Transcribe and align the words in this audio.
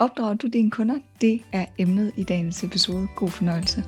Opdrager 0.00 0.34
du 0.34 0.46
dine 0.46 0.70
kunder? 0.70 0.98
Det 1.20 1.42
er 1.52 1.66
emnet 1.78 2.12
i 2.16 2.24
dagens 2.24 2.64
episode. 2.64 3.08
God 3.16 3.30
fornøjelse. 3.30 3.84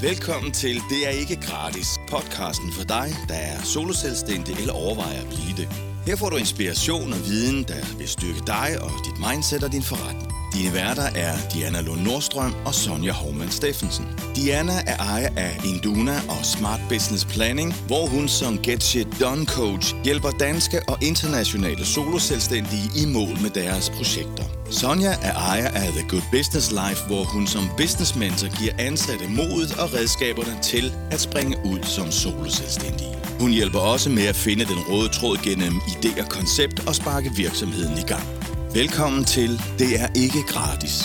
Velkommen 0.00 0.52
til 0.52 0.74
Det 0.90 1.00
er 1.06 1.14
ikke 1.22 1.36
gratis. 1.36 1.86
Podcasten 2.10 2.72
for 2.72 2.84
dig, 2.84 3.08
der 3.28 3.34
er 3.34 3.58
soloselvstændig 3.74 4.54
eller 4.60 4.74
overvejer 4.74 5.20
at 5.20 5.28
blive 5.34 5.54
det. 5.60 5.68
Her 6.06 6.16
får 6.16 6.30
du 6.30 6.36
inspiration 6.36 7.12
og 7.16 7.20
viden, 7.30 7.64
der 7.72 7.98
vil 7.98 8.08
styrke 8.08 8.42
dig 8.46 8.68
og 8.84 8.90
dit 9.06 9.18
mindset 9.26 9.64
og 9.64 9.72
din 9.72 9.82
forretning. 9.82 10.30
Dine 10.56 10.74
værter 10.74 11.02
er 11.02 11.36
Diana 11.54 11.80
Lund 11.80 12.00
Nordstrøm 12.00 12.54
og 12.64 12.74
Sonja 12.74 13.12
Hormann 13.12 13.50
Steffensen. 13.50 14.06
Diana 14.36 14.72
er 14.86 14.96
ejer 14.96 15.28
af 15.36 15.60
Induna 15.64 16.20
og 16.28 16.44
Smart 16.44 16.80
Business 16.88 17.24
Planning, 17.24 17.74
hvor 17.86 18.06
hun 18.06 18.28
som 18.28 18.58
Get 18.58 18.82
Shit 18.82 19.06
Done 19.20 19.46
Coach 19.46 19.94
hjælper 20.04 20.30
danske 20.30 20.80
og 20.88 20.98
internationale 21.02 21.86
soloselvstændige 21.86 22.90
i 22.96 23.06
mål 23.12 23.40
med 23.42 23.50
deres 23.50 23.90
projekter. 23.90 24.44
Sonja 24.70 25.12
er 25.22 25.34
ejer 25.34 25.68
af 25.68 25.88
The 25.92 26.08
Good 26.08 26.22
Business 26.32 26.70
Life, 26.70 27.06
hvor 27.06 27.24
hun 27.24 27.46
som 27.46 27.64
business 27.76 28.16
mentor 28.16 28.60
giver 28.60 28.74
ansatte 28.78 29.28
modet 29.28 29.78
og 29.78 29.94
redskaberne 29.94 30.58
til 30.62 30.92
at 31.10 31.20
springe 31.20 31.56
ud 31.64 31.78
som 31.82 32.10
soloselvstændige. 32.10 33.16
Hun 33.40 33.50
hjælper 33.50 33.78
også 33.78 34.10
med 34.10 34.26
at 34.26 34.36
finde 34.36 34.64
den 34.64 34.78
røde 34.90 35.08
tråd 35.08 35.36
gennem 35.36 35.74
idéer, 35.74 36.28
koncept 36.28 36.88
og 36.88 36.94
sparke 36.94 37.30
virksomheden 37.36 37.98
i 37.98 38.02
gang. 38.02 38.35
Velkommen 38.82 39.24
til 39.24 39.50
Det 39.80 39.90
er 40.02 40.08
ikke 40.24 40.40
gratis. 40.52 40.96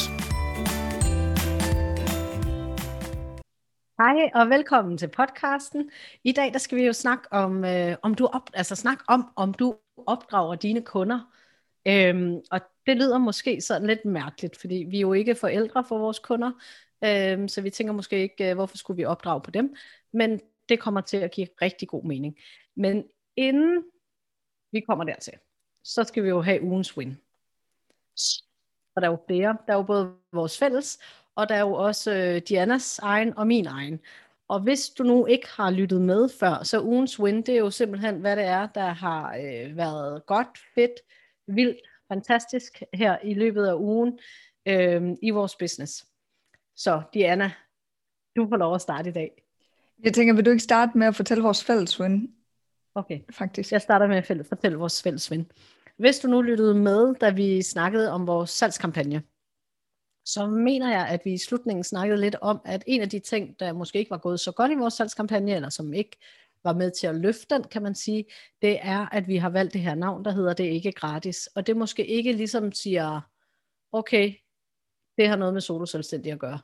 Hej 3.98 4.30
og 4.36 4.50
velkommen 4.50 4.98
til 4.98 5.08
podcasten. 5.08 5.92
I 6.24 6.32
dag 6.32 6.54
der 6.54 6.60
skal 6.60 6.78
vi 6.78 6.86
jo 6.86 6.94
snakke 6.94 7.34
om 7.34 7.66
øh, 7.66 7.96
om 8.02 8.16
du 8.16 8.26
op, 8.26 8.50
altså 8.54 8.76
snak 8.76 8.98
om 9.08 9.32
om 9.36 9.54
du 9.54 9.76
opdrager 9.98 10.56
dine 10.56 10.82
kunder. 10.82 11.20
Øhm, 11.88 12.42
og 12.52 12.60
det 12.86 12.98
lyder 12.98 13.18
måske 13.18 13.62
sådan 13.62 13.88
lidt 13.88 14.06
mærkeligt, 14.06 14.58
fordi 14.58 14.86
vi 14.90 14.98
er 14.98 15.02
jo 15.02 15.14
ikke 15.14 15.36
forældre 15.36 15.84
for 15.88 15.98
vores 15.98 16.20
kunder, 16.20 16.52
øhm, 17.04 17.48
så 17.48 17.62
vi 17.62 17.70
tænker 17.70 17.94
måske 17.94 18.22
ikke, 18.22 18.50
øh, 18.50 18.56
hvorfor 18.56 18.78
skulle 18.78 18.98
vi 18.98 19.06
opdrage 19.06 19.42
på 19.42 19.52
dem, 19.52 19.76
men 20.14 20.40
det 20.70 20.80
kommer 20.80 21.02
til 21.02 21.18
at 21.18 21.32
give 21.32 21.48
rigtig 21.62 21.88
god 21.88 22.04
mening. 22.04 22.38
Men 22.76 23.04
inden 23.36 23.84
vi 24.72 24.80
kommer 24.80 25.04
dertil, 25.04 25.34
så 25.84 26.04
skal 26.04 26.24
vi 26.24 26.30
jo 26.30 26.42
have 26.42 26.62
ugens 26.62 26.98
win. 26.98 27.18
Og 28.96 29.02
der 29.02 29.08
er 29.08 29.12
jo 29.12 29.20
flere. 29.28 29.58
Der 29.68 29.74
er 29.74 29.78
jo 29.78 29.84
både 29.84 30.14
vores 30.34 30.58
fælles, 30.58 31.00
og 31.36 31.50
der 31.50 31.56
er 31.56 31.60
jo 31.60 31.74
også 31.74 32.14
øh, 32.14 32.42
Dianas 32.50 33.00
egen 33.00 33.38
og 33.38 33.48
min 33.48 33.68
egen. 33.68 34.00
Og 34.48 34.60
hvis 34.60 34.90
du 34.90 35.04
nu 35.04 35.26
ikke 35.26 35.48
har 35.50 35.72
lyttet 35.72 36.02
med 36.02 36.30
før, 36.40 36.64
så 36.64 36.82
ugens 36.82 37.20
win, 37.20 37.42
det 37.42 37.50
er 37.50 37.60
jo 37.60 37.70
simpelthen, 37.70 38.16
hvad 38.16 38.36
det 38.36 38.44
er, 38.44 38.68
der 38.68 38.88
har 38.88 39.36
øh, 39.36 39.78
været 39.78 40.26
godt, 40.26 40.48
fedt, 40.76 40.92
vildt, 41.48 41.78
fantastisk 42.08 42.84
her 42.94 43.18
i 43.24 43.34
løbet 43.34 43.66
af 43.66 43.74
ugen 43.76 44.20
øh, 44.66 45.18
i 45.22 45.30
vores 45.30 45.56
business. 45.56 46.06
Så 46.76 47.02
Diana, 47.14 47.52
du 48.36 48.48
får 48.50 48.58
lov 48.58 48.76
at 48.76 48.82
starte 48.82 49.10
i 49.10 49.14
dag. 49.14 49.44
Jeg 50.04 50.14
tænker, 50.14 50.34
vil 50.34 50.46
du 50.46 50.50
ikke 50.50 50.64
starte 50.64 50.98
med 50.98 51.08
at 51.08 51.16
fortælle 51.16 51.44
vores 51.44 51.64
fælles 51.64 52.00
win? 52.00 52.36
Okay, 52.96 53.20
Faktisk. 53.32 53.72
jeg 53.72 53.82
starter 53.82 54.08
med 54.08 54.18
at 54.18 54.46
fortælle 54.48 54.78
vores 54.78 55.04
fælles 55.04 55.32
win. 55.32 55.52
Hvis 56.02 56.20
du 56.20 56.28
nu 56.28 56.42
lyttede 56.42 56.76
med, 56.76 57.16
da 57.16 57.30
vi 57.30 57.62
snakkede 57.62 58.12
om 58.12 58.28
vores 58.28 58.50
salgskampagne, 58.50 59.24
så 60.26 60.48
mener 60.48 60.92
jeg, 60.92 61.08
at 61.08 61.22
vi 61.26 61.34
i 61.34 61.38
slutningen 61.38 61.84
snakkede 61.84 62.22
lidt 62.22 62.36
om, 62.42 62.62
at 62.66 62.84
en 62.88 63.02
af 63.02 63.10
de 63.10 63.20
ting, 63.20 63.60
der 63.60 63.74
måske 63.74 64.00
ikke 64.00 64.12
var 64.12 64.18
gået 64.18 64.40
så 64.40 64.52
godt 64.52 64.72
i 64.72 64.76
vores 64.76 64.94
salgskampagne, 64.94 65.56
eller 65.56 65.70
som 65.70 65.94
ikke 65.94 66.18
var 66.64 66.74
med 66.74 66.92
til 66.92 67.08
at 67.08 67.16
løfte 67.16 67.56
den, 67.56 67.64
kan 67.64 67.82
man 67.82 67.96
sige, 67.96 68.26
det 68.62 68.80
er, 68.82 69.06
at 69.12 69.28
vi 69.28 69.38
har 69.38 69.50
valgt 69.50 69.74
det 69.74 69.82
her 69.82 69.96
navn, 69.96 70.26
der 70.26 70.32
hedder 70.32 70.54
Det 70.54 70.66
er 70.66 70.72
ikke 70.72 70.92
gratis. 70.92 71.48
Og 71.56 71.68
det 71.68 71.78
måske 71.78 72.06
ikke 72.06 72.34
ligesom 72.34 72.72
siger, 72.72 73.22
okay, 73.92 74.34
det 75.18 75.28
har 75.28 75.36
noget 75.36 75.54
med 75.54 75.62
soloselvstændig 75.62 76.32
at 76.32 76.40
gøre. 76.40 76.60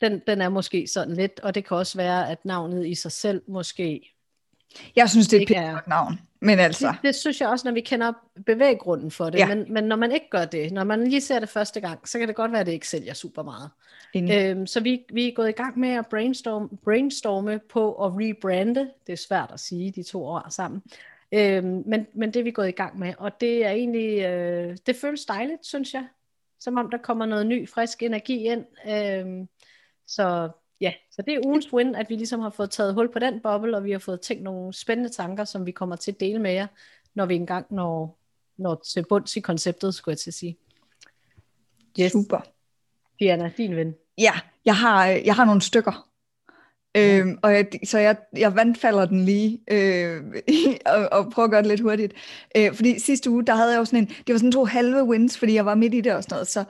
Den, 0.00 0.22
den 0.26 0.40
er 0.40 0.48
måske 0.48 0.86
sådan 0.86 1.14
lidt, 1.14 1.40
og 1.40 1.54
det 1.54 1.64
kan 1.64 1.76
også 1.76 1.98
være, 1.98 2.30
at 2.30 2.44
navnet 2.44 2.86
i 2.86 2.94
sig 2.94 3.12
selv 3.12 3.42
måske 3.48 4.14
Jeg 4.96 5.10
synes, 5.10 5.28
det 5.28 5.36
er 5.36 5.42
et 5.42 5.48
pænt 5.48 5.72
godt 5.72 5.86
navn. 5.86 6.18
Men 6.44 6.58
altså, 6.58 6.86
Det, 6.86 6.98
det 7.02 7.14
synes 7.14 7.40
jeg 7.40 7.48
også, 7.48 7.68
når 7.68 7.72
vi 7.72 7.80
kender 7.80 8.12
bevæggrunden 8.46 9.10
for 9.10 9.30
det. 9.30 9.38
Ja. 9.38 9.54
Men, 9.54 9.72
men 9.72 9.84
når 9.84 9.96
man 9.96 10.12
ikke 10.12 10.30
gør 10.30 10.44
det, 10.44 10.72
når 10.72 10.84
man 10.84 11.06
lige 11.06 11.20
ser 11.20 11.38
det 11.38 11.48
første 11.48 11.80
gang, 11.80 12.08
så 12.08 12.18
kan 12.18 12.28
det 12.28 12.36
godt 12.36 12.52
være, 12.52 12.60
at 12.60 12.66
det 12.66 12.72
ikke 12.72 12.88
sælger 12.88 13.14
super 13.14 13.42
meget. 13.42 13.70
enig. 14.14 14.50
Øhm, 14.50 14.66
så 14.66 14.80
vi, 14.80 15.04
vi 15.12 15.28
er 15.28 15.32
gået 15.34 15.48
i 15.48 15.52
gang 15.52 15.78
med 15.78 15.88
at 15.88 16.06
brainstorm, 16.06 16.78
brainstorme 16.84 17.60
på 17.68 18.04
at 18.04 18.12
rebrande. 18.14 18.90
Det 19.06 19.12
er 19.12 19.16
svært 19.16 19.50
at 19.52 19.60
sige 19.60 19.90
de 19.90 20.02
to 20.02 20.24
ord 20.26 20.46
sammen. 20.48 20.82
Øhm, 21.32 21.82
men, 21.86 22.06
men 22.14 22.34
det 22.34 22.40
er 22.40 22.44
vi 22.44 22.50
gået 22.50 22.68
i 22.68 22.72
gang 22.72 22.98
med, 22.98 23.14
og 23.18 23.40
det 23.40 23.66
er 23.66 23.70
egentlig, 23.70 24.20
øh, 24.22 24.76
det 24.86 24.96
føles 24.96 25.24
dejligt, 25.24 25.66
synes 25.66 25.94
jeg. 25.94 26.06
Som 26.60 26.78
om 26.78 26.90
der 26.90 26.98
kommer 26.98 27.26
noget 27.26 27.46
ny, 27.46 27.68
frisk 27.68 28.02
energi 28.02 28.44
ind. 28.44 28.64
Øhm, 28.88 29.48
så 30.06 30.48
ja, 30.84 30.92
så 31.10 31.22
det 31.22 31.34
er 31.34 31.46
ugens 31.46 31.72
win, 31.72 31.94
at 31.94 32.10
vi 32.10 32.16
ligesom 32.16 32.40
har 32.40 32.50
fået 32.50 32.70
taget 32.70 32.94
hul 32.94 33.12
på 33.12 33.18
den 33.18 33.40
boble, 33.40 33.76
og 33.76 33.84
vi 33.84 33.92
har 33.92 33.98
fået 33.98 34.20
tænkt 34.20 34.42
nogle 34.42 34.72
spændende 34.72 35.10
tanker, 35.10 35.44
som 35.44 35.66
vi 35.66 35.70
kommer 35.70 35.96
til 35.96 36.12
at 36.12 36.20
dele 36.20 36.38
med 36.38 36.52
jer, 36.52 36.66
når 37.14 37.26
vi 37.26 37.34
engang 37.34 37.66
når, 37.70 38.18
når 38.56 38.74
til 38.74 39.04
bunds 39.08 39.36
i 39.36 39.40
konceptet, 39.40 39.94
skulle 39.94 40.12
jeg 40.12 40.18
til 40.18 40.30
at 40.30 40.34
sige. 40.34 40.58
Yes, 42.00 42.12
Super. 42.12 42.40
Diana, 43.20 43.52
din 43.56 43.76
ven. 43.76 43.94
Ja, 44.18 44.32
jeg 44.64 44.76
har, 44.76 45.06
jeg 45.06 45.34
har 45.34 45.44
nogle 45.44 45.62
stykker. 45.62 46.08
Øhm, 46.96 47.38
og 47.42 47.52
jeg, 47.52 47.66
så 47.84 47.98
jeg, 47.98 48.16
jeg 48.36 48.56
vandfalder 48.56 49.04
den 49.04 49.24
lige 49.24 49.60
øh, 49.70 50.22
og, 50.86 51.08
og 51.12 51.30
prøver 51.32 51.44
at 51.44 51.50
gøre 51.50 51.62
det 51.62 51.68
lidt 51.68 51.80
hurtigt. 51.80 52.12
Øh, 52.56 52.74
fordi 52.74 52.98
sidste 52.98 53.30
uge, 53.30 53.44
der 53.46 53.54
havde 53.54 53.70
jeg 53.70 53.78
jo 53.78 53.84
sådan 53.84 53.98
en, 53.98 54.06
det 54.06 54.32
var 54.32 54.38
sådan 54.38 54.52
to 54.52 54.64
halve 54.64 55.04
wins, 55.04 55.38
fordi 55.38 55.54
jeg 55.54 55.66
var 55.66 55.74
midt 55.74 55.94
i 55.94 56.00
det 56.00 56.14
og 56.14 56.22
sådan 56.22 56.34
noget. 56.34 56.48
Så 56.48 56.64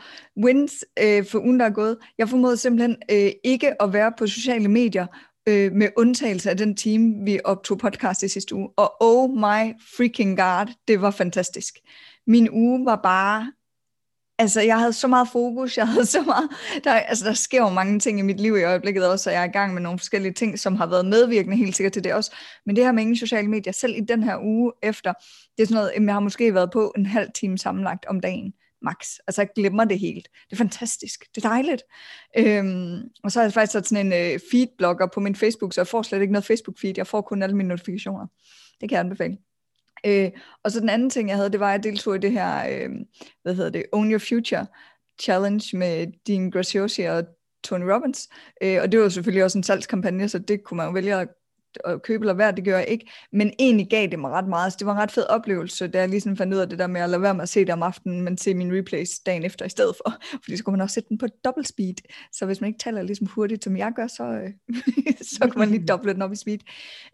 wins 0.45 0.85
øh, 1.03 1.27
for 1.27 1.39
ugen, 1.39 1.61
der 1.61 1.67
er 1.67 1.71
gået. 1.71 1.97
Jeg 2.19 2.29
formåede 2.29 2.57
simpelthen 2.57 2.97
øh, 3.11 3.31
ikke 3.45 3.83
at 3.83 3.93
være 3.93 4.13
på 4.19 4.27
sociale 4.27 4.69
medier, 4.69 5.07
øh, 5.49 5.73
med 5.73 5.89
undtagelse 5.97 6.51
af 6.51 6.57
den 6.57 6.77
team, 6.77 7.27
vi 7.27 7.41
optog 7.45 7.79
podcast 7.79 8.23
i 8.23 8.29
sidste 8.29 8.55
uge. 8.55 8.69
Og 8.77 8.93
oh 9.01 9.31
my 9.31 9.75
freaking 9.97 10.37
god, 10.39 10.73
det 10.89 11.01
var 11.01 11.11
fantastisk. 11.11 11.75
Min 12.27 12.49
uge 12.51 12.85
var 12.85 13.01
bare 13.03 13.53
Altså, 14.39 14.61
jeg 14.61 14.79
havde 14.79 14.93
så 14.93 15.09
meget 15.09 15.29
fokus, 15.33 15.77
jeg 15.77 15.89
havde 15.89 16.07
så 16.07 16.23
meget, 16.23 16.51
der, 16.85 16.93
altså, 16.93 17.25
der 17.25 17.33
sker 17.33 17.61
jo 17.63 17.69
mange 17.69 17.99
ting 17.99 18.19
i 18.19 18.23
mit 18.23 18.41
liv 18.41 18.57
i 18.57 18.63
øjeblikket 18.63 19.09
også, 19.09 19.31
og 19.31 19.35
jeg 19.35 19.41
er 19.41 19.49
i 19.49 19.53
gang 19.53 19.75
med 19.75 19.83
nogle 19.83 19.99
forskellige 19.99 20.33
ting, 20.33 20.59
som 20.59 20.77
har 20.77 20.87
været 20.87 21.07
medvirkende 21.07 21.57
helt 21.57 21.77
sikkert 21.77 21.93
til 21.93 22.05
det 22.05 22.15
også. 22.15 22.35
Men 22.67 22.77
det 22.77 22.85
her 22.85 22.93
med 22.93 23.03
ingen 23.03 23.17
sociale 23.17 23.49
medier, 23.49 23.73
selv 23.73 23.97
i 23.97 24.01
den 24.01 24.23
her 24.23 24.39
uge 24.43 24.73
efter, 24.83 25.13
det 25.57 25.63
er 25.63 25.67
sådan 25.67 25.75
noget, 25.75 26.07
jeg 26.07 26.15
har 26.15 26.21
måske 26.21 26.55
været 26.55 26.71
på 26.73 26.93
en 26.97 27.07
halv 27.07 27.29
time 27.35 27.59
sammenlagt 27.59 28.07
om 28.07 28.21
dagen, 28.21 28.53
max. 28.83 29.19
Altså, 29.27 29.43
jeg 29.43 29.49
glemmer 29.55 29.85
det 29.85 29.99
helt. 29.99 30.29
Det 30.51 30.53
er 30.53 30.57
fantastisk. 30.57 31.25
Det 31.35 31.45
er 31.45 31.49
dejligt. 31.49 31.83
Øhm, 32.39 33.01
og 33.25 33.33
så 33.33 33.39
har 33.39 33.45
jeg 33.45 33.53
faktisk 33.53 33.73
sat 33.73 33.87
sådan 33.87 34.07
en 34.07 34.13
øh, 34.13 34.41
feed-blogger 34.51 35.07
på 35.15 35.21
min 35.21 35.37
Facebook, 35.37 35.73
så 35.73 35.81
jeg 35.81 35.87
får 35.87 36.03
slet 36.03 36.21
ikke 36.21 36.33
noget 36.33 36.51
Facebook-feed. 36.51 36.93
Jeg 36.97 37.07
får 37.07 37.21
kun 37.21 37.43
alle 37.43 37.57
mine 37.57 37.69
notifikationer. 37.69 38.27
Det 38.81 38.89
kan 38.89 38.97
jeg 38.97 39.01
anbefale. 39.01 39.37
Øh, 40.07 40.31
og 40.63 40.71
så 40.71 40.81
den 40.81 40.89
anden 40.89 41.11
ting, 41.11 41.29
jeg 41.29 41.37
havde, 41.37 41.53
det 41.53 41.61
var, 41.61 41.69
at 41.69 41.73
jeg 41.73 41.83
deltog 41.83 42.17
i 42.17 42.19
det 42.19 42.33
her, 42.33 42.67
øh, 42.71 42.91
hvad 43.43 43.55
hedder 43.55 43.71
det, 43.71 43.85
Own 43.93 44.11
Your 44.11 44.19
Future 44.19 44.67
Challenge 45.23 45.77
med 45.77 46.07
Dean 46.27 46.51
Graziosi 46.51 47.03
og 47.03 47.25
Tony 47.65 47.85
Robbins. 47.85 48.29
Øh, 48.63 48.79
og 48.83 48.93
det 48.93 49.01
var 49.01 49.09
selvfølgelig 49.09 49.45
også 49.45 49.59
en 49.59 49.63
salgskampagne, 49.63 50.29
så 50.29 50.39
det 50.39 50.65
kunne 50.65 50.77
man 50.77 50.87
jo 50.87 50.93
vælge 50.93 51.15
at, 51.15 51.29
at 51.85 52.03
købe 52.03 52.23
eller 52.23 52.35
hvad, 52.35 52.53
det 52.53 52.65
gør 52.65 52.79
jeg 52.79 52.89
ikke. 52.89 53.11
Men 53.33 53.53
egentlig 53.59 53.87
gav 53.91 54.07
det 54.07 54.19
mig 54.19 54.31
ret 54.31 54.49
meget. 54.49 54.73
Så 54.73 54.77
det 54.79 54.87
var 54.87 54.93
en 54.93 54.99
ret 54.99 55.11
fed 55.13 55.27
oplevelse, 55.27 55.89
da 55.89 55.99
jeg 55.99 56.09
ligesom 56.09 56.37
fandt 56.37 56.55
ud 56.55 56.59
af 56.59 56.69
det 56.69 56.79
der 56.79 56.87
med 56.87 57.01
at 57.01 57.11
lade 57.11 57.23
være 57.23 57.35
med 57.35 57.43
at 57.43 57.49
se 57.49 57.61
det 57.61 57.71
om 57.71 57.83
aftenen, 57.83 58.23
men 58.23 58.39
se 58.39 58.55
min 58.55 58.79
replays 58.79 59.19
dagen 59.19 59.45
efter 59.45 59.65
i 59.67 59.69
stedet 59.69 59.97
for. 59.97 60.15
Fordi 60.45 60.57
så 60.57 60.65
kunne 60.65 60.73
man 60.73 60.81
også 60.81 60.95
sætte 60.95 61.09
den 61.09 61.19
på 61.19 61.27
double 61.45 61.65
speed. 61.65 61.95
Så 62.33 62.47
hvis 62.47 62.61
man 62.61 62.69
ikke 62.69 62.79
taler 62.79 63.03
ligesom 63.03 63.27
hurtigt, 63.27 63.65
som 63.65 63.77
jeg 63.77 63.93
gør, 63.97 64.07
så, 64.07 64.25
øh, 64.25 64.51
så 65.39 65.49
kan 65.53 65.59
man 65.59 65.69
lige 65.69 65.87
doble 65.87 66.13
den 66.13 66.23
op 66.23 66.33
i 66.33 66.37
speed. 66.37 66.59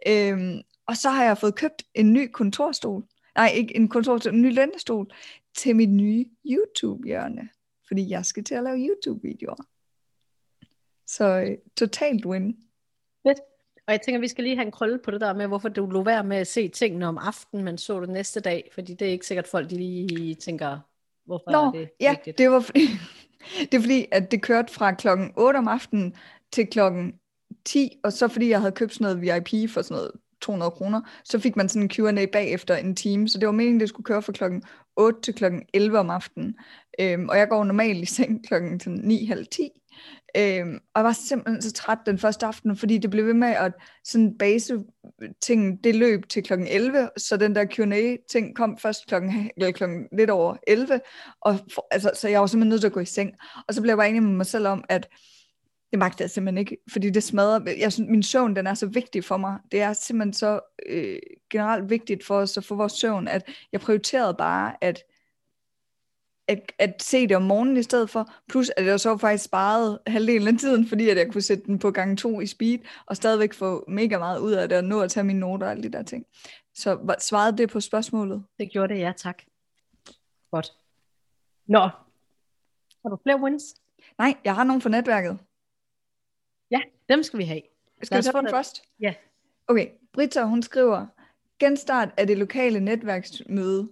Øhm, 0.09 0.61
og 0.91 0.97
så 0.97 1.11
har 1.11 1.25
jeg 1.25 1.39
fået 1.39 1.55
købt 1.55 1.83
en 1.95 2.12
ny 2.12 2.31
kontorstol. 2.33 3.05
Nej, 3.37 3.51
ikke 3.55 3.77
en 3.77 3.89
kontorstol, 3.89 4.34
en 4.34 4.43
ny 4.43 4.55
lænestol 4.55 5.11
til 5.56 5.77
mit 5.77 5.91
nye 5.91 6.27
YouTube-hjørne. 6.47 7.48
Fordi 7.89 8.10
jeg 8.10 8.25
skal 8.25 8.45
til 8.45 8.54
at 8.54 8.63
lave 8.63 8.77
YouTube-videoer. 8.77 9.65
Så 11.07 11.25
øh, 11.25 11.59
totalt 11.77 12.27
win. 12.27 12.57
Fedt. 13.27 13.39
Og 13.87 13.92
jeg 13.92 14.01
tænker, 14.01 14.21
vi 14.21 14.28
skal 14.28 14.45
lige 14.45 14.57
have 14.57 14.66
en 14.66 14.72
krølle 14.72 14.98
på 14.98 15.10
det 15.10 15.21
der 15.21 15.34
med, 15.34 15.47
hvorfor 15.47 15.69
du 15.69 15.87
lå 15.87 16.03
være 16.03 16.25
med 16.25 16.37
at 16.37 16.47
se 16.47 16.69
tingene 16.69 17.07
om 17.07 17.19
aftenen, 17.19 17.65
men 17.65 17.78
så 17.78 18.01
det 18.01 18.09
næste 18.09 18.41
dag, 18.41 18.71
fordi 18.75 18.95
det 18.95 19.09
er 19.09 19.13
ikke 19.13 19.27
sikkert 19.27 19.47
folk, 19.47 19.71
de 19.71 19.77
lige 19.77 20.34
tænker, 20.34 20.78
hvorfor 21.25 21.51
Nå, 21.51 21.59
er 21.59 21.71
det 21.71 21.91
ja, 22.01 22.10
vigtigt. 22.10 22.39
det 22.39 22.51
var 22.51 22.60
fordi, 22.60 22.86
det 23.71 23.75
er 23.75 23.81
fordi, 23.81 24.07
at 24.13 24.31
det 24.31 24.43
kørte 24.43 24.72
fra 24.72 24.95
klokken 24.95 25.33
8 25.36 25.57
om 25.57 25.69
aftenen 25.69 26.16
til 26.53 26.66
klokken 26.66 27.21
10, 27.65 27.98
og 28.04 28.13
så 28.13 28.28
fordi 28.28 28.48
jeg 28.48 28.60
havde 28.60 28.72
købt 28.72 28.95
sådan 28.95 29.04
noget 29.04 29.22
VIP 29.22 29.71
for 29.71 29.83
sådan 29.83 29.95
noget 29.97 30.13
200 30.42 30.71
kroner, 30.71 31.01
så 31.25 31.39
fik 31.39 31.57
man 31.57 31.69
sådan 31.69 31.83
en 31.83 31.89
Q&A 31.89 32.27
bagefter 32.33 32.77
en 32.77 32.97
time, 32.97 33.28
så 33.28 33.39
det 33.39 33.47
var 33.47 33.53
meningen, 33.53 33.81
det 33.81 33.89
skulle 33.89 34.04
køre 34.04 34.22
fra 34.22 34.33
klokken 34.33 34.63
8 34.97 35.21
til 35.21 35.34
klokken 35.34 35.63
11 35.75 35.98
om 35.98 36.10
aftenen. 36.10 36.54
Øhm, 37.01 37.28
og 37.28 37.39
jeg 37.39 37.48
går 37.48 37.65
normalt 37.65 38.03
i 38.03 38.07
seng 38.07 38.47
klokken 38.47 38.81
9.30 38.87 39.45
10, 39.45 39.71
Øhm, 40.37 40.75
og 40.75 40.98
jeg 40.98 41.04
var 41.04 41.13
simpelthen 41.13 41.63
så 41.63 41.72
træt 41.72 41.98
den 42.07 42.19
første 42.19 42.47
aften, 42.47 42.77
fordi 42.77 42.98
det 42.98 43.10
blev 43.10 43.27
ved 43.27 43.34
med 43.34 43.48
at 43.48 43.72
sådan 44.04 44.39
base 44.39 44.78
ting, 45.42 45.84
det 45.84 45.95
løb 45.95 46.28
til 46.28 46.43
klokken 46.43 46.69
11, 46.69 47.10
så 47.16 47.36
den 47.36 47.54
der 47.54 47.66
Q&A 47.66 48.16
ting 48.31 48.57
kom 48.57 48.78
først 48.78 49.07
klokken, 49.07 49.51
eller 49.57 49.72
klokken 49.72 50.09
lidt 50.19 50.31
over 50.31 50.57
11, 50.66 51.01
og 51.41 51.59
for, 51.75 51.86
altså, 51.91 52.10
så 52.15 52.28
jeg 52.28 52.41
var 52.41 52.47
simpelthen 52.47 52.69
nødt 52.69 52.81
til 52.81 52.89
at 52.89 52.93
gå 52.93 53.01
i 53.01 53.04
seng. 53.04 53.33
Og 53.69 53.75
så 53.75 53.81
blev 53.81 53.91
jeg 53.91 53.97
bare 53.97 54.09
enig 54.09 54.22
med 54.22 54.33
mig 54.33 54.47
selv 54.47 54.66
om, 54.66 54.84
at 54.89 55.09
det 55.91 55.98
magter 55.98 56.25
jeg 56.25 56.31
simpelthen 56.31 56.59
ikke, 56.59 56.77
fordi 56.92 57.10
det 57.10 57.22
smadrer, 57.22 57.75
jeg 57.78 57.92
synes, 57.92 58.10
min 58.10 58.22
søvn, 58.22 58.57
den 58.57 58.66
er 58.66 58.75
så 58.75 58.87
vigtig 58.87 59.25
for 59.25 59.37
mig. 59.37 59.59
Det 59.72 59.81
er 59.83 59.92
simpelthen 59.92 60.33
så 60.33 60.60
øh, 60.87 61.19
generelt 61.51 61.91
vigtigt 61.91 62.27
for 62.27 62.37
os 62.37 62.57
og 62.57 62.65
for 62.65 62.75
vores 62.75 62.92
søvn, 62.92 63.28
at 63.28 63.48
jeg 63.72 63.81
prioriterede 63.81 64.34
bare, 64.34 64.84
at 64.84 65.03
at, 66.48 66.72
at 66.78 67.03
se 67.03 67.28
det 67.28 67.37
om 67.37 67.42
morgenen 67.42 67.77
i 67.77 67.83
stedet 67.83 68.10
for. 68.10 68.33
Plus 68.48 68.71
at 68.77 68.87
jeg 68.87 69.01
så 69.01 69.16
faktisk 69.16 69.45
sparet 69.45 69.98
halvdelen 70.07 70.48
af 70.48 70.59
tiden, 70.59 70.89
fordi 70.89 71.09
at 71.09 71.16
jeg 71.16 71.33
kunne 71.33 71.42
sætte 71.42 71.65
den 71.66 71.78
på 71.78 71.91
gang 71.91 72.19
to 72.19 72.41
i 72.41 72.47
speed, 72.47 72.78
og 73.07 73.16
stadigvæk 73.16 73.54
få 73.54 73.84
mega 73.89 74.19
meget 74.19 74.41
ud 74.41 74.53
af 74.53 74.69
det, 74.69 74.78
og 74.78 74.84
nå 74.84 75.01
at 75.01 75.10
tage 75.10 75.25
mine 75.25 75.41
noter 75.41 75.66
og 75.66 75.71
alle 75.71 75.83
de 75.83 75.93
der 75.93 76.03
ting. 76.03 76.27
Så 76.75 77.16
svarede 77.21 77.57
det 77.57 77.71
på 77.71 77.81
spørgsmålet? 77.81 78.45
Det 78.59 78.71
gjorde 78.71 78.95
det, 78.95 79.01
ja 79.01 79.13
tak. 79.16 79.43
Godt. 80.51 80.72
Nå, 81.66 81.81
har 83.03 83.10
du 83.10 83.19
flere 83.22 83.41
wins? 83.41 83.65
Nej, 84.19 84.34
jeg 84.45 84.54
har 84.54 84.65
nogle 84.65 84.83
for 84.83 84.89
netværket. 84.89 85.39
Dem 87.10 87.22
skal 87.22 87.39
vi 87.39 87.45
have. 87.45 87.62
Skal 88.03 88.18
vi 88.18 88.22
tage 88.22 88.39
den 88.39 88.51
først? 88.51 88.83
Ja. 89.01 89.15
Okay, 89.68 89.89
Britta, 90.12 90.42
hun 90.42 90.62
skriver, 90.62 91.07
genstart 91.59 92.15
af 92.16 92.27
det 92.27 92.39
lokale 92.39 92.80
netværksmøde 92.80 93.91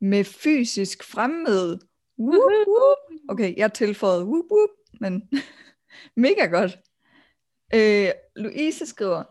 med 0.00 0.24
fysisk 0.24 1.04
fremmøde. 1.04 1.80
Whoop, 2.18 2.52
whoop. 2.66 2.96
Okay, 3.28 3.56
jeg 3.56 3.72
tilføjede 3.72 4.24
whoop, 4.24 4.44
whoop, 4.50 4.70
men 5.00 5.30
mega 6.26 6.46
godt. 6.46 6.78
Øh, 7.74 8.08
Louise 8.36 8.86
skriver, 8.86 9.24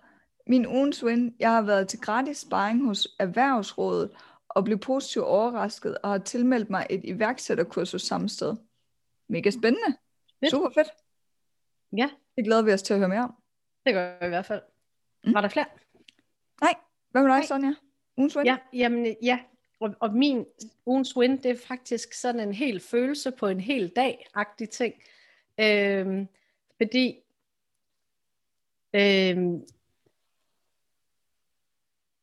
min 0.47 0.67
ugens 0.67 1.03
win, 1.03 1.35
jeg 1.39 1.51
har 1.51 1.61
været 1.61 1.87
til 1.87 1.99
gratis 1.99 2.37
sparring 2.37 2.85
hos 2.87 3.07
Erhvervsrådet 3.19 4.11
og 4.49 4.63
blev 4.63 4.77
positivt 4.77 5.25
overrasket 5.25 5.97
og 5.97 6.09
har 6.09 6.17
tilmeldt 6.17 6.69
mig 6.69 6.87
et 6.89 7.01
iværksætterkursus 7.03 8.01
samme 8.01 8.29
sted. 8.29 8.55
Mega 9.29 9.49
spændende. 9.49 9.97
Fedt. 10.39 10.51
Super 10.51 10.69
fedt. 10.69 10.87
Ja. 11.97 12.09
Det 12.35 12.45
glæder 12.45 12.61
vi 12.61 12.73
os 12.73 12.81
til 12.81 12.93
at 12.93 12.99
høre 12.99 13.09
mere 13.09 13.23
om. 13.23 13.35
Det 13.85 13.93
gør 13.93 14.19
vi 14.19 14.25
i 14.25 14.29
hvert 14.29 14.45
fald. 14.45 14.61
Mm. 15.23 15.33
Var 15.33 15.41
der 15.41 15.49
flere? 15.49 15.65
Nej. 16.61 16.73
Hvad 17.11 17.23
med 17.23 17.31
dig, 17.31 17.45
Sonja? 17.47 17.73
Ugens 18.17 18.37
win? 18.37 18.45
Ja, 18.45 18.57
jamen, 18.73 19.15
ja. 19.23 19.39
Og, 19.79 19.95
og 19.99 20.13
min 20.13 20.45
ugens 20.85 21.17
win, 21.17 21.37
det 21.37 21.51
er 21.51 21.57
faktisk 21.67 22.13
sådan 22.13 22.39
en 22.39 22.53
hel 22.53 22.79
følelse 22.79 23.31
på 23.31 23.47
en 23.47 23.59
hel 23.59 23.89
dag-agtig 23.95 24.69
ting. 24.69 24.93
Øhm, 25.59 26.27
fordi 26.77 27.19
øhm, 28.93 29.61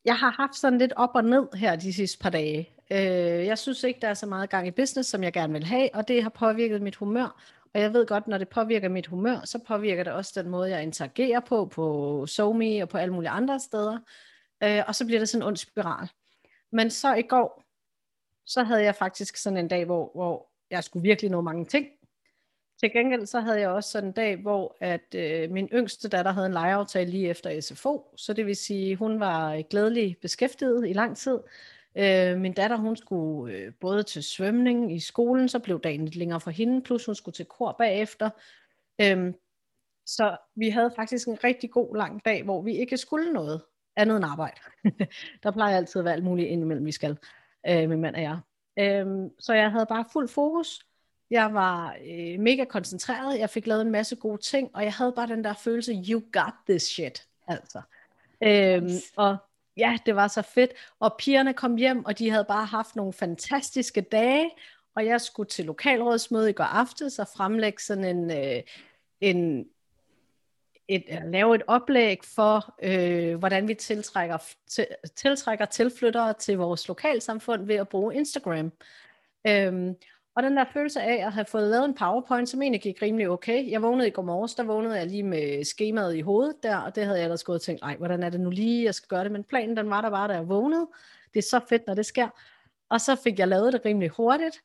jeg 0.04 0.16
har 0.16 0.30
haft 0.30 0.56
sådan 0.56 0.78
lidt 0.78 0.92
op 0.96 1.10
og 1.14 1.24
ned 1.24 1.48
her 1.54 1.76
de 1.76 1.92
sidste 1.92 2.18
par 2.18 2.30
dage. 2.30 2.70
Øh, 2.90 3.46
jeg 3.46 3.58
synes 3.58 3.84
ikke, 3.84 4.00
der 4.00 4.08
er 4.08 4.14
så 4.14 4.26
meget 4.26 4.50
gang 4.50 4.66
i 4.66 4.70
business, 4.70 5.10
som 5.10 5.22
jeg 5.22 5.32
gerne 5.32 5.52
vil 5.52 5.64
have, 5.64 5.94
og 5.94 6.08
det 6.08 6.22
har 6.22 6.30
påvirket 6.30 6.82
mit 6.82 6.96
humør. 6.96 7.42
Og 7.74 7.80
jeg 7.80 7.92
ved 7.92 8.06
godt, 8.06 8.28
når 8.28 8.38
det 8.38 8.48
påvirker 8.48 8.88
mit 8.88 9.06
humør, 9.06 9.40
så 9.44 9.58
påvirker 9.58 10.04
det 10.04 10.12
også 10.12 10.42
den 10.42 10.50
måde, 10.50 10.70
jeg 10.70 10.82
interagerer 10.82 11.40
på, 11.40 11.66
på 11.66 12.26
SoMe 12.26 12.82
og 12.82 12.88
på 12.88 12.98
alle 12.98 13.14
mulige 13.14 13.30
andre 13.30 13.60
steder. 13.60 13.98
Øh, 14.62 14.82
og 14.86 14.94
så 14.94 15.06
bliver 15.06 15.18
det 15.18 15.28
sådan 15.28 15.42
en 15.42 15.46
ond 15.48 15.56
spiral. 15.56 16.08
Men 16.72 16.90
så 16.90 17.14
i 17.14 17.22
går, 17.22 17.64
så 18.46 18.62
havde 18.62 18.82
jeg 18.82 18.94
faktisk 18.94 19.36
sådan 19.36 19.56
en 19.56 19.68
dag, 19.68 19.84
hvor, 19.84 20.10
hvor 20.14 20.50
jeg 20.70 20.84
skulle 20.84 21.02
virkelig 21.02 21.30
nå 21.30 21.40
mange 21.40 21.64
ting. 21.64 21.86
Til 22.80 22.92
gengæld 22.92 23.26
så 23.26 23.40
havde 23.40 23.60
jeg 23.60 23.68
også 23.68 23.90
sådan 23.90 24.08
en 24.08 24.12
dag, 24.12 24.36
hvor 24.36 24.76
at 24.80 25.14
øh, 25.14 25.50
min 25.50 25.68
yngste 25.72 26.08
datter 26.08 26.32
havde 26.32 26.46
en 26.46 26.52
legeaftale 26.52 27.10
lige 27.10 27.28
efter 27.28 27.60
SFO, 27.60 28.14
så 28.16 28.32
det 28.32 28.46
vil 28.46 28.56
sige, 28.56 28.96
hun 28.96 29.20
var 29.20 29.62
glædelig 29.62 30.16
beskæftiget 30.22 30.88
i 30.88 30.92
lang 30.92 31.16
tid. 31.16 31.38
Øh, 31.96 32.38
min 32.38 32.52
datter, 32.52 32.76
hun 32.76 32.96
skulle 32.96 33.54
øh, 33.54 33.72
både 33.80 34.02
til 34.02 34.22
svømning 34.22 34.96
i 34.96 35.00
skolen, 35.00 35.48
så 35.48 35.58
blev 35.58 35.80
dagen 35.80 36.04
lidt 36.04 36.16
længere 36.16 36.40
for 36.40 36.50
hende, 36.50 36.82
plus 36.82 37.06
hun 37.06 37.14
skulle 37.14 37.34
til 37.34 37.44
kor 37.46 37.74
bagefter. 37.78 38.30
Øh, 39.00 39.32
så 40.06 40.36
vi 40.56 40.68
havde 40.68 40.92
faktisk 40.96 41.28
en 41.28 41.44
rigtig 41.44 41.70
god 41.70 41.96
lang 41.96 42.24
dag, 42.24 42.42
hvor 42.44 42.62
vi 42.62 42.76
ikke 42.76 42.96
skulle 42.96 43.32
noget 43.32 43.62
andet 43.96 44.16
end 44.16 44.24
arbejde. 44.24 44.60
der 45.42 45.50
plejer 45.50 45.76
altid 45.76 45.98
at 46.00 46.04
være 46.04 46.14
alt 46.14 46.24
muligt 46.24 46.48
indimellem, 46.48 46.86
vi 46.86 46.92
skal, 46.92 47.18
øh, 47.68 47.88
min 47.88 48.00
mand 48.00 48.16
og 48.16 48.22
jeg. 48.22 48.38
Øh, 48.78 49.30
så 49.38 49.54
jeg 49.54 49.70
havde 49.70 49.86
bare 49.86 50.04
fuld 50.12 50.28
fokus. 50.28 50.86
Jeg 51.30 51.54
var 51.54 51.96
øh, 52.06 52.40
mega 52.40 52.64
koncentreret. 52.64 53.38
Jeg 53.38 53.50
fik 53.50 53.66
lavet 53.66 53.82
en 53.82 53.90
masse 53.90 54.16
gode 54.16 54.42
ting, 54.42 54.70
og 54.74 54.84
jeg 54.84 54.92
havde 54.92 55.12
bare 55.16 55.26
den 55.26 55.44
der 55.44 55.54
følelse, 55.54 55.92
you 56.08 56.22
got 56.32 56.54
this 56.68 56.82
shit. 56.82 57.28
Altså. 57.46 57.82
Øhm, 58.42 58.88
og 59.16 59.36
ja, 59.76 59.98
det 60.06 60.16
var 60.16 60.28
så 60.28 60.42
fedt. 60.42 60.70
Og 61.00 61.14
pigerne 61.18 61.54
kom 61.54 61.76
hjem, 61.76 62.04
og 62.04 62.18
de 62.18 62.30
havde 62.30 62.44
bare 62.44 62.66
haft 62.66 62.96
nogle 62.96 63.12
fantastiske 63.12 64.00
dage, 64.00 64.50
og 64.94 65.06
jeg 65.06 65.20
skulle 65.20 65.48
til 65.48 65.64
lokalrådsmøde 65.64 66.50
i 66.50 66.52
går 66.52 66.64
aftes 66.64 67.18
og 67.18 67.28
fremlægge 67.36 67.82
sådan 67.82 68.04
en, 68.04 68.30
øh, 68.30 68.62
en 69.20 69.66
et, 70.88 71.04
at 71.08 71.30
lave 71.30 71.54
et 71.54 71.62
oplæg 71.66 72.18
for, 72.24 72.74
øh, 72.82 73.36
hvordan 73.38 73.68
vi 73.68 73.74
tiltrækker, 73.74 74.38
til, 74.66 74.86
tiltrækker 75.16 75.64
tilflyttere 75.64 76.34
til 76.34 76.58
vores 76.58 76.88
lokalsamfund 76.88 77.66
ved 77.66 77.74
at 77.74 77.88
bruge 77.88 78.14
Instagram. 78.14 78.72
Øhm, 79.46 79.96
og 80.34 80.42
den 80.42 80.56
der 80.56 80.64
følelse 80.72 81.02
af 81.02 81.26
at 81.26 81.32
have 81.32 81.44
fået 81.44 81.70
lavet 81.70 81.84
en 81.84 81.94
PowerPoint, 81.94 82.48
som 82.48 82.62
egentlig 82.62 82.82
gik 82.82 83.02
rimelig 83.02 83.28
okay. 83.28 83.70
Jeg 83.70 83.82
vågnede 83.82 84.08
i 84.08 84.10
går 84.10 84.22
morges, 84.22 84.54
der 84.54 84.62
vågnede 84.62 84.96
jeg 84.98 85.06
lige 85.06 85.22
med 85.22 85.64
skemaet 85.64 86.16
i 86.16 86.20
hovedet 86.20 86.62
der, 86.62 86.76
og 86.76 86.94
det 86.94 87.04
havde 87.04 87.18
jeg 87.18 87.24
ellers 87.24 87.44
gået 87.44 87.56
og 87.56 87.62
tænkt, 87.62 87.82
ej, 87.82 87.96
hvordan 87.96 88.22
er 88.22 88.30
det 88.30 88.40
nu 88.40 88.50
lige, 88.50 88.84
jeg 88.84 88.94
skal 88.94 89.08
gøre 89.08 89.24
det, 89.24 89.32
men 89.32 89.44
planen 89.44 89.76
den 89.76 89.90
var 89.90 90.00
der 90.00 90.10
bare, 90.10 90.28
da 90.28 90.32
jeg 90.32 90.48
vågnede. 90.48 90.88
Det 91.34 91.38
er 91.38 91.48
så 91.48 91.60
fedt, 91.68 91.86
når 91.86 91.94
det 91.94 92.06
sker. 92.06 92.28
Og 92.90 93.00
så 93.00 93.16
fik 93.16 93.38
jeg 93.38 93.48
lavet 93.48 93.72
det 93.72 93.84
rimelig 93.84 94.10
hurtigt. 94.10 94.60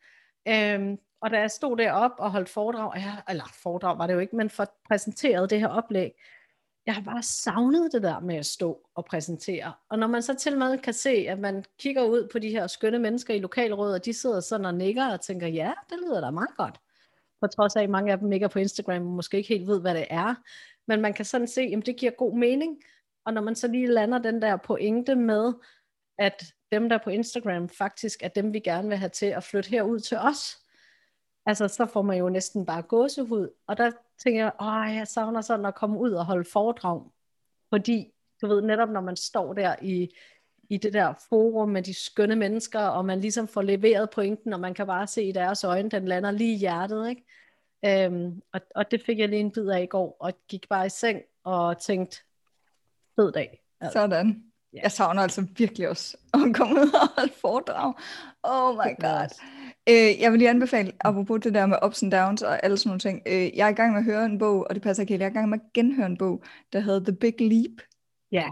Øhm, 0.47 0.97
og 1.21 1.31
da 1.31 1.39
jeg 1.39 1.51
stod 1.51 1.77
derop 1.77 2.11
og 2.17 2.31
holdt 2.31 2.49
foredrag, 2.49 2.91
ja, 2.95 3.13
eller 3.29 3.43
foredrag 3.63 3.97
var 3.97 4.07
det 4.07 4.13
jo 4.13 4.19
ikke, 4.19 4.35
men 4.35 4.49
for 4.49 4.65
præsenteret 4.87 5.49
det 5.49 5.59
her 5.59 5.67
oplæg, 5.67 6.11
jeg 6.87 6.95
har 6.95 7.01
bare 7.01 7.23
savnet 7.23 7.91
det 7.91 8.03
der 8.03 8.19
med 8.19 8.35
at 8.35 8.45
stå 8.45 8.89
og 8.95 9.05
præsentere. 9.05 9.73
Og 9.89 9.99
når 9.99 10.07
man 10.07 10.21
så 10.21 10.33
til 10.33 10.57
med 10.57 10.77
kan 10.77 10.93
se, 10.93 11.09
at 11.09 11.39
man 11.39 11.63
kigger 11.79 12.03
ud 12.03 12.29
på 12.31 12.39
de 12.39 12.49
her 12.49 12.67
skønne 12.67 12.99
mennesker 12.99 13.33
i 13.33 13.39
lokalrådet, 13.39 13.95
og 13.95 14.05
de 14.05 14.13
sidder 14.13 14.39
sådan 14.39 14.65
og 14.65 14.73
nikker 14.73 15.07
og 15.11 15.21
tænker, 15.21 15.47
ja, 15.47 15.73
det 15.89 15.97
lyder 15.97 16.21
da 16.21 16.31
meget 16.31 16.57
godt. 16.57 16.79
På 17.41 17.47
trods 17.47 17.75
af, 17.75 17.83
at 17.83 17.89
mange 17.89 18.11
af 18.11 18.19
dem 18.19 18.31
ikke 18.31 18.43
er 18.43 18.47
på 18.47 18.59
Instagram, 18.59 19.07
og 19.07 19.13
måske 19.13 19.37
ikke 19.37 19.49
helt 19.49 19.67
ved, 19.67 19.81
hvad 19.81 19.95
det 19.95 20.05
er. 20.09 20.35
Men 20.87 21.01
man 21.01 21.13
kan 21.13 21.25
sådan 21.25 21.47
se, 21.47 21.61
at 21.61 21.85
det 21.85 21.97
giver 21.97 22.11
god 22.11 22.37
mening. 22.37 22.81
Og 23.25 23.33
når 23.33 23.41
man 23.41 23.55
så 23.55 23.67
lige 23.67 23.87
lander 23.87 24.17
den 24.17 24.41
der 24.41 24.57
pointe 24.57 25.15
med, 25.15 25.53
at 26.19 26.43
dem, 26.71 26.89
der 26.89 26.95
er 26.95 27.03
på 27.03 27.09
Instagram, 27.09 27.69
faktisk 27.69 28.23
er 28.23 28.27
dem, 28.27 28.53
vi 28.53 28.59
gerne 28.59 28.87
vil 28.87 28.97
have 28.97 29.09
til 29.09 29.25
at 29.25 29.43
flytte 29.43 29.69
herud 29.69 29.99
til 29.99 30.17
os, 30.17 30.57
altså 31.45 31.67
så 31.67 31.85
får 31.85 32.01
man 32.01 32.17
jo 32.17 32.29
næsten 32.29 32.65
bare 32.65 32.81
gåsehud. 32.81 33.49
Og 33.67 33.77
der 33.77 33.91
tænker 34.23 34.43
jeg, 34.43 34.51
åh, 34.61 34.95
jeg 34.95 35.07
savner 35.07 35.41
sådan 35.41 35.65
at 35.65 35.75
komme 35.75 35.99
ud 35.99 36.11
og 36.11 36.25
holde 36.25 36.49
foredrag. 36.53 37.03
Fordi, 37.69 38.11
du 38.41 38.47
ved, 38.47 38.61
netop 38.61 38.89
når 38.89 39.01
man 39.01 39.15
står 39.15 39.53
der 39.53 39.75
i, 39.81 40.09
i 40.69 40.77
det 40.77 40.93
der 40.93 41.13
forum 41.29 41.69
med 41.69 41.83
de 41.83 41.93
skønne 41.93 42.35
mennesker, 42.35 42.79
og 42.79 43.05
man 43.05 43.19
ligesom 43.21 43.47
får 43.47 43.61
leveret 43.61 44.09
pointen, 44.09 44.53
og 44.53 44.59
man 44.59 44.73
kan 44.73 44.87
bare 44.87 45.07
se 45.07 45.23
i 45.23 45.31
deres 45.31 45.63
øjne, 45.63 45.89
den 45.89 46.05
lander 46.05 46.31
lige 46.31 46.53
i 46.53 46.57
hjertet, 46.57 47.09
ikke? 47.09 47.25
Øhm, 47.85 48.41
og, 48.53 48.61
og 48.75 48.91
det 48.91 49.01
fik 49.05 49.19
jeg 49.19 49.29
lige 49.29 49.39
en 49.39 49.51
bid 49.51 49.67
af 49.67 49.81
i 49.81 49.85
går, 49.85 50.17
og 50.19 50.33
gik 50.47 50.69
bare 50.69 50.85
i 50.85 50.89
seng 50.89 51.21
og 51.43 51.77
tænkte, 51.77 52.17
fed 53.15 53.31
dag. 53.31 53.63
Altså. 53.81 53.99
Sådan. 53.99 54.27
Yeah. 54.27 54.83
Jeg 54.83 54.91
savner 54.91 55.21
altså 55.21 55.47
virkelig 55.57 55.89
også 55.89 56.17
at 56.33 56.55
komme 56.55 56.81
ud 56.81 56.91
og 57.01 57.07
holde 57.15 57.33
foredrag. 57.41 57.93
Oh 58.43 58.75
my 58.75 59.01
god. 59.01 59.56
Øh, 59.89 60.21
jeg 60.21 60.31
vil 60.31 60.39
lige 60.39 60.49
anbefale, 60.49 60.91
apropos 60.99 61.41
det 61.43 61.53
der 61.53 61.65
med 61.65 61.77
ups 61.85 62.03
and 62.03 62.11
downs 62.11 62.41
og 62.41 62.63
alle 62.63 62.77
sådan 62.77 62.89
nogle 62.89 62.99
ting. 62.99 63.21
Øh, 63.25 63.57
jeg 63.57 63.65
er 63.65 63.71
i 63.71 63.73
gang 63.73 63.91
med 63.91 63.99
at 63.99 64.05
høre 64.05 64.25
en 64.25 64.39
bog, 64.39 64.67
og 64.69 64.75
det 64.75 64.83
passer 64.83 65.03
ikke 65.03 65.13
helt. 65.13 65.21
Jeg 65.21 65.27
er 65.27 65.31
i 65.31 65.33
gang 65.33 65.49
med 65.49 65.59
at 65.59 65.73
genhøre 65.73 66.05
en 66.05 66.17
bog, 66.17 66.43
der 66.73 66.79
hedder 66.79 66.99
The 66.99 67.15
Big 67.15 67.41
Leap. 67.41 67.81
Ja. 68.31 68.47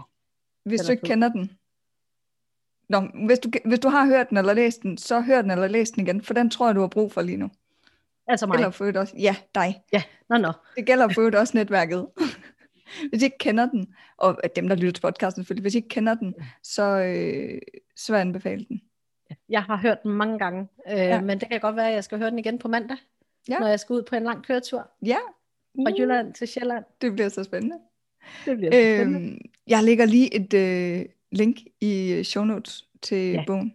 Hvis 0.64 0.80
du 0.80 0.90
ikke 0.90 1.06
kender 1.06 1.28
den. 1.28 1.50
Nå, 2.88 3.00
hvis 3.26 3.38
du, 3.38 3.50
hvis 3.64 3.78
du 3.78 3.88
har 3.88 4.06
hørt 4.06 4.30
den 4.30 4.36
eller 4.36 4.54
læst 4.54 4.82
den, 4.82 4.98
så 4.98 5.20
hør 5.20 5.42
den 5.42 5.50
eller 5.50 5.68
læs 5.68 5.90
den 5.90 6.06
igen, 6.06 6.22
for 6.22 6.34
den 6.34 6.50
tror 6.50 6.66
jeg, 6.66 6.74
du 6.74 6.80
har 6.80 6.88
brug 6.88 7.12
for 7.12 7.22
lige 7.22 7.36
nu. 7.36 7.50
Altså 8.28 8.46
mig? 8.46 8.54
Eller 8.54 8.70
for 8.70 8.92
også. 8.98 9.14
Ja, 9.18 9.36
dig. 9.54 9.82
Ja, 9.92 10.02
nå, 10.28 10.38
nå. 10.38 10.52
Det 10.76 10.86
gælder 10.86 11.08
for 11.08 11.38
også 11.38 11.56
netværket. 11.56 12.06
hvis 13.10 13.22
I 13.22 13.24
ikke 13.24 13.38
kender 13.38 13.70
den, 13.70 13.94
og 14.16 14.40
dem, 14.56 14.68
der 14.68 14.76
lytter 14.76 14.92
til 14.92 15.00
podcasten 15.00 15.42
selvfølgelig, 15.42 15.62
hvis 15.62 15.74
I 15.74 15.76
ikke 15.76 15.88
kender 15.88 16.14
den, 16.14 16.34
så, 16.62 16.82
øh, 16.82 17.60
så 17.96 18.14
anbefale 18.14 18.66
den. 18.68 18.80
Jeg 19.48 19.62
har 19.62 19.76
hørt 19.76 20.02
den 20.02 20.12
mange 20.12 20.38
gange, 20.38 20.68
øh, 20.90 20.96
ja. 20.96 21.20
men 21.20 21.40
det 21.40 21.48
kan 21.48 21.60
godt 21.60 21.76
være, 21.76 21.88
at 21.88 21.94
jeg 21.94 22.04
skal 22.04 22.18
høre 22.18 22.30
den 22.30 22.38
igen 22.38 22.58
på 22.58 22.68
mandag, 22.68 22.96
ja. 23.48 23.58
når 23.58 23.66
jeg 23.66 23.80
skal 23.80 23.94
ud 23.94 24.02
på 24.02 24.16
en 24.16 24.22
lang 24.22 24.44
køretur. 24.46 24.90
Ja. 25.02 25.18
Fra 25.76 25.92
uh. 25.92 26.00
Jylland 26.00 26.34
til 26.34 26.48
Sjælland. 26.48 26.84
Det 27.00 27.12
bliver 27.12 27.28
så 27.28 27.44
spændende. 27.44 27.76
Det 28.44 28.56
bliver 28.56 28.72
så 28.72 28.76
spændende. 28.76 29.20
Øhm, 29.20 29.38
jeg 29.66 29.84
lægger 29.84 30.04
lige 30.04 30.34
et 30.34 30.54
øh, 30.54 31.06
link 31.32 31.56
i 31.80 32.22
show 32.24 32.44
notes 32.44 32.88
til 33.02 33.32
ja. 33.32 33.44
bogen. 33.46 33.74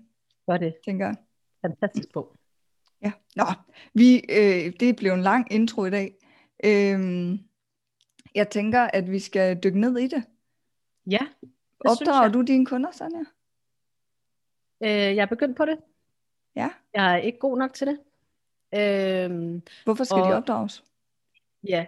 Gør 0.50 0.58
det. 0.58 0.76
Tænker 0.86 1.06
jeg. 1.06 1.16
Fantastisk 1.62 2.14
bog. 2.14 2.36
Ja. 3.02 3.12
Nå, 3.36 3.44
vi, 3.94 4.22
øh, 4.30 4.74
det 4.80 4.96
blev 4.96 5.14
en 5.14 5.22
lang 5.22 5.54
intro 5.54 5.86
i 5.86 5.90
dag. 5.90 6.16
Øhm, 6.64 7.40
jeg 8.36 8.50
tænker, 8.50 8.82
at 8.82 9.12
vi 9.12 9.20
skal 9.20 9.60
dykke 9.64 9.80
ned 9.80 9.98
i 9.98 10.08
det. 10.08 10.24
Ja, 11.10 11.20
det 11.42 11.50
Opdrager 11.86 12.32
du 12.32 12.42
dine 12.42 12.66
kunder, 12.66 12.92
Sonja? 12.92 13.24
Øh, 14.84 14.90
jeg 14.90 15.18
er 15.18 15.26
begyndt 15.26 15.58
på 15.58 15.66
det. 15.66 15.80
Ja. 16.56 16.70
Jeg 16.94 17.14
er 17.14 17.18
ikke 17.18 17.40
god 17.40 17.58
nok 17.58 17.74
til 17.74 17.88
det. 17.88 18.00
Øhm, 18.74 19.62
Hvorfor 19.84 20.04
skal 20.04 20.22
og, 20.22 20.30
de 20.30 20.34
opdrages? 20.34 20.84
Ja, 21.68 21.86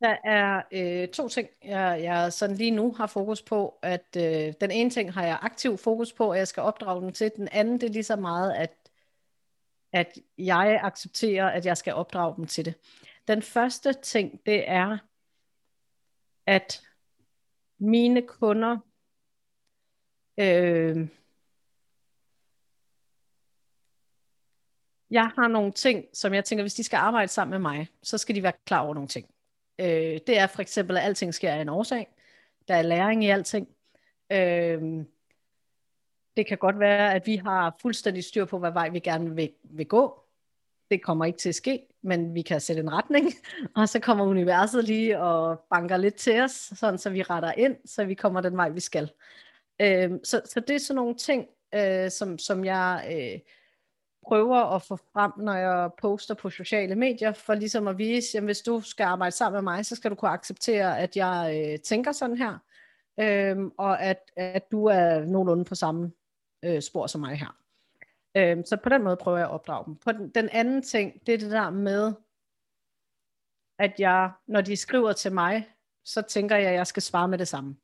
der 0.00 0.16
er 0.24 0.62
øh, 0.72 1.08
to 1.08 1.28
ting, 1.28 1.48
jeg, 1.64 2.00
jeg 2.02 2.32
sådan 2.32 2.56
lige 2.56 2.70
nu 2.70 2.92
har 2.92 3.06
fokus 3.06 3.42
på. 3.42 3.78
At 3.82 4.16
øh, 4.16 4.52
Den 4.60 4.70
ene 4.70 4.90
ting 4.90 5.12
har 5.12 5.24
jeg 5.26 5.38
aktiv 5.42 5.78
fokus 5.78 6.12
på, 6.12 6.30
at 6.30 6.38
jeg 6.38 6.48
skal 6.48 6.62
opdrage 6.62 7.02
dem 7.02 7.12
til. 7.12 7.32
Den 7.36 7.48
anden, 7.52 7.80
det 7.80 7.88
er 7.88 7.92
lige 7.92 8.02
så 8.02 8.16
meget, 8.16 8.52
at, 8.52 8.90
at 9.92 10.18
jeg 10.38 10.80
accepterer, 10.82 11.50
at 11.50 11.66
jeg 11.66 11.76
skal 11.76 11.94
opdrage 11.94 12.36
dem 12.36 12.46
til 12.46 12.64
det. 12.64 12.74
Den 13.28 13.42
første 13.42 13.92
ting, 13.92 14.40
det 14.46 14.70
er, 14.70 14.98
at 16.46 16.82
mine 17.78 18.22
kunder 18.22 18.78
øh, 20.40 21.08
jeg 25.14 25.30
har 25.38 25.48
nogle 25.48 25.72
ting, 25.72 26.04
som 26.12 26.34
jeg 26.34 26.44
tænker, 26.44 26.62
hvis 26.62 26.74
de 26.74 26.84
skal 26.84 26.96
arbejde 26.96 27.28
sammen 27.28 27.50
med 27.50 27.70
mig, 27.70 27.88
så 28.02 28.18
skal 28.18 28.34
de 28.34 28.42
være 28.42 28.52
klar 28.66 28.80
over 28.80 28.94
nogle 28.94 29.08
ting. 29.08 29.26
Øh, 29.78 30.18
det 30.26 30.38
er 30.38 30.46
for 30.46 30.62
eksempel, 30.62 30.96
at 30.96 31.04
alting 31.04 31.34
sker 31.34 31.52
af 31.52 31.60
en 31.60 31.68
årsag. 31.68 32.08
Der 32.68 32.74
er 32.74 32.82
læring 32.82 33.24
i 33.24 33.28
alting. 33.28 33.68
Øh, 34.32 35.04
det 36.36 36.46
kan 36.46 36.58
godt 36.58 36.78
være, 36.78 37.14
at 37.14 37.26
vi 37.26 37.36
har 37.36 37.76
fuldstændig 37.82 38.24
styr 38.24 38.44
på, 38.44 38.58
hvad 38.58 38.72
vej 38.72 38.88
vi 38.88 38.98
gerne 38.98 39.34
vil, 39.34 39.50
vil 39.62 39.86
gå. 39.86 40.20
Det 40.90 41.02
kommer 41.02 41.24
ikke 41.24 41.38
til 41.38 41.48
at 41.48 41.54
ske, 41.54 41.86
men 42.02 42.34
vi 42.34 42.42
kan 42.42 42.60
sætte 42.60 42.82
en 42.82 42.92
retning, 42.92 43.32
og 43.76 43.88
så 43.88 44.00
kommer 44.00 44.24
universet 44.24 44.84
lige 44.84 45.20
og 45.20 45.64
banker 45.70 45.96
lidt 45.96 46.14
til 46.14 46.40
os, 46.40 46.50
sådan 46.50 46.98
så 46.98 47.10
vi 47.10 47.22
retter 47.22 47.52
ind, 47.52 47.76
så 47.84 48.04
vi 48.04 48.14
kommer 48.14 48.40
den 48.40 48.56
vej, 48.56 48.68
vi 48.68 48.80
skal. 48.80 49.10
Øh, 49.80 50.10
så, 50.24 50.40
så 50.44 50.60
det 50.60 50.76
er 50.76 50.80
sådan 50.80 50.96
nogle 50.96 51.14
ting, 51.14 51.46
øh, 51.74 52.10
som, 52.10 52.38
som 52.38 52.64
jeg 52.64 53.06
øh, 53.12 53.40
prøver 54.28 54.56
at 54.56 54.82
få 54.82 54.96
frem, 54.96 55.32
når 55.36 55.54
jeg 55.54 55.90
poster 55.98 56.34
på 56.34 56.50
sociale 56.50 56.94
medier, 56.94 57.32
for 57.32 57.54
ligesom 57.54 57.88
at 57.88 57.98
vise, 57.98 58.38
at 58.38 58.44
hvis 58.44 58.60
du 58.60 58.80
skal 58.80 59.04
arbejde 59.04 59.36
sammen 59.36 59.56
med 59.56 59.72
mig, 59.72 59.86
så 59.86 59.96
skal 59.96 60.10
du 60.10 60.14
kunne 60.14 60.30
acceptere, 60.30 60.98
at 60.98 61.16
jeg 61.16 61.70
øh, 61.72 61.78
tænker 61.80 62.12
sådan 62.12 62.36
her, 62.36 62.58
øh, 63.20 63.70
og 63.78 64.02
at, 64.02 64.30
at 64.36 64.70
du 64.70 64.84
er 64.84 65.24
nogenlunde 65.24 65.64
på 65.64 65.74
samme 65.74 66.12
øh, 66.64 66.82
spor 66.82 67.06
som 67.06 67.20
mig 67.20 67.36
her. 67.36 67.56
Øh, 68.36 68.64
så 68.66 68.76
på 68.76 68.88
den 68.88 69.02
måde 69.02 69.16
prøver 69.16 69.38
jeg 69.38 69.46
at 69.46 69.52
opdrage 69.52 69.84
dem. 69.86 69.96
På 69.96 70.12
den, 70.12 70.28
den 70.28 70.48
anden 70.48 70.82
ting, 70.82 71.26
det 71.26 71.34
er 71.34 71.38
det 71.38 71.50
der 71.50 71.70
med, 71.70 72.12
at 73.78 73.94
jeg, 73.98 74.30
når 74.46 74.60
de 74.60 74.76
skriver 74.76 75.12
til 75.12 75.32
mig, 75.32 75.68
så 76.04 76.22
tænker 76.22 76.56
jeg, 76.56 76.68
at 76.68 76.74
jeg 76.74 76.86
skal 76.86 77.02
svare 77.02 77.28
med 77.28 77.38
det 77.38 77.48
samme. 77.48 77.76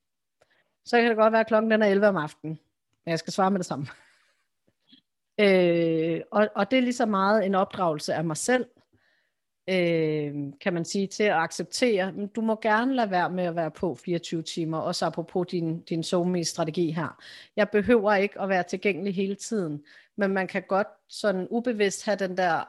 Så 0.84 1.00
kan 1.00 1.08
det 1.08 1.16
godt 1.16 1.32
være, 1.32 1.40
at 1.40 1.46
klokken 1.46 1.70
den 1.70 1.82
er 1.82 1.86
11 1.86 2.08
om 2.08 2.16
aftenen, 2.16 2.60
men 3.04 3.10
jeg 3.10 3.18
skal 3.18 3.32
svare 3.32 3.50
med 3.50 3.58
det 3.58 3.66
samme. 3.66 3.86
Øh, 5.40 6.20
og, 6.30 6.48
og 6.54 6.70
det 6.70 6.76
er 6.76 6.82
lige 6.82 6.92
så 6.92 7.06
meget 7.06 7.46
en 7.46 7.54
opdragelse 7.54 8.14
af 8.14 8.24
mig 8.24 8.36
selv, 8.36 8.66
øh, 9.68 10.34
kan 10.60 10.74
man 10.74 10.84
sige, 10.84 11.06
til 11.06 11.22
at 11.22 11.36
acceptere, 11.36 12.12
men 12.12 12.26
du 12.26 12.40
må 12.40 12.58
gerne 12.62 12.94
lade 12.94 13.10
være 13.10 13.30
med 13.30 13.44
at 13.44 13.56
være 13.56 13.70
på 13.70 13.94
24 13.94 14.42
timer, 14.42 14.78
også 14.78 15.06
apropos 15.06 15.46
din, 15.50 15.82
din 15.82 16.02
SoMe-strategi 16.02 16.90
her. 16.90 17.22
Jeg 17.56 17.68
behøver 17.70 18.14
ikke 18.14 18.40
at 18.40 18.48
være 18.48 18.62
tilgængelig 18.62 19.14
hele 19.14 19.34
tiden, 19.34 19.84
men 20.16 20.30
man 20.30 20.48
kan 20.48 20.62
godt 20.68 20.88
sådan 21.08 21.46
ubevidst 21.50 22.04
have 22.04 22.16
den 22.16 22.36
der 22.36 22.64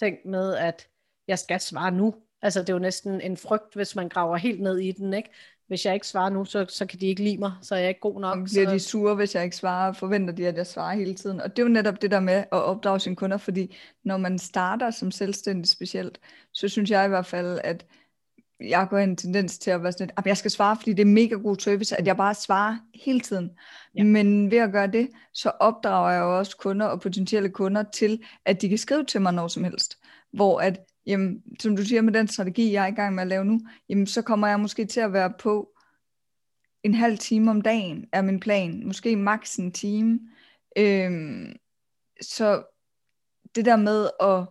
ting 0.00 0.18
med, 0.24 0.54
at 0.54 0.88
jeg 1.28 1.38
skal 1.38 1.60
svare 1.60 1.90
nu. 1.90 2.14
Altså 2.42 2.60
det 2.60 2.68
er 2.68 2.74
jo 2.74 2.78
næsten 2.78 3.20
en 3.20 3.36
frygt, 3.36 3.74
hvis 3.74 3.96
man 3.96 4.08
graver 4.08 4.36
helt 4.36 4.60
ned 4.60 4.78
i 4.78 4.92
den, 4.92 5.14
ikke? 5.14 5.30
Hvis 5.68 5.86
jeg 5.86 5.94
ikke 5.94 6.06
svarer 6.06 6.30
nu, 6.30 6.44
så, 6.44 6.66
så 6.68 6.86
kan 6.86 7.00
de 7.00 7.06
ikke 7.06 7.22
lide 7.22 7.38
mig, 7.38 7.52
så 7.62 7.74
er 7.74 7.78
jeg 7.78 7.88
ikke 7.88 8.00
god 8.00 8.20
nok. 8.20 8.38
Og 8.38 8.44
bliver 8.44 8.68
så... 8.68 8.74
de 8.74 8.80
sure, 8.80 9.14
hvis 9.14 9.34
jeg 9.34 9.44
ikke 9.44 9.56
svarer, 9.56 9.92
forventer 9.92 10.34
de, 10.34 10.46
at 10.46 10.56
jeg 10.56 10.66
svarer 10.66 10.96
hele 10.96 11.14
tiden. 11.14 11.40
Og 11.40 11.56
det 11.56 11.62
er 11.62 11.66
jo 11.66 11.72
netop 11.72 12.02
det 12.02 12.10
der 12.10 12.20
med 12.20 12.34
at 12.34 12.46
opdrage 12.52 13.00
sine 13.00 13.16
kunder, 13.16 13.36
fordi 13.36 13.76
når 14.04 14.16
man 14.16 14.38
starter 14.38 14.90
som 14.90 15.10
selvstændig 15.10 15.68
specielt, 15.68 16.20
så 16.52 16.68
synes 16.68 16.90
jeg 16.90 17.04
i 17.04 17.08
hvert 17.08 17.26
fald, 17.26 17.60
at 17.64 17.86
jeg 18.60 18.86
går 18.90 18.98
en 18.98 19.16
tendens 19.16 19.58
til 19.58 19.70
at 19.70 19.82
være 19.82 19.92
sådan, 19.92 20.10
at 20.16 20.26
jeg 20.26 20.36
skal 20.36 20.50
svare, 20.50 20.76
fordi 20.76 20.92
det 20.92 21.02
er 21.02 21.06
mega 21.06 21.34
god 21.34 21.56
service, 21.56 21.96
at 21.96 22.06
jeg 22.06 22.16
bare 22.16 22.34
svarer 22.34 22.76
hele 22.94 23.20
tiden. 23.20 23.50
Ja. 23.94 24.04
Men 24.04 24.50
ved 24.50 24.58
at 24.58 24.72
gøre 24.72 24.86
det, 24.86 25.08
så 25.34 25.50
opdrager 25.60 26.12
jeg 26.12 26.20
jo 26.20 26.38
også 26.38 26.56
kunder 26.56 26.86
og 26.86 27.00
potentielle 27.00 27.48
kunder 27.48 27.84
til, 27.92 28.22
at 28.44 28.62
de 28.62 28.68
kan 28.68 28.78
skrive 28.78 29.04
til 29.04 29.22
mig 29.22 29.34
når 29.34 29.48
som 29.48 29.64
helst. 29.64 29.98
Hvor 30.32 30.60
at 30.60 30.78
jamen, 31.08 31.42
som 31.60 31.76
du 31.76 31.84
siger 31.84 32.02
med 32.02 32.12
den 32.12 32.28
strategi, 32.28 32.72
jeg 32.72 32.84
er 32.84 32.86
i 32.86 32.94
gang 32.94 33.14
med 33.14 33.22
at 33.22 33.28
lave 33.28 33.44
nu, 33.44 33.60
jamen, 33.88 34.06
så 34.06 34.22
kommer 34.22 34.46
jeg 34.46 34.60
måske 34.60 34.84
til 34.86 35.00
at 35.00 35.12
være 35.12 35.32
på 35.38 35.74
en 36.82 36.94
halv 36.94 37.18
time 37.18 37.50
om 37.50 37.62
dagen, 37.62 38.08
er 38.12 38.22
min 38.22 38.40
plan. 38.40 38.86
Måske 38.86 39.16
maks 39.16 39.56
en 39.56 39.72
time. 39.72 40.20
Øhm, 40.78 41.56
så 42.20 42.62
det 43.54 43.64
der 43.64 43.76
med 43.76 44.10
at, 44.20 44.46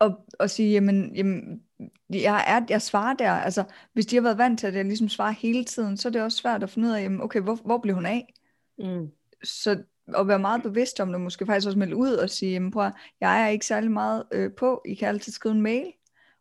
at, 0.00 0.16
at 0.40 0.50
sige, 0.50 0.72
jamen, 0.72 1.16
jamen 1.16 1.62
jeg, 2.10 2.44
er, 2.46 2.66
jeg 2.68 2.82
svarer 2.82 3.14
der, 3.14 3.30
altså 3.30 3.64
hvis 3.92 4.06
de 4.06 4.16
har 4.16 4.22
været 4.22 4.38
vant 4.38 4.60
til, 4.60 4.66
at 4.66 4.74
jeg 4.74 4.84
ligesom 4.84 5.08
svarer 5.08 5.32
hele 5.32 5.64
tiden, 5.64 5.96
så 5.96 6.08
er 6.08 6.12
det 6.12 6.22
også 6.22 6.38
svært 6.38 6.62
at 6.62 6.70
finde 6.70 6.88
ud 6.88 6.92
af, 6.92 7.02
jamen, 7.02 7.20
okay, 7.20 7.40
hvor, 7.40 7.54
hvor 7.54 7.78
blev 7.78 7.94
hun 7.94 8.06
af? 8.06 8.34
Mm. 8.78 9.10
Så 9.44 9.82
at 10.08 10.28
være 10.28 10.38
meget 10.38 10.62
bevidst 10.62 11.00
om 11.00 11.12
det, 11.12 11.20
måske 11.20 11.46
faktisk 11.46 11.66
også 11.66 11.78
melde 11.78 11.96
ud 11.96 12.12
og 12.12 12.30
sige, 12.30 12.52
jamen 12.52 12.70
prøv, 12.70 12.90
jeg 13.20 13.42
er 13.42 13.48
ikke 13.48 13.66
særlig 13.66 13.90
meget 13.90 14.24
øh, 14.32 14.52
på, 14.52 14.82
I 14.86 14.94
kan 14.94 15.08
altid 15.08 15.32
skrive 15.32 15.54
en 15.54 15.62
mail, 15.62 15.92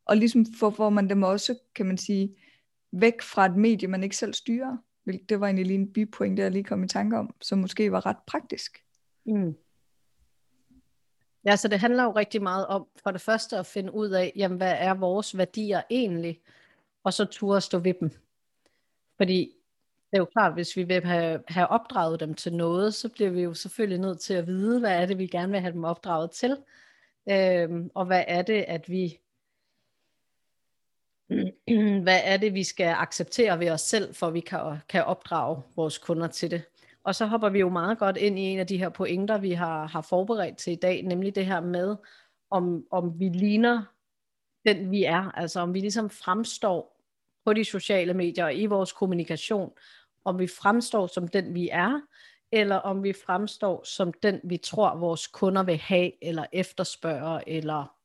og 0.05 0.17
ligesom 0.17 0.45
får, 0.59 0.69
får 0.69 0.89
man 0.89 1.09
dem 1.09 1.23
også, 1.23 1.55
kan 1.75 1.85
man 1.85 1.97
sige, 1.97 2.35
væk 2.91 3.21
fra 3.21 3.45
et 3.45 3.55
medie, 3.55 3.87
man 3.87 4.03
ikke 4.03 4.17
selv 4.17 4.33
styrer. 4.33 4.77
Det 5.29 5.39
var 5.39 5.47
egentlig 5.47 5.65
lige 5.65 5.79
en 5.79 5.93
bipoint, 5.93 6.37
der 6.37 6.43
jeg 6.43 6.51
lige 6.51 6.63
kom 6.63 6.83
i 6.83 6.87
tanke 6.87 7.17
om, 7.17 7.35
som 7.41 7.59
måske 7.59 7.91
var 7.91 8.05
ret 8.05 8.17
praktisk. 8.27 8.83
Mm. 9.25 9.55
Ja, 11.45 11.55
så 11.55 11.67
det 11.67 11.79
handler 11.79 12.03
jo 12.03 12.11
rigtig 12.11 12.43
meget 12.43 12.67
om, 12.67 12.87
for 13.03 13.11
det 13.11 13.21
første 13.21 13.57
at 13.57 13.65
finde 13.65 13.93
ud 13.93 14.09
af, 14.09 14.33
jamen 14.35 14.57
hvad 14.57 14.75
er 14.77 14.93
vores 14.93 15.37
værdier 15.37 15.81
egentlig, 15.89 16.41
og 17.03 17.13
så 17.13 17.25
turde 17.25 17.61
stå 17.61 17.79
ved 17.79 17.93
dem. 17.99 18.11
Fordi 19.17 19.51
det 20.13 20.17
er 20.17 20.21
jo 20.21 20.29
klart, 20.33 20.53
hvis 20.53 20.77
vi 20.77 20.83
vil 20.83 21.05
have, 21.05 21.43
have 21.47 21.67
opdraget 21.67 22.19
dem 22.19 22.33
til 22.33 22.53
noget, 22.53 22.93
så 22.93 23.09
bliver 23.09 23.29
vi 23.29 23.41
jo 23.41 23.53
selvfølgelig 23.53 23.99
nødt 23.99 24.19
til 24.19 24.33
at 24.33 24.47
vide, 24.47 24.79
hvad 24.79 25.01
er 25.01 25.05
det, 25.05 25.17
vi 25.17 25.27
gerne 25.27 25.51
vil 25.51 25.61
have 25.61 25.73
dem 25.73 25.83
opdraget 25.83 26.31
til. 26.31 26.57
Øhm, 27.31 27.89
og 27.93 28.05
hvad 28.05 28.23
er 28.27 28.41
det, 28.41 28.65
at 28.67 28.89
vi 28.89 29.19
hvad 32.03 32.19
er 32.23 32.37
det, 32.37 32.53
vi 32.53 32.63
skal 32.63 32.95
acceptere 32.97 33.59
ved 33.59 33.69
os 33.69 33.81
selv, 33.81 34.15
for 34.15 34.29
vi 34.29 34.39
kan, 34.39 34.59
kan 34.89 35.05
opdrage 35.05 35.61
vores 35.75 35.97
kunder 35.97 36.27
til 36.27 36.51
det. 36.51 36.63
Og 37.03 37.15
så 37.15 37.25
hopper 37.25 37.49
vi 37.49 37.59
jo 37.59 37.69
meget 37.69 37.97
godt 37.97 38.17
ind 38.17 38.39
i 38.39 38.41
en 38.41 38.59
af 38.59 38.67
de 38.67 38.77
her 38.77 38.89
pointer, 38.89 39.37
vi 39.37 39.51
har, 39.51 39.87
har 39.87 40.01
forberedt 40.01 40.57
til 40.57 40.73
i 40.73 40.75
dag, 40.75 41.01
nemlig 41.01 41.35
det 41.35 41.45
her 41.45 41.61
med, 41.61 41.95
om, 42.51 42.85
om 42.91 43.19
vi 43.19 43.29
ligner 43.29 43.83
den 44.65 44.91
vi 44.91 45.03
er, 45.03 45.31
altså 45.31 45.59
om 45.59 45.73
vi 45.73 45.79
ligesom 45.79 46.09
fremstår 46.09 46.93
på 47.45 47.53
de 47.53 47.65
sociale 47.65 48.13
medier 48.13 48.45
og 48.45 48.55
i 48.55 48.65
vores 48.65 48.91
kommunikation, 48.91 49.71
om 50.25 50.39
vi 50.39 50.47
fremstår 50.47 51.07
som 51.07 51.27
den 51.27 51.53
vi 51.53 51.69
er, 51.69 52.01
eller 52.51 52.75
om 52.75 53.03
vi 53.03 53.13
fremstår 53.13 53.83
som 53.83 54.13
den 54.13 54.39
vi 54.43 54.57
tror 54.57 54.95
vores 54.95 55.27
kunder 55.27 55.63
vil 55.63 55.77
have, 55.77 56.11
eller 56.23 56.45
efterspørger, 56.51 57.41
eller 57.47 57.95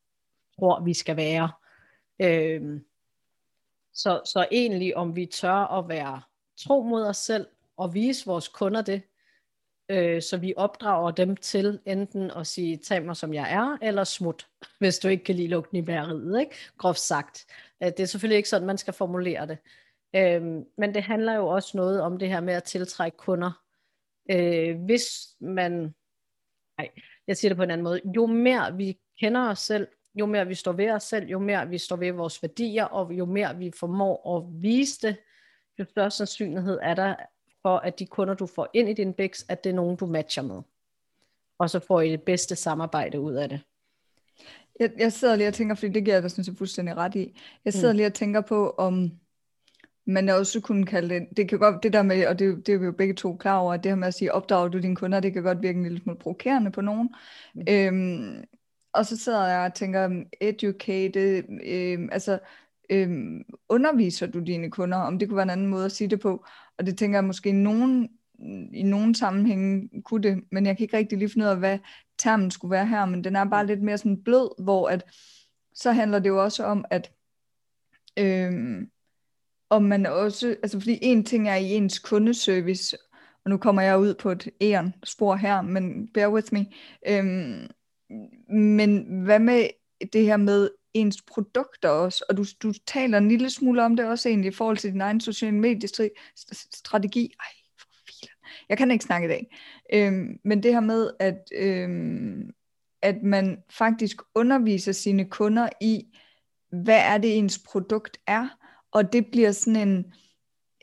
tror 0.58 0.80
vi 0.80 0.94
skal 0.94 1.16
være. 1.16 1.50
Øhm, 2.22 2.84
så, 3.92 4.20
så 4.24 4.46
egentlig 4.52 4.96
om 4.96 5.16
vi 5.16 5.26
tør 5.26 5.78
at 5.78 5.88
være 5.88 6.22
tro 6.56 6.82
mod 6.82 7.04
os 7.04 7.16
selv, 7.16 7.46
og 7.76 7.94
vise 7.94 8.26
vores 8.26 8.48
kunder 8.48 8.82
det, 8.82 9.02
øh, 9.88 10.22
så 10.22 10.36
vi 10.36 10.54
opdrager 10.56 11.10
dem 11.10 11.36
til 11.36 11.80
enten 11.86 12.30
at 12.30 12.46
sige, 12.46 12.76
tag 12.76 13.04
mig 13.04 13.16
som 13.16 13.34
jeg 13.34 13.52
er, 13.52 13.78
eller 13.82 14.04
smut, 14.04 14.46
hvis 14.78 14.98
du 14.98 15.08
ikke 15.08 15.24
kan 15.24 15.34
lide 15.34 15.48
lugten 15.48 15.76
i 15.76 15.82
bæreriet, 15.82 16.40
ikke? 16.40 16.56
groft 16.78 17.00
sagt. 17.00 17.46
Øh, 17.82 17.88
det 17.88 18.00
er 18.00 18.06
selvfølgelig 18.06 18.36
ikke 18.36 18.48
sådan, 18.48 18.66
man 18.66 18.78
skal 18.78 18.94
formulere 18.94 19.46
det. 19.46 19.58
Øhm, 20.16 20.64
men 20.78 20.94
det 20.94 21.02
handler 21.02 21.34
jo 21.34 21.46
også 21.46 21.76
noget 21.76 22.02
om 22.02 22.18
det 22.18 22.28
her 22.28 22.40
med 22.40 22.54
at 22.54 22.64
tiltrække 22.64 23.16
kunder. 23.16 23.62
Øh, 24.30 24.80
hvis 24.84 25.06
man, 25.40 25.94
nej, 26.78 26.90
jeg 27.26 27.36
siger 27.36 27.50
det 27.50 27.56
på 27.56 27.62
en 27.62 27.70
anden 27.70 27.84
måde, 27.84 28.00
jo 28.16 28.26
mere 28.26 28.76
vi 28.76 28.98
kender 29.20 29.48
os 29.48 29.58
selv, 29.58 29.88
jo 30.14 30.26
mere 30.26 30.46
vi 30.46 30.54
står 30.54 30.72
ved 30.72 30.90
os 30.90 31.02
selv, 31.02 31.26
jo 31.26 31.38
mere 31.38 31.68
vi 31.68 31.78
står 31.78 31.96
ved 31.96 32.12
vores 32.12 32.42
værdier, 32.42 32.84
og 32.84 33.12
jo 33.12 33.24
mere 33.24 33.56
vi 33.56 33.70
formår 33.80 34.36
at 34.36 34.62
vise 34.62 35.06
det, 35.06 35.16
jo 35.78 35.84
større 35.84 36.10
sandsynlighed 36.10 36.78
er 36.82 36.94
der 36.94 37.16
for, 37.62 37.76
at 37.76 37.98
de 37.98 38.06
kunder, 38.06 38.34
du 38.34 38.46
får 38.46 38.68
ind 38.74 38.88
i 38.88 38.92
din 38.92 39.14
BIX, 39.14 39.44
at 39.48 39.64
det 39.64 39.70
er 39.70 39.74
nogen, 39.74 39.96
du 39.96 40.06
matcher 40.06 40.42
med. 40.42 40.62
Og 41.58 41.70
så 41.70 41.78
får 41.78 42.00
I 42.00 42.10
det 42.10 42.22
bedste 42.22 42.56
samarbejde 42.56 43.20
ud 43.20 43.34
af 43.34 43.48
det. 43.48 43.60
Jeg, 44.80 44.90
jeg 44.98 45.12
sidder 45.12 45.36
lige 45.36 45.48
og 45.48 45.54
tænker, 45.54 45.74
fordi 45.74 45.92
det 45.92 46.04
giver 46.04 46.14
jeg 46.14 46.22
dig 46.22 46.30
sådan 46.30 46.44
set 46.44 46.58
fuldstændig 46.58 46.96
ret 46.96 47.14
i. 47.14 47.40
Jeg 47.64 47.72
sidder 47.72 47.92
mm. 47.92 47.96
lige 47.96 48.06
og 48.06 48.14
tænker 48.14 48.40
på, 48.40 48.70
om 48.70 49.10
man 50.08 50.28
også 50.28 50.60
kunne 50.60 50.86
kalde 50.86 51.14
det, 51.14 51.26
det 51.36 51.48
kan 51.48 51.58
godt, 51.58 51.82
det 51.82 51.92
der 51.92 52.02
med, 52.02 52.26
og 52.26 52.38
det, 52.38 52.66
det 52.66 52.74
er 52.74 52.78
vi 52.78 52.84
jo 52.84 52.92
begge 52.92 53.14
to 53.14 53.36
klar 53.36 53.58
over, 53.58 53.74
at 53.74 53.84
det 53.84 53.90
her 53.90 53.96
med 53.96 54.08
at 54.08 54.14
sige, 54.14 54.32
opdrager 54.32 54.68
du 54.68 54.78
dine 54.78 54.96
kunder, 54.96 55.20
det 55.20 55.32
kan 55.32 55.42
godt 55.42 55.62
virke 55.62 55.76
en 55.76 55.82
lille 55.82 56.00
smule 56.00 56.18
provokerende 56.18 56.70
på 56.70 56.80
nogen. 56.80 57.14
Mm. 57.54 57.62
Øhm, 57.68 58.44
og 58.92 59.06
så 59.06 59.16
sidder 59.16 59.46
jeg 59.46 59.66
og 59.66 59.74
tænker, 59.74 60.24
educate, 60.40 61.44
øh, 61.66 62.08
altså 62.12 62.38
øh, 62.90 63.08
underviser 63.68 64.26
du 64.26 64.40
dine 64.40 64.70
kunder, 64.70 64.98
om 64.98 65.18
det 65.18 65.28
kunne 65.28 65.36
være 65.36 65.42
en 65.42 65.50
anden 65.50 65.66
måde 65.66 65.84
at 65.84 65.92
sige 65.92 66.08
det 66.08 66.20
på, 66.20 66.44
og 66.78 66.86
det 66.86 66.98
tænker 66.98 67.16
jeg 67.16 67.24
måske 67.24 67.48
i 67.48 67.52
nogen, 67.52 68.08
i 68.74 68.82
nogen 68.82 69.14
sammenhæng 69.14 69.90
kunne 70.04 70.22
det, 70.22 70.44
men 70.52 70.66
jeg 70.66 70.76
kan 70.76 70.84
ikke 70.84 70.96
rigtig 70.96 71.18
lige 71.18 71.28
finde 71.28 71.46
ud 71.46 71.50
af, 71.50 71.58
hvad 71.58 71.78
termen 72.18 72.50
skulle 72.50 72.72
være 72.72 72.86
her, 72.86 73.06
men 73.06 73.24
den 73.24 73.36
er 73.36 73.44
bare 73.44 73.66
lidt 73.66 73.82
mere 73.82 73.98
sådan 73.98 74.22
blød, 74.22 74.62
hvor 74.64 74.88
at, 74.88 75.04
så 75.74 75.92
handler 75.92 76.18
det 76.18 76.28
jo 76.28 76.44
også 76.44 76.64
om, 76.64 76.84
at 76.90 77.12
øh, 78.18 78.52
om 79.70 79.82
man 79.82 80.06
også, 80.06 80.56
altså 80.62 80.80
fordi 80.80 80.98
en 81.02 81.24
ting 81.24 81.48
er 81.48 81.56
i 81.56 81.70
ens 81.70 81.98
kundeservice, 81.98 82.96
og 83.44 83.50
nu 83.50 83.56
kommer 83.56 83.82
jeg 83.82 83.98
ud 83.98 84.14
på 84.14 84.30
et 84.30 84.48
æren 84.60 84.94
spor 85.04 85.36
her, 85.36 85.62
men 85.62 86.08
bear 86.14 86.32
with 86.32 86.48
me, 86.52 86.66
øhm, 87.08 87.68
men 88.48 89.22
hvad 89.24 89.38
med 89.38 89.68
det 90.12 90.24
her 90.24 90.36
med 90.36 90.70
ens 90.94 91.22
produkter 91.22 91.88
også, 91.88 92.24
og 92.28 92.36
du, 92.36 92.44
du 92.62 92.72
taler 92.86 93.18
en 93.18 93.28
lille 93.28 93.50
smule 93.50 93.84
om 93.84 93.96
det 93.96 94.06
også 94.06 94.28
egentlig 94.28 94.48
i 94.48 94.54
forhold 94.54 94.76
til 94.76 94.92
din 94.92 95.00
egen 95.00 95.20
social 95.20 95.54
mediestrategi. 95.54 97.34
Ej, 97.40 97.52
for 97.78 97.88
filen. 98.06 98.34
Jeg 98.68 98.78
kan 98.78 98.90
ikke 98.90 99.04
snakke 99.04 99.26
i 99.26 99.28
dag. 99.28 99.56
Øhm, 99.92 100.38
men 100.44 100.62
det 100.62 100.72
her 100.72 100.80
med, 100.80 101.10
at, 101.20 101.38
øhm, 101.54 102.50
at 103.02 103.22
man 103.22 103.62
faktisk 103.70 104.16
underviser 104.34 104.92
sine 104.92 105.30
kunder 105.30 105.68
i, 105.80 106.18
hvad 106.70 106.98
er 106.98 107.18
det 107.18 107.38
ens 107.38 107.58
produkt 107.58 108.18
er, 108.26 108.57
og 108.92 109.12
det 109.12 109.26
bliver 109.26 109.52
sådan 109.52 109.88
en, 109.88 110.12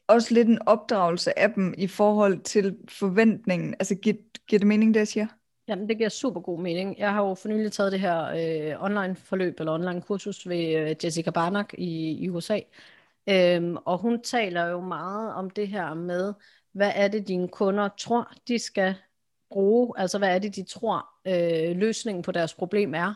også 0.08 0.34
lidt 0.34 0.48
en 0.48 0.60
opdragelse 0.66 1.40
af 1.40 1.54
dem 1.54 1.74
i 1.78 1.88
forhold 1.88 2.40
til 2.42 2.78
forventningen. 2.90 3.74
Altså, 3.74 3.96
giver, 3.96 4.16
giver 4.48 4.60
det 4.60 4.68
mening, 4.68 4.94
det 4.94 5.00
jeg 5.00 5.08
siger? 5.08 5.28
Jamen, 5.68 5.90
det 5.90 5.98
giver 5.98 6.10
super 6.10 6.42
god 6.42 6.62
mening. 6.62 6.98
Jeg 6.98 7.14
har 7.14 7.24
jo 7.24 7.34
for 7.34 7.48
nylig 7.48 7.72
taget 7.72 7.92
det 7.92 8.00
her 8.00 8.26
øh, 8.26 8.84
online 8.84 9.16
forløb, 9.16 9.60
eller 9.60 9.74
online 9.74 10.02
kursus 10.02 10.50
ved 10.50 10.76
øh, 10.76 10.96
Jessica 11.04 11.32
Barnack 11.32 11.74
i, 11.78 12.12
i 12.12 12.30
USA. 12.30 12.60
Øhm, 13.30 13.78
og 13.86 13.98
hun 13.98 14.22
taler 14.22 14.66
jo 14.66 14.82
meget 14.82 15.34
om 15.34 15.50
det 15.50 15.68
her 15.68 15.94
med, 15.94 16.34
hvad 16.72 16.92
er 16.96 17.08
det, 17.08 17.28
dine 17.28 17.48
kunder 17.48 17.90
tror, 17.98 18.32
de 18.48 18.60
skal 18.60 18.96
bruge, 19.50 20.00
altså 20.00 20.18
hvad 20.18 20.36
er 20.36 20.40
det, 20.40 20.56
de 20.56 20.64
tror, 20.64 21.06
øh, 21.28 21.78
løsningen 21.78 22.22
på 22.22 22.32
deres 22.32 22.54
problem 22.54 22.94
er, 22.94 23.14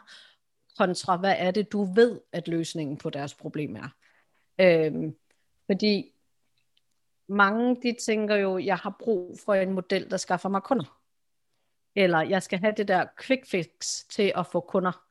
kontra 0.78 1.18
hvad 1.18 1.36
er 1.38 1.52
det, 1.52 1.72
du 1.72 1.84
ved, 1.84 2.20
at 2.32 2.48
løsningen 2.48 2.98
på 2.98 3.10
deres 3.10 3.34
problem 3.34 3.76
er. 3.76 3.96
Øhm, 4.60 5.16
fordi 5.66 6.14
mange 7.28 7.76
de 7.84 7.96
tænker 8.06 8.36
jo, 8.36 8.58
jeg 8.58 8.78
har 8.78 8.96
brug 9.00 9.40
for 9.46 9.54
en 9.54 9.72
model, 9.72 10.12
der 10.12 10.18
skaffer 10.18 10.50
mig 10.50 10.64
kunder. 10.64 11.00
Eller 11.96 12.22
jeg 12.22 12.44
skal 12.44 12.60
have 12.60 12.74
det 12.78 12.88
der 12.88 13.06
quick 13.22 13.48
fix 13.48 14.04
til 14.10 14.34
at 14.36 14.48
få 14.48 14.60
kunder. 14.60 15.06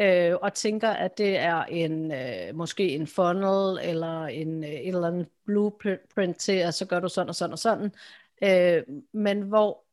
Øh, 0.00 0.34
og 0.42 0.54
tænker, 0.54 0.90
at 0.90 1.18
det 1.18 1.36
er 1.36 1.64
en 1.64 2.12
øh, 2.12 2.54
måske 2.54 2.88
en 2.88 3.06
funnel 3.06 3.78
eller 3.82 4.24
en 4.24 4.64
øh, 4.64 4.70
et 4.70 4.88
eller 4.88 5.06
andet 5.06 5.28
blueprint 5.44 6.36
til, 6.36 6.52
at 6.52 6.74
så 6.74 6.86
gør 6.86 7.00
du 7.00 7.08
sådan 7.08 7.28
og 7.28 7.34
sådan 7.34 7.52
og 7.52 7.58
sådan. 7.58 7.92
Øh, 8.42 8.82
men 9.12 9.42
hvor 9.42 9.84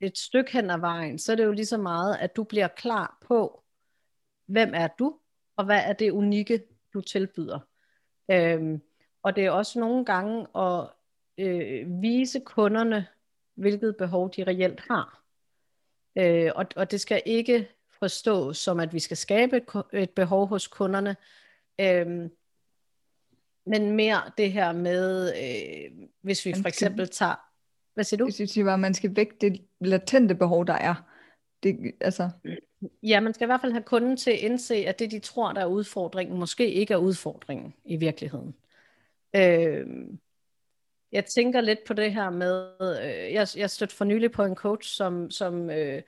et 0.00 0.18
stykke 0.18 0.52
hen 0.52 0.70
ad 0.70 0.78
vejen, 0.78 1.18
så 1.18 1.32
er 1.32 1.36
det 1.36 1.44
jo 1.44 1.52
lige 1.52 1.66
så 1.66 1.78
meget, 1.78 2.16
at 2.16 2.36
du 2.36 2.44
bliver 2.44 2.68
klar 2.68 3.18
på, 3.26 3.62
hvem 4.46 4.70
er 4.74 4.88
du, 4.98 5.18
og 5.56 5.64
hvad 5.64 5.80
er 5.84 5.92
det 5.92 6.10
unikke, 6.10 6.62
du 6.94 7.00
tilbyder. 7.00 7.60
Øh, 8.30 8.78
og 9.22 9.36
det 9.36 9.44
er 9.44 9.50
også 9.50 9.80
nogle 9.80 10.04
gange 10.04 10.46
at 10.56 10.88
øh, 11.38 12.02
vise 12.02 12.40
kunderne, 12.40 13.06
hvilket 13.54 13.96
behov 13.96 14.30
de 14.30 14.44
reelt 14.44 14.80
har. 14.80 15.22
Øh, 16.18 16.50
og, 16.54 16.66
og 16.76 16.90
det 16.90 17.00
skal 17.00 17.22
ikke 17.26 17.68
forstås 17.98 18.58
som, 18.58 18.80
at 18.80 18.92
vi 18.92 18.98
skal 18.98 19.16
skabe 19.16 19.56
et, 19.56 19.84
et 19.92 20.10
behov 20.10 20.46
hos 20.46 20.66
kunderne, 20.66 21.16
øh, 21.80 22.30
men 23.66 23.90
mere 23.96 24.20
det 24.38 24.52
her 24.52 24.72
med, 24.72 25.32
øh, 25.34 26.06
hvis 26.20 26.46
vi 26.46 26.54
for 26.54 26.68
eksempel 26.68 27.08
tager... 27.08 27.34
Hvad 27.94 28.04
siger 28.04 28.18
du? 28.18 28.24
Hvis 28.24 28.40
vi 28.40 28.46
siger, 28.46 28.72
at 28.72 28.80
man 28.80 28.94
skal 28.94 29.16
vække 29.16 29.34
det 29.40 29.64
latente 29.80 30.34
behov, 30.34 30.66
der 30.66 30.74
er. 30.74 30.94
Det, 31.62 31.94
altså... 32.00 32.30
Ja, 33.02 33.20
man 33.20 33.34
skal 33.34 33.44
i 33.44 33.46
hvert 33.46 33.60
fald 33.60 33.72
have 33.72 33.82
kunden 33.82 34.16
til 34.16 34.30
at 34.30 34.38
indse, 34.38 34.74
at 34.74 34.98
det, 34.98 35.10
de 35.10 35.18
tror, 35.18 35.52
der 35.52 35.60
er 35.60 35.66
udfordringen, 35.66 36.38
måske 36.38 36.72
ikke 36.72 36.94
er 36.94 36.98
udfordringen 36.98 37.74
i 37.84 37.96
virkeligheden. 37.96 38.54
Øh, 39.36 39.86
jeg 41.12 41.24
tænker 41.24 41.60
lidt 41.60 41.84
på 41.86 41.92
det 41.92 42.14
her 42.14 42.30
med, 42.30 42.72
øh, 42.80 43.32
jeg, 43.32 43.48
jeg 43.56 43.70
stødte 43.70 43.94
for 43.94 44.04
nylig 44.04 44.32
på 44.32 44.44
en 44.44 44.54
coach, 44.54 44.96
som, 44.96 45.30
som 45.30 45.70
øh, 45.70 46.02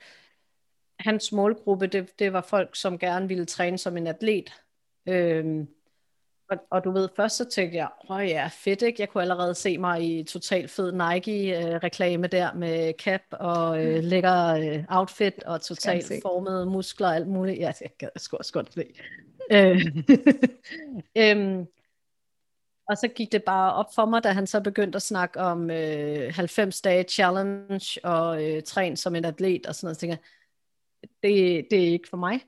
hans 0.99 1.31
målgruppe, 1.31 1.87
det, 1.87 2.19
det 2.19 2.33
var 2.33 2.41
folk, 2.41 2.75
som 2.75 2.99
gerne 2.99 3.27
ville 3.27 3.45
træne 3.45 3.77
som 3.77 3.97
en 3.97 4.07
atlet. 4.07 4.53
Øh, 5.05 5.65
og, 6.49 6.57
og 6.69 6.83
du 6.83 6.91
ved, 6.91 7.09
først 7.15 7.37
så 7.37 7.45
tænkte 7.45 7.77
jeg, 7.77 7.89
åh 8.09 8.27
ja, 8.27 8.49
fedt 8.53 8.81
ikke? 8.81 9.01
Jeg 9.01 9.09
kunne 9.09 9.21
allerede 9.21 9.55
se 9.55 9.77
mig 9.77 10.19
i 10.19 10.23
totalt 10.23 10.71
fed 10.71 10.91
Nike-reklame 10.91 12.27
øh, 12.27 12.31
der 12.31 12.53
med 12.53 12.93
cap 12.93 13.21
og 13.31 13.85
øh, 13.85 14.03
lækker 14.03 14.47
øh, 14.47 14.83
outfit 14.89 15.43
og 15.43 15.61
totalt 15.61 16.11
formede 16.21 16.65
muskler 16.65 17.07
og 17.07 17.15
alt 17.15 17.27
muligt. 17.27 17.59
Ja, 17.59 17.71
det 17.79 17.97
kan 17.97 18.09
jeg 18.15 18.21
sgu 18.21 18.37
også 18.37 18.53
godt 18.53 18.73
se. 18.73 18.85
øh, 19.51 19.85
øhm, 21.39 21.67
og 22.89 22.97
så 22.97 23.07
gik 23.07 23.31
det 23.31 23.43
bare 23.43 23.73
op 23.73 23.93
for 23.95 24.05
mig, 24.05 24.23
da 24.23 24.31
han 24.31 24.47
så 24.47 24.61
begyndte 24.61 24.95
at 24.95 25.01
snakke 25.01 25.39
om 25.39 25.71
øh, 25.71 26.33
90 26.33 26.81
dage 26.81 27.03
challenge 27.03 27.99
og 28.03 28.43
øh, 28.43 28.63
træn 28.63 28.97
som 28.97 29.15
en 29.15 29.25
atlet 29.25 29.65
og 29.65 29.75
sådan 29.75 29.85
noget. 29.85 29.95
Så 29.95 29.99
tænkte 29.99 30.19
jeg, 30.21 31.09
det, 31.23 31.67
det 31.71 31.87
er 31.87 31.91
ikke 31.91 32.09
for 32.09 32.17
mig. 32.17 32.41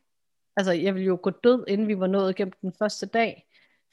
Altså, 0.58 0.72
jeg 0.72 0.94
ville 0.94 1.08
jo 1.08 1.20
gå 1.24 1.30
død, 1.30 1.66
inden 1.68 1.88
vi 1.88 2.00
var 2.00 2.08
nået 2.08 2.36
gennem 2.36 2.54
den 2.62 2.74
første 2.80 3.06
dag. 3.06 3.51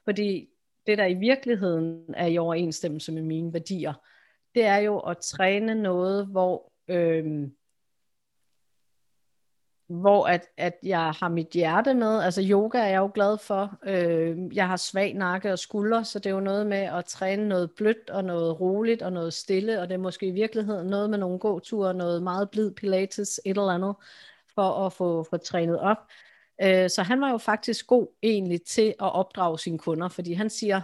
Fordi 0.09 0.49
det, 0.87 0.99
der 0.99 1.07
i 1.07 1.14
virkeligheden 1.14 2.14
er 2.14 2.27
i 2.27 2.38
overensstemmelse 2.38 3.12
med 3.12 3.23
mine 3.23 3.53
værdier, 3.53 3.92
det 4.55 4.64
er 4.64 4.77
jo 4.77 4.99
at 4.99 5.18
træne 5.18 5.75
noget, 5.75 6.27
hvor 6.27 6.73
øh, 6.88 7.49
hvor 9.88 10.27
at, 10.27 10.47
at 10.57 10.79
jeg 10.83 11.11
har 11.11 11.29
mit 11.29 11.49
hjerte 11.49 11.94
med. 11.94 12.23
Altså 12.23 12.42
yoga 12.51 12.79
er 12.79 12.88
jeg 12.88 12.99
jo 12.99 13.11
glad 13.14 13.38
for. 13.38 13.79
Øh, 13.87 14.57
jeg 14.57 14.68
har 14.68 14.77
svag 14.77 15.14
nakke 15.14 15.53
og 15.53 15.59
skuldre, 15.59 16.05
så 16.05 16.18
det 16.18 16.27
er 16.27 16.35
jo 16.35 16.40
noget 16.40 16.66
med 16.66 16.79
at 16.79 17.05
træne 17.05 17.49
noget 17.49 17.71
blødt 17.77 18.11
og 18.11 18.25
noget 18.25 18.61
roligt 18.61 19.03
og 19.03 19.12
noget 19.12 19.33
stille, 19.35 19.81
og 19.81 19.88
det 19.88 19.94
er 19.94 19.99
måske 19.99 20.27
i 20.27 20.31
virkeligheden 20.31 20.87
noget 20.87 21.11
med 21.11 21.18
nogle 21.18 21.38
gåture, 21.38 21.94
noget 21.94 22.23
meget 22.23 22.51
blid 22.51 22.71
pilates, 22.71 23.40
et 23.44 23.51
eller 23.51 23.73
andet, 23.73 23.94
for 24.55 24.87
at 24.87 24.92
få, 24.92 25.27
få 25.31 25.37
trænet 25.37 25.81
op. 25.81 25.99
Øh, 26.62 26.90
så 26.90 27.03
han 27.03 27.21
var 27.21 27.31
jo 27.31 27.38
faktisk 27.38 27.87
god 27.87 28.07
egentlig 28.23 28.62
til 28.62 28.88
at 28.88 29.12
opdrage 29.12 29.59
sine 29.59 29.79
kunder, 29.79 30.09
fordi 30.09 30.33
han 30.33 30.51
siger, 30.51 30.81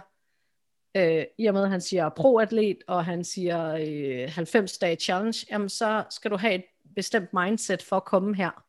øh, 0.97 1.25
i 1.37 1.45
og 1.45 1.53
med 1.53 1.63
at 1.63 1.69
han 1.69 1.81
siger 1.81 2.09
pro-atlet, 2.09 2.77
og 2.87 3.05
han 3.05 3.23
siger 3.23 3.77
øh, 4.25 4.29
90 4.29 4.77
dage 4.77 4.95
challenge, 4.95 5.47
jamen 5.51 5.69
så 5.69 6.03
skal 6.09 6.31
du 6.31 6.37
have 6.37 6.53
et 6.53 6.63
bestemt 6.95 7.29
mindset 7.33 7.83
for 7.83 7.95
at 7.95 8.05
komme 8.05 8.35
her. 8.35 8.65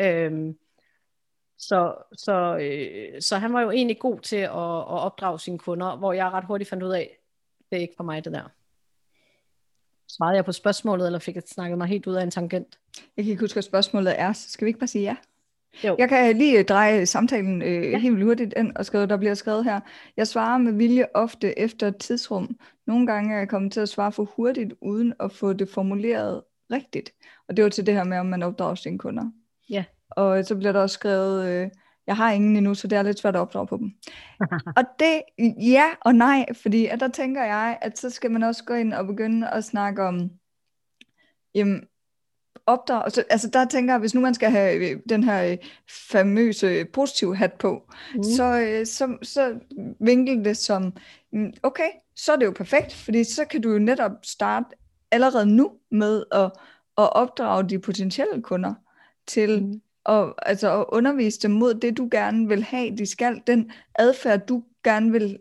Øh, 0.00 0.54
så, 1.58 1.94
så, 2.12 2.56
øh, 2.56 3.22
så 3.22 3.36
han 3.36 3.52
var 3.52 3.60
jo 3.60 3.70
egentlig 3.70 3.98
god 3.98 4.20
til 4.20 4.36
at, 4.36 4.50
at 4.50 5.00
opdrage 5.00 5.40
sine 5.40 5.58
kunder, 5.58 5.96
hvor 5.96 6.12
jeg 6.12 6.30
ret 6.30 6.44
hurtigt 6.44 6.70
fandt 6.70 6.82
ud 6.82 6.92
af, 6.92 7.18
det 7.70 7.76
er 7.76 7.80
ikke 7.80 7.94
for 7.96 8.04
mig 8.04 8.24
det 8.24 8.32
der. 8.32 8.48
Svarede 10.08 10.36
jeg 10.36 10.44
på 10.44 10.52
spørgsmålet, 10.52 11.06
eller 11.06 11.18
fik 11.18 11.34
jeg 11.34 11.42
snakket 11.46 11.78
mig 11.78 11.86
helt 11.86 12.06
ud 12.06 12.14
af 12.14 12.22
en 12.22 12.30
tangent? 12.30 12.78
Jeg 13.16 13.24
kan 13.24 13.30
ikke 13.30 13.42
huske, 13.42 13.54
hvad 13.54 13.62
spørgsmålet 13.62 14.20
er, 14.20 14.32
så 14.32 14.50
skal 14.50 14.64
vi 14.64 14.68
ikke 14.68 14.78
bare 14.78 14.86
sige 14.86 15.04
ja? 15.04 15.16
Jo. 15.84 15.96
Jeg 15.98 16.08
kan 16.08 16.36
lige 16.36 16.62
dreje 16.62 17.06
samtalen 17.06 17.62
øh, 17.62 17.90
ja. 17.90 17.98
helt 17.98 18.24
hurtigt 18.24 18.54
ind 18.56 18.72
og 18.76 18.86
skrive, 18.86 19.06
der 19.06 19.16
bliver 19.16 19.34
skrevet 19.34 19.64
her. 19.64 19.80
Jeg 20.16 20.26
svarer 20.26 20.58
med 20.58 20.72
vilje 20.72 21.06
ofte 21.14 21.58
efter 21.58 21.88
et 21.88 21.96
tidsrum. 21.96 22.56
Nogle 22.86 23.06
gange 23.06 23.34
er 23.34 23.38
jeg 23.38 23.48
kommet 23.48 23.72
til 23.72 23.80
at 23.80 23.88
svare 23.88 24.12
for 24.12 24.32
hurtigt, 24.36 24.74
uden 24.82 25.14
at 25.20 25.32
få 25.32 25.52
det 25.52 25.68
formuleret 25.68 26.42
rigtigt. 26.72 27.10
Og 27.48 27.56
det 27.56 27.64
var 27.64 27.70
til 27.70 27.86
det 27.86 27.94
her 27.94 28.04
med, 28.04 28.18
om 28.18 28.26
man 28.26 28.42
opdrager 28.42 28.74
sine 28.74 28.98
kunder. 28.98 29.30
Ja. 29.70 29.84
Og 30.10 30.44
så 30.44 30.56
bliver 30.56 30.72
der 30.72 30.80
også 30.80 30.94
skrevet, 30.94 31.48
øh, 31.48 31.70
jeg 32.06 32.16
har 32.16 32.32
ingen 32.32 32.56
endnu, 32.56 32.74
så 32.74 32.88
det 32.88 32.98
er 32.98 33.02
lidt 33.02 33.18
svært 33.18 33.36
at 33.36 33.40
opdrage 33.40 33.66
på 33.66 33.76
dem. 33.76 33.90
og 34.78 34.84
det, 34.98 35.22
ja 35.62 35.84
og 36.00 36.14
nej, 36.14 36.46
fordi 36.62 36.86
at 36.86 37.00
der 37.00 37.08
tænker 37.08 37.44
jeg, 37.44 37.78
at 37.82 37.98
så 37.98 38.10
skal 38.10 38.30
man 38.30 38.42
også 38.42 38.64
gå 38.64 38.74
ind 38.74 38.92
og 38.92 39.06
begynde 39.06 39.50
at 39.50 39.64
snakke 39.64 40.02
om, 40.02 40.30
jamen, 41.54 41.86
opdrag, 42.66 43.04
altså, 43.04 43.24
altså 43.30 43.48
der 43.48 43.64
tænker 43.64 43.94
jeg, 43.94 44.00
hvis 44.00 44.14
nu 44.14 44.20
man 44.20 44.34
skal 44.34 44.50
have 44.50 44.90
øh, 44.90 45.00
den 45.08 45.24
her 45.24 45.44
øh, 45.44 45.56
famøse 46.10 46.84
positiv 46.84 47.34
hat 47.34 47.52
på, 47.52 47.92
mm. 48.14 48.22
så, 48.22 48.60
øh, 48.60 48.86
så, 48.86 49.16
så 49.22 49.58
vinkel 50.00 50.44
det 50.44 50.56
som, 50.56 50.92
mm, 51.32 51.52
okay, 51.62 51.88
så 52.16 52.32
er 52.32 52.36
det 52.36 52.46
jo 52.46 52.50
perfekt, 52.50 52.94
fordi 52.94 53.24
så 53.24 53.44
kan 53.44 53.60
du 53.60 53.72
jo 53.72 53.78
netop 53.78 54.12
starte 54.22 54.66
allerede 55.10 55.46
nu 55.46 55.70
med 55.90 56.24
at, 56.32 56.44
at 56.98 57.12
opdrage 57.12 57.68
de 57.68 57.78
potentielle 57.78 58.42
kunder 58.42 58.74
til 59.26 59.64
mm. 59.64 59.80
at, 60.06 60.32
altså 60.42 60.80
at 60.80 60.84
undervise 60.88 61.40
dem 61.40 61.50
mod 61.50 61.74
det, 61.74 61.96
du 61.96 62.08
gerne 62.10 62.48
vil 62.48 62.62
have, 62.62 62.96
de 62.96 63.06
skal, 63.06 63.42
den 63.46 63.70
adfærd, 63.94 64.46
du 64.46 64.62
gerne 64.84 65.12
vil 65.12 65.22
have 65.22 65.38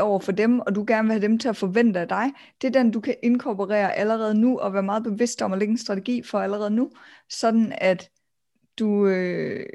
over 0.00 0.18
for 0.18 0.32
dem, 0.32 0.60
og 0.60 0.74
du 0.74 0.84
gerne 0.88 1.08
vil 1.08 1.12
have 1.12 1.22
dem 1.22 1.38
til 1.38 1.48
at 1.48 1.56
forvente 1.56 2.00
af 2.00 2.08
dig, 2.08 2.32
det 2.62 2.68
er 2.68 2.82
den, 2.82 2.90
du 2.90 3.00
kan 3.00 3.14
inkorporere 3.22 3.94
allerede 3.94 4.34
nu, 4.34 4.58
og 4.58 4.72
være 4.72 4.82
meget 4.82 5.02
bevidst 5.02 5.42
om 5.42 5.52
at 5.52 5.58
lægge 5.58 5.72
en 5.72 5.78
strategi 5.78 6.22
for 6.22 6.38
allerede 6.38 6.70
nu, 6.70 6.90
sådan 7.28 7.72
at 7.78 8.10
du, 8.78 9.06
øh, 9.06 9.66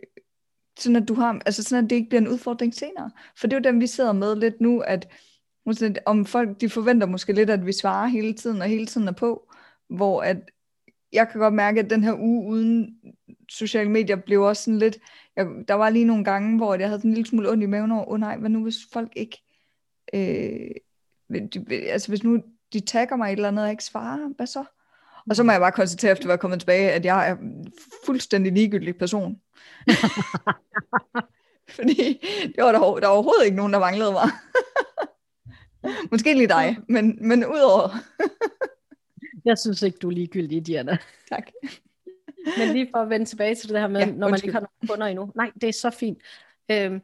sådan 0.80 0.96
at 0.96 1.08
du 1.08 1.14
har, 1.14 1.42
altså 1.46 1.64
sådan 1.64 1.84
at 1.84 1.90
det 1.90 1.96
ikke 1.96 2.10
bliver 2.10 2.22
en 2.22 2.28
udfordring 2.28 2.74
senere. 2.74 3.12
For 3.38 3.48
det 3.48 3.54
er 3.54 3.60
jo 3.60 3.72
dem, 3.72 3.82
vi 3.82 3.88
sidder 3.88 4.14
med 4.14 4.36
lidt 4.36 4.62
nu, 4.62 4.80
at 4.80 5.08
om 6.06 6.26
folk, 6.26 6.62
de 6.62 6.70
forventer 6.70 7.08
måske 7.08 7.34
lidt, 7.34 7.50
at 7.50 7.66
vi 7.66 7.72
svarer 7.72 8.08
hele 8.08 8.34
tiden, 8.34 8.62
og 8.62 8.68
hele 8.68 8.86
tiden 8.86 9.08
er 9.08 9.12
på, 9.12 9.54
hvor 9.90 10.22
at 10.22 10.38
jeg 11.14 11.30
kan 11.30 11.40
godt 11.40 11.54
mærke, 11.54 11.80
at 11.80 11.90
den 11.90 12.04
her 12.04 12.14
uge 12.14 12.50
uden 12.50 12.98
sociale 13.50 13.90
medier 13.90 14.16
blev 14.16 14.42
også 14.42 14.64
sådan 14.64 14.80
lidt, 14.80 14.98
jeg, 15.36 15.48
der 15.68 15.74
var 15.74 15.90
lige 15.90 16.06
nogle 16.06 16.24
gange, 16.24 16.58
hvor 16.58 16.76
jeg 16.76 16.88
havde 16.88 17.00
sådan 17.00 17.12
en 17.12 17.16
lille 17.16 17.30
smule 17.30 17.50
ondt 17.52 17.64
i 17.64 17.66
maven 17.66 17.92
over, 17.92 18.06
åh 18.06 18.14
oh, 18.14 18.20
nej, 18.20 18.38
hvad 18.38 18.50
nu 18.50 18.64
hvis 18.64 18.78
folk 18.94 19.12
ikke, 19.16 19.44
øh, 20.14 20.70
de, 21.54 21.66
altså 21.70 22.10
hvis 22.10 22.24
nu 22.24 22.44
de 22.74 22.80
tagger 22.80 23.16
mig 23.16 23.28
et 23.28 23.32
eller 23.32 23.48
andet, 23.48 23.62
og 23.62 23.68
jeg 23.68 23.74
ikke 23.74 23.84
svarer, 23.84 24.34
hvad 24.36 24.48
så? 24.48 24.64
Og 25.30 25.36
så 25.36 25.44
må 25.44 25.52
jeg 25.52 25.62
bare 25.62 25.72
konstatere, 25.72 26.12
efter 26.12 26.26
at 26.26 26.30
være 26.30 26.38
kommet 26.38 26.60
tilbage, 26.60 26.92
at 26.92 27.06
jeg 27.06 27.30
er 27.30 27.36
fuldstændig 28.06 28.54
ligegyldig 28.54 28.98
person. 28.98 29.42
Fordi 31.76 32.26
det 32.56 32.64
var 32.64 32.72
der, 32.72 32.80
der 32.80 33.08
var 33.08 33.14
overhovedet 33.14 33.46
ikke 33.46 33.58
nogen, 33.58 33.74
der 33.74 33.80
manglede 33.80 34.12
mig. 34.12 34.30
Måske 36.12 36.34
lige 36.34 36.48
dig, 36.48 36.78
men, 36.90 37.28
men 37.28 37.46
udover. 37.46 37.90
jeg 39.46 39.58
synes 39.58 39.82
ikke, 39.82 39.98
du 39.98 40.08
er 40.10 40.14
ligegyldig, 40.14 40.68
Diana. 40.68 40.98
Tak. 41.30 41.52
men 42.58 42.70
lige 42.70 42.88
for 42.92 42.98
at 42.98 43.10
vende 43.10 43.26
tilbage 43.26 43.56
til 43.56 43.70
det 43.70 43.80
her 43.80 43.88
med, 43.88 44.00
ja, 44.02 44.12
når 44.12 44.30
man 44.30 44.40
ikke 44.44 44.54
har 44.54 44.60
nogen 44.60 44.88
kunder 44.88 45.08
endnu. 45.08 45.32
Nej, 45.36 45.52
det 45.62 45.70
er 45.70 45.74
så 45.74 45.90
fint. 45.90 46.18
Øhm, 46.72 47.02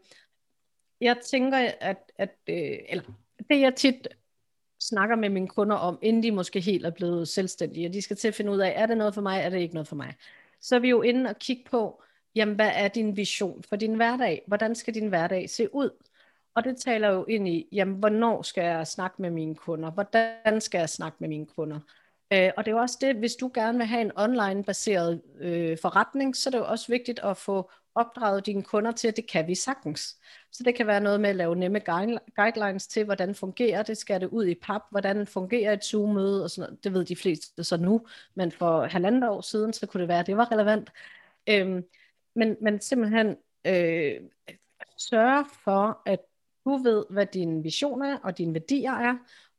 jeg 1.02 1.17
tænker, 1.26 1.72
at, 1.82 2.09
at 2.19 2.36
øh, 2.49 2.77
eller, 2.89 3.03
det 3.49 3.60
jeg 3.60 3.75
tit 3.75 4.08
snakker 4.79 5.15
med 5.15 5.29
mine 5.29 5.47
kunder 5.47 5.75
om, 5.75 5.99
inden 6.01 6.23
de 6.23 6.32
måske 6.32 6.60
helt 6.60 6.86
er 6.86 6.89
blevet 6.89 7.27
selvstændige, 7.27 7.88
og 7.88 7.93
de 7.93 8.01
skal 8.01 8.17
til 8.17 8.27
at 8.27 8.36
finde 8.36 8.51
ud 8.51 8.60
af, 8.60 8.73
er 8.75 8.86
det 8.86 8.97
noget 8.97 9.13
for 9.13 9.21
mig, 9.21 9.39
er 9.39 9.49
det 9.49 9.60
ikke 9.60 9.73
noget 9.73 9.88
for 9.88 9.95
mig. 9.95 10.15
Så 10.62 10.75
er 10.75 10.79
vi 10.79 10.89
jo 10.89 11.01
inde 11.01 11.29
og 11.29 11.39
kigge 11.39 11.63
på, 11.71 12.03
jamen 12.36 12.55
hvad 12.55 12.71
er 12.73 12.88
din 12.88 13.17
vision 13.17 13.63
for 13.63 13.75
din 13.75 13.93
hverdag? 13.93 14.43
Hvordan 14.47 14.75
skal 14.75 14.93
din 14.93 15.08
hverdag 15.08 15.49
se 15.49 15.75
ud? 15.75 15.89
Og 16.55 16.63
det 16.63 16.77
taler 16.77 17.10
jo 17.10 17.25
ind 17.25 17.47
i, 17.47 17.67
jamen 17.71 17.95
hvornår 17.95 18.41
skal 18.41 18.63
jeg 18.63 18.88
snakke 18.88 19.21
med 19.21 19.32
mine 19.32 19.55
kunder? 19.55 19.91
Hvordan 19.91 20.62
skal 20.62 20.79
jeg 20.79 20.89
snakke 20.89 21.17
med 21.19 21.29
mine 21.29 21.45
kunder? 21.45 21.79
Øh, 22.34 22.51
og 22.58 22.65
det 22.65 22.71
er 22.71 22.75
jo 22.75 22.82
også 22.82 22.97
det, 23.01 23.15
hvis 23.15 23.36
du 23.36 23.51
gerne 23.53 23.77
vil 23.77 23.88
have 23.88 24.01
en 24.01 24.12
online-baseret 24.15 25.21
øh, 25.39 25.77
forretning, 25.82 26.36
så 26.36 26.49
er 26.49 26.51
det 26.51 26.58
jo 26.58 26.65
også 26.65 26.88
vigtigt 26.88 27.19
at 27.19 27.38
få 27.38 27.71
opdraget 28.00 28.46
dine 28.46 28.64
kunder 28.64 28.92
til, 28.92 29.08
at 29.08 29.16
det 29.16 29.30
kan 29.30 29.48
vi 29.48 29.56
sagtens. 29.56 30.18
Så 30.52 30.64
det 30.64 30.76
kan 30.76 30.88
være 30.88 31.02
noget 31.02 31.22
med 31.22 31.30
at 31.30 31.36
lave 31.36 31.56
nemme 31.56 31.80
guidelines 32.36 32.88
til, 32.88 33.06
hvordan 33.06 33.36
fungerer 33.36 33.84
det, 33.84 33.98
skal 33.98 34.22
det 34.22 34.28
ud 34.28 34.46
i 34.46 34.56
pap, 34.56 34.82
hvordan 34.92 35.28
fungerer 35.28 35.74
et 35.74 35.86
Zoom-møde, 35.86 36.44
og 36.44 36.50
sådan 36.50 36.70
noget. 36.70 36.84
det 36.84 36.94
ved 36.94 37.06
de 37.06 37.16
fleste 37.16 37.64
så 37.64 37.78
nu, 37.78 38.06
men 38.36 38.52
for 38.52 38.86
halvandet 38.86 39.30
år 39.30 39.42
siden, 39.42 39.74
så 39.74 39.88
kunne 39.88 40.02
det 40.02 40.08
være, 40.08 40.20
at 40.20 40.28
det 40.28 40.38
var 40.38 40.52
relevant. 40.52 40.90
Øhm, 41.50 41.84
men, 42.36 42.58
men 42.62 42.82
simpelthen 42.82 43.38
øh, 43.66 44.22
sørge 44.98 45.46
for, 45.64 46.02
at 46.06 46.20
du 46.66 46.78
ved, 46.78 47.06
hvad 47.10 47.26
din 47.26 47.64
vision 47.64 48.02
er, 48.02 48.18
og 48.18 48.38
dine 48.38 48.54
værdier 48.54 48.94
er, 48.94 49.18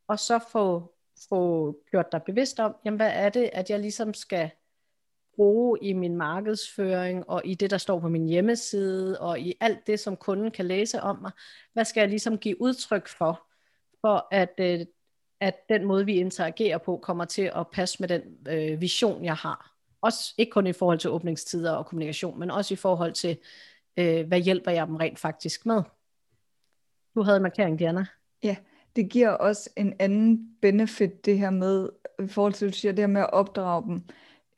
og 0.08 0.18
så 0.18 0.38
få, 0.52 0.94
få 1.28 1.76
gjort 1.90 2.12
dig 2.12 2.22
bevidst 2.22 2.60
om, 2.60 2.76
jamen 2.84 2.96
hvad 2.96 3.12
er 3.14 3.28
det, 3.28 3.50
at 3.52 3.70
jeg 3.70 3.80
ligesom 3.80 4.14
skal 4.14 4.50
bruge 5.40 5.78
i 5.82 5.92
min 5.92 6.16
markedsføring, 6.16 7.30
og 7.30 7.42
i 7.44 7.54
det, 7.54 7.70
der 7.70 7.78
står 7.78 8.00
på 8.00 8.08
min 8.08 8.26
hjemmeside, 8.26 9.20
og 9.20 9.40
i 9.40 9.54
alt 9.60 9.86
det, 9.86 10.00
som 10.00 10.16
kunden 10.16 10.50
kan 10.50 10.66
læse 10.66 11.00
om 11.00 11.18
mig. 11.22 11.30
Hvad 11.72 11.84
skal 11.84 12.00
jeg 12.00 12.08
ligesom 12.08 12.38
give 12.38 12.62
udtryk 12.62 13.08
for, 13.08 13.46
for 14.00 14.28
at, 14.30 14.54
øh, 14.58 14.80
at 15.40 15.68
den 15.68 15.84
måde, 15.84 16.04
vi 16.04 16.14
interagerer 16.14 16.78
på, 16.78 16.96
kommer 16.96 17.24
til 17.24 17.50
at 17.56 17.66
passe 17.72 17.96
med 18.00 18.08
den 18.08 18.22
øh, 18.48 18.80
vision, 18.80 19.24
jeg 19.24 19.34
har. 19.34 19.74
Også 20.00 20.34
ikke 20.38 20.50
kun 20.50 20.66
i 20.66 20.72
forhold 20.72 20.98
til 20.98 21.10
åbningstider 21.10 21.72
og 21.72 21.86
kommunikation, 21.86 22.38
men 22.38 22.50
også 22.50 22.74
i 22.74 22.76
forhold 22.76 23.12
til, 23.12 23.38
øh, 23.96 24.26
hvad 24.26 24.40
hjælper 24.40 24.70
jeg 24.70 24.86
dem 24.86 24.96
rent 24.96 25.18
faktisk 25.18 25.66
med. 25.66 25.82
Du 27.14 27.22
havde 27.22 27.36
en 27.36 27.42
markering, 27.42 27.78
Diana. 27.78 28.06
Ja, 28.42 28.56
det 28.96 29.10
giver 29.10 29.30
også 29.30 29.70
en 29.76 29.94
anden 29.98 30.56
benefit, 30.62 31.24
det 31.24 31.38
her 31.38 31.50
med, 31.50 31.88
i 32.24 32.28
forhold 32.28 32.52
til, 32.52 32.68
du 32.68 32.72
siger, 32.72 32.92
det 32.92 33.02
her 33.02 33.06
med 33.06 33.20
at 33.20 33.32
opdrage 33.32 33.82
dem 33.82 34.02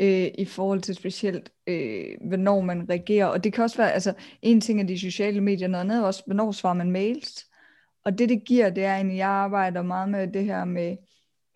øh, 0.00 0.28
i 0.38 0.44
forhold 0.44 0.80
til 0.80 0.94
specielt, 0.94 1.52
øh, 1.66 2.04
hvornår 2.28 2.60
man 2.60 2.88
reagerer. 2.90 3.26
Og 3.26 3.44
det 3.44 3.52
kan 3.52 3.64
også 3.64 3.76
være, 3.76 3.92
altså 3.92 4.14
en 4.42 4.60
ting 4.60 4.80
er 4.80 4.86
de 4.86 4.98
sociale 4.98 5.40
medier, 5.40 5.68
noget 5.68 5.84
andet 5.84 6.06
også, 6.06 6.22
hvornår 6.26 6.52
svarer 6.52 6.74
man 6.74 6.90
mails. 6.90 7.46
Og 8.04 8.18
det, 8.18 8.28
det 8.28 8.44
giver, 8.44 8.70
det 8.70 8.84
er 8.84 8.94
egentlig, 8.94 9.16
jeg 9.16 9.28
arbejder 9.28 9.82
meget 9.82 10.08
med 10.08 10.28
det 10.28 10.44
her 10.44 10.64
med 10.64 10.96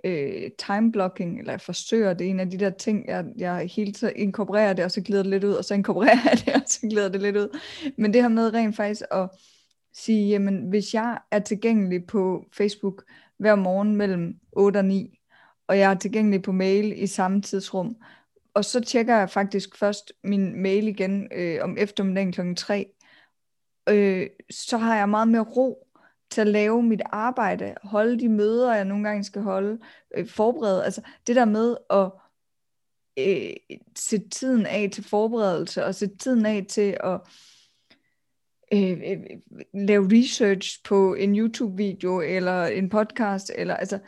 øh, 0.05 0.51
time 0.59 0.93
blocking, 0.93 1.39
eller 1.39 1.53
jeg 1.53 1.61
forsøger, 1.61 2.15
det 2.15 2.27
er 2.27 2.31
en 2.31 2.41
af 2.41 2.51
de 2.51 2.59
der 2.59 2.71
ting, 2.71 3.09
jeg, 3.09 3.25
jeg 3.37 3.71
hele 3.77 3.93
tiden 3.93 4.17
inkorporerer 4.17 4.73
det, 4.73 4.85
og 4.85 4.91
så 4.91 5.01
glider 5.03 5.23
det 5.23 5.31
lidt 5.31 5.45
ud, 5.45 5.53
og 5.53 5.65
så 5.65 5.75
inkorporerer 5.75 6.19
jeg 6.25 6.39
det, 6.47 6.55
og 6.63 6.63
så 6.67 6.81
glider 6.81 7.09
det 7.09 7.23
lidt 7.23 7.37
ud. 7.37 7.59
Men 7.99 8.13
det 8.13 8.23
her 8.23 8.29
med 8.29 8.55
rent 8.55 8.77
faktisk 8.77 9.03
at 9.11 9.29
sige, 9.95 10.29
jamen 10.29 10.69
hvis 10.69 10.95
jeg 10.95 11.19
er 11.31 11.39
tilgængelig 11.39 12.07
på 12.07 12.45
Facebook 12.57 13.05
hver 13.39 13.55
morgen 13.55 13.97
mellem 13.97 14.35
8 14.53 14.79
og 14.79 14.85
9, 14.85 15.19
og 15.69 15.79
jeg 15.79 15.91
er 15.91 15.99
tilgængelig 15.99 16.43
på 16.43 16.53
mail 16.53 17.03
i 17.03 17.07
samme 17.07 17.43
tidsrum, 17.43 17.97
og 18.57 18.65
så 18.65 18.81
tjekker 18.81 19.17
jeg 19.17 19.31
faktisk 19.31 19.77
først 19.77 20.13
min 20.25 20.63
mail 20.63 20.89
igen 20.89 21.29
øh, 21.33 21.59
om 21.63 21.77
eftermiddagen 21.79 22.33
kl. 22.33 22.55
3. 22.55 22.93
Øh, 23.89 24.27
så 24.51 24.79
har 24.79 24.97
jeg 24.97 25.09
meget 25.09 25.29
mere 25.29 25.43
ro 25.57 25.87
til 26.31 26.41
at 26.41 26.47
lave 26.47 26.83
mit 26.83 27.03
arbejde, 27.05 27.75
holde 27.83 28.19
de 28.19 28.29
møder, 28.29 28.75
jeg 28.75 28.85
nogle 28.85 29.09
gange 29.09 29.25
skal 29.25 29.43
holde, 29.43 29.79
øh, 30.17 30.29
forberede. 30.29 30.85
Altså 30.85 31.03
det 31.27 31.37
der 31.37 31.45
med 31.45 31.77
at 31.91 32.11
øh, 33.19 33.79
sætte 33.97 34.29
tiden 34.29 34.67
af 34.67 34.91
til 34.93 35.05
forberedelse, 35.05 35.85
og 35.85 35.95
sætte 35.95 36.17
tiden 36.17 36.47
af 36.47 36.67
til 36.69 36.97
at 37.01 37.21
øh, 38.73 38.91
øh, 38.91 39.19
lave 39.75 40.09
research 40.13 40.83
på 40.85 41.15
en 41.15 41.39
YouTube-video, 41.39 42.21
eller 42.21 42.65
en 42.65 42.89
podcast, 42.89 43.53
eller 43.55 43.77
altså 43.77 43.99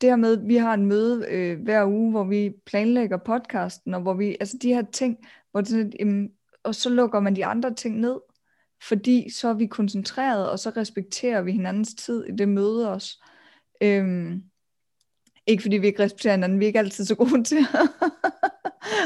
det 0.00 0.08
her 0.08 0.16
med, 0.16 0.38
at 0.38 0.48
vi 0.48 0.56
har 0.56 0.74
en 0.74 0.86
møde 0.86 1.26
øh, 1.28 1.62
hver 1.62 1.86
uge, 1.86 2.10
hvor 2.10 2.24
vi 2.24 2.52
planlægger 2.66 3.16
podcasten, 3.16 3.94
og 3.94 4.00
hvor 4.00 4.14
vi, 4.14 4.36
altså 4.40 4.58
de 4.62 4.74
her 4.74 4.82
ting, 4.92 5.16
hvor 5.50 5.60
det 5.60 5.70
sådan, 5.70 5.92
jamen, 6.00 6.30
og 6.64 6.74
så 6.74 6.90
lukker 6.90 7.20
man 7.20 7.36
de 7.36 7.46
andre 7.46 7.74
ting 7.74 8.00
ned, 8.00 8.20
fordi 8.82 9.30
så 9.30 9.48
er 9.48 9.54
vi 9.54 9.66
koncentreret, 9.66 10.50
og 10.50 10.58
så 10.58 10.70
respekterer 10.70 11.42
vi 11.42 11.52
hinandens 11.52 11.94
tid 11.94 12.24
i 12.24 12.32
det 12.32 12.48
møde 12.48 12.92
også. 12.92 13.24
Øhm, 13.82 14.42
ikke 15.46 15.62
fordi 15.62 15.76
vi 15.76 15.86
ikke 15.86 16.02
respekterer 16.02 16.34
hinanden, 16.34 16.60
vi 16.60 16.64
er 16.64 16.66
ikke 16.66 16.78
altid 16.78 17.04
så 17.04 17.14
gode 17.14 17.44
til 17.50 17.56
at, 17.56 17.88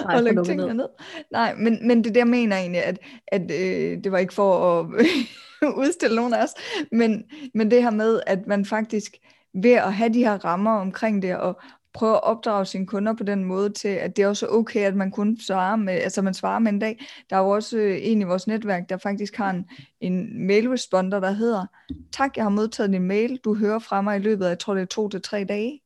Nej, 0.04 0.16
at 0.16 0.24
lægge 0.24 0.44
tingene 0.44 0.66
ned. 0.66 0.74
ned. 0.74 0.88
Nej, 1.30 1.54
men, 1.54 1.86
men 1.88 2.04
det 2.04 2.14
der 2.14 2.24
mener 2.24 2.56
egentlig, 2.56 2.84
at, 2.84 2.98
at 3.26 3.42
øh, 3.42 4.04
det 4.04 4.12
var 4.12 4.18
ikke 4.18 4.34
for 4.34 4.80
at 4.80 4.86
udstille 5.82 6.16
nogen 6.16 6.34
af 6.34 6.42
os, 6.42 6.54
men, 6.92 7.24
men 7.54 7.70
det 7.70 7.82
her 7.82 7.90
med, 7.90 8.20
at 8.26 8.46
man 8.46 8.64
faktisk 8.64 9.16
ved 9.54 9.72
at 9.72 9.94
have 9.94 10.14
de 10.14 10.18
her 10.18 10.44
rammer 10.44 10.70
omkring 10.70 11.22
det, 11.22 11.36
og 11.36 11.60
prøve 11.92 12.14
at 12.14 12.22
opdrage 12.22 12.66
sine 12.66 12.86
kunder 12.86 13.12
på 13.12 13.24
den 13.24 13.44
måde 13.44 13.70
til, 13.70 13.88
at 13.88 14.16
det 14.16 14.22
er 14.22 14.28
også 14.28 14.46
okay, 14.48 14.80
at 14.80 14.96
man 14.96 15.10
kun 15.10 15.38
svarer 15.40 15.76
med, 15.76 15.92
altså 15.92 16.22
man 16.22 16.34
svarer 16.34 16.58
med 16.58 16.72
en 16.72 16.78
dag. 16.78 17.06
Der 17.30 17.36
er 17.36 17.40
jo 17.40 17.48
også 17.48 17.78
øh, 17.78 17.98
en 18.02 18.20
i 18.20 18.24
vores 18.24 18.46
netværk, 18.46 18.88
der 18.88 18.96
faktisk 18.96 19.36
har 19.36 19.50
en, 19.50 19.70
en 20.00 20.46
mail-responder, 20.46 21.20
der 21.20 21.30
hedder, 21.30 21.66
tak, 22.12 22.36
jeg 22.36 22.44
har 22.44 22.50
modtaget 22.50 22.92
din 22.92 23.02
mail, 23.02 23.40
du 23.44 23.54
hører 23.54 23.78
fra 23.78 24.02
mig 24.02 24.16
i 24.16 24.22
løbet 24.22 24.44
af, 24.44 24.48
jeg 24.48 24.58
tror 24.58 24.74
det 24.74 24.82
er 24.82 24.86
to 24.86 25.08
til 25.08 25.22
tre 25.22 25.44
dage. 25.44 25.80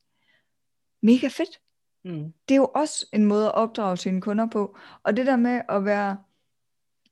Mega 1.03 1.29
fedt. 1.29 1.61
Mm. 2.05 2.33
Det 2.49 2.55
er 2.55 2.59
jo 2.59 2.71
også 2.75 3.07
en 3.13 3.25
måde 3.25 3.47
at 3.47 3.55
opdrage 3.55 3.97
sine 3.97 4.21
kunder 4.21 4.47
på. 4.47 4.79
Og 5.03 5.17
det 5.17 5.27
der 5.27 5.37
med 5.37 5.61
at 5.69 5.85
være, 5.85 6.17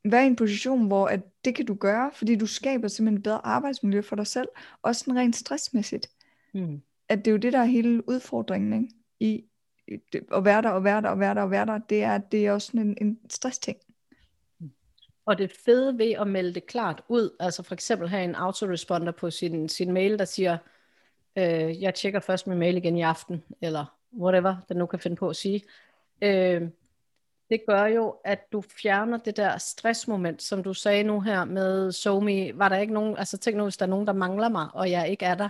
være 0.05 0.23
i 0.23 0.27
en 0.27 0.35
position, 0.35 0.87
hvor 0.87 1.07
at 1.07 1.21
det 1.45 1.55
kan 1.55 1.65
du 1.65 1.73
gøre, 1.73 2.11
fordi 2.13 2.35
du 2.35 2.45
skaber 2.45 2.87
simpelthen 2.87 3.17
et 3.17 3.23
bedre 3.23 3.45
arbejdsmiljø 3.45 4.01
for 4.01 4.15
dig 4.15 4.27
selv, 4.27 4.47
også 4.81 4.99
sådan 4.99 5.19
rent 5.19 5.35
stressmæssigt. 5.35 6.07
Mm. 6.53 6.81
At 7.09 7.17
det 7.17 7.27
er 7.27 7.31
jo 7.31 7.37
det, 7.37 7.53
der 7.53 7.59
er 7.59 7.65
hele 7.65 8.09
udfordringen 8.09 8.83
ikke? 8.83 8.95
i 9.19 9.45
at 10.31 10.45
være 10.45 10.61
der 10.61 10.69
og 10.69 10.83
være 10.83 11.01
der 11.01 11.09
og 11.09 11.19
være 11.19 11.35
der 11.35 11.41
og 11.41 11.51
være 11.51 11.65
der, 11.65 11.77
det 11.77 12.03
er, 12.03 12.17
det 12.17 12.47
er 12.47 12.51
også 12.51 12.67
sådan 12.67 12.81
en, 12.81 12.97
en 13.01 13.19
stressting. 13.29 13.77
Og 15.25 15.37
det 15.37 15.51
fede 15.65 15.97
ved 15.97 16.11
at 16.11 16.27
melde 16.27 16.53
det 16.53 16.65
klart 16.65 17.03
ud, 17.07 17.35
altså 17.39 17.63
for 17.63 17.73
eksempel 17.73 18.09
have 18.09 18.23
en 18.23 18.35
autoresponder 18.35 19.11
på 19.11 19.31
sin, 19.31 19.69
sin 19.69 19.91
mail, 19.91 20.19
der 20.19 20.25
siger, 20.25 20.57
øh, 21.35 21.81
jeg 21.81 21.95
tjekker 21.95 22.19
først 22.19 22.47
min 22.47 22.57
mail 22.57 22.77
igen 22.77 22.97
i 22.97 23.01
aften, 23.01 23.43
eller 23.61 23.85
whatever, 24.17 24.55
den 24.69 24.77
nu 24.77 24.85
kan 24.85 24.99
finde 24.99 25.15
på 25.15 25.29
at 25.29 25.35
sige. 25.35 25.63
Øh, 26.21 26.61
det 27.49 27.61
gør 27.67 27.85
jo, 27.85 28.15
at 28.23 28.51
du 28.51 28.61
fjerner 28.61 29.17
det 29.17 29.37
der 29.37 29.57
stressmoment, 29.57 30.41
som 30.41 30.63
du 30.63 30.73
sagde 30.73 31.03
nu 31.03 31.19
her 31.19 31.45
med 31.45 31.91
SoMe. 31.91 32.57
Var 32.57 32.69
der 32.69 32.77
ikke 32.77 32.93
nogen, 32.93 33.17
altså 33.17 33.37
tænk 33.37 33.57
nu, 33.57 33.63
hvis 33.63 33.77
der 33.77 33.85
er 33.85 33.89
nogen, 33.89 34.07
der 34.07 34.13
mangler 34.13 34.49
mig, 34.49 34.67
og 34.73 34.91
jeg 34.91 35.09
ikke 35.09 35.25
er 35.25 35.35
der, 35.35 35.49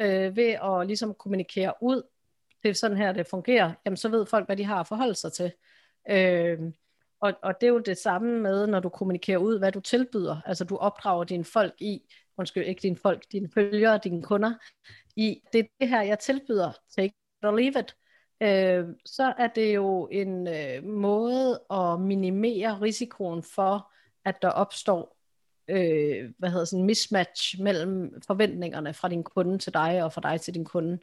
øh, 0.00 0.36
ved 0.36 0.56
at 0.62 0.86
ligesom 0.86 1.14
kommunikere 1.14 1.74
ud, 1.80 2.02
det 2.62 2.68
er 2.68 2.74
sådan 2.74 2.96
her, 2.96 3.12
det 3.12 3.26
fungerer, 3.26 3.72
jamen 3.84 3.96
så 3.96 4.08
ved 4.08 4.26
folk, 4.26 4.48
hvad 4.48 4.56
de 4.56 4.64
har 4.64 4.80
at 4.80 4.86
forholde 4.86 5.14
sig 5.14 5.32
til. 5.32 5.52
Øh, 6.10 6.58
og, 7.20 7.32
og 7.42 7.60
det 7.60 7.66
er 7.66 7.70
jo 7.70 7.78
det 7.78 7.98
samme 7.98 8.40
med, 8.40 8.66
når 8.66 8.80
du 8.80 8.88
kommunikerer 8.88 9.38
ud, 9.38 9.58
hvad 9.58 9.72
du 9.72 9.80
tilbyder. 9.80 10.40
Altså 10.46 10.64
du 10.64 10.76
opdrager 10.76 11.24
dine 11.24 11.44
folk 11.44 11.74
i, 11.80 12.02
undskyld, 12.36 12.64
ikke 12.66 12.82
dine 12.82 12.96
folk, 12.96 13.22
dine 13.32 13.48
følgere, 13.54 14.00
dine 14.04 14.22
kunder, 14.22 14.54
i, 15.16 15.42
det 15.52 15.58
er 15.58 15.64
det 15.80 15.88
her, 15.88 16.02
jeg 16.02 16.18
tilbyder, 16.18 16.72
take 16.96 17.06
it 17.06 17.46
or 17.46 17.56
leave 17.56 17.78
it. 17.78 17.96
øh, 18.40 18.94
så 19.06 19.34
er 19.38 19.46
det 19.46 19.74
jo 19.74 20.08
en 20.12 20.48
øh, 20.48 20.84
måde 20.84 21.62
at 21.70 22.00
minimere 22.00 22.80
risikoen 22.80 23.42
for, 23.42 23.92
at 24.24 24.42
der 24.42 24.48
opstår 24.48 25.21
øh, 25.68 26.32
hvad 26.38 26.50
hedder 26.50 26.64
sådan 26.64 26.86
mismatch 26.86 27.60
mellem 27.60 28.22
forventningerne 28.26 28.94
fra 28.94 29.08
din 29.08 29.24
kunde 29.24 29.58
til 29.58 29.74
dig 29.74 30.04
og 30.04 30.12
fra 30.12 30.20
dig 30.20 30.40
til 30.40 30.54
din 30.54 30.64
kunde. 30.64 30.98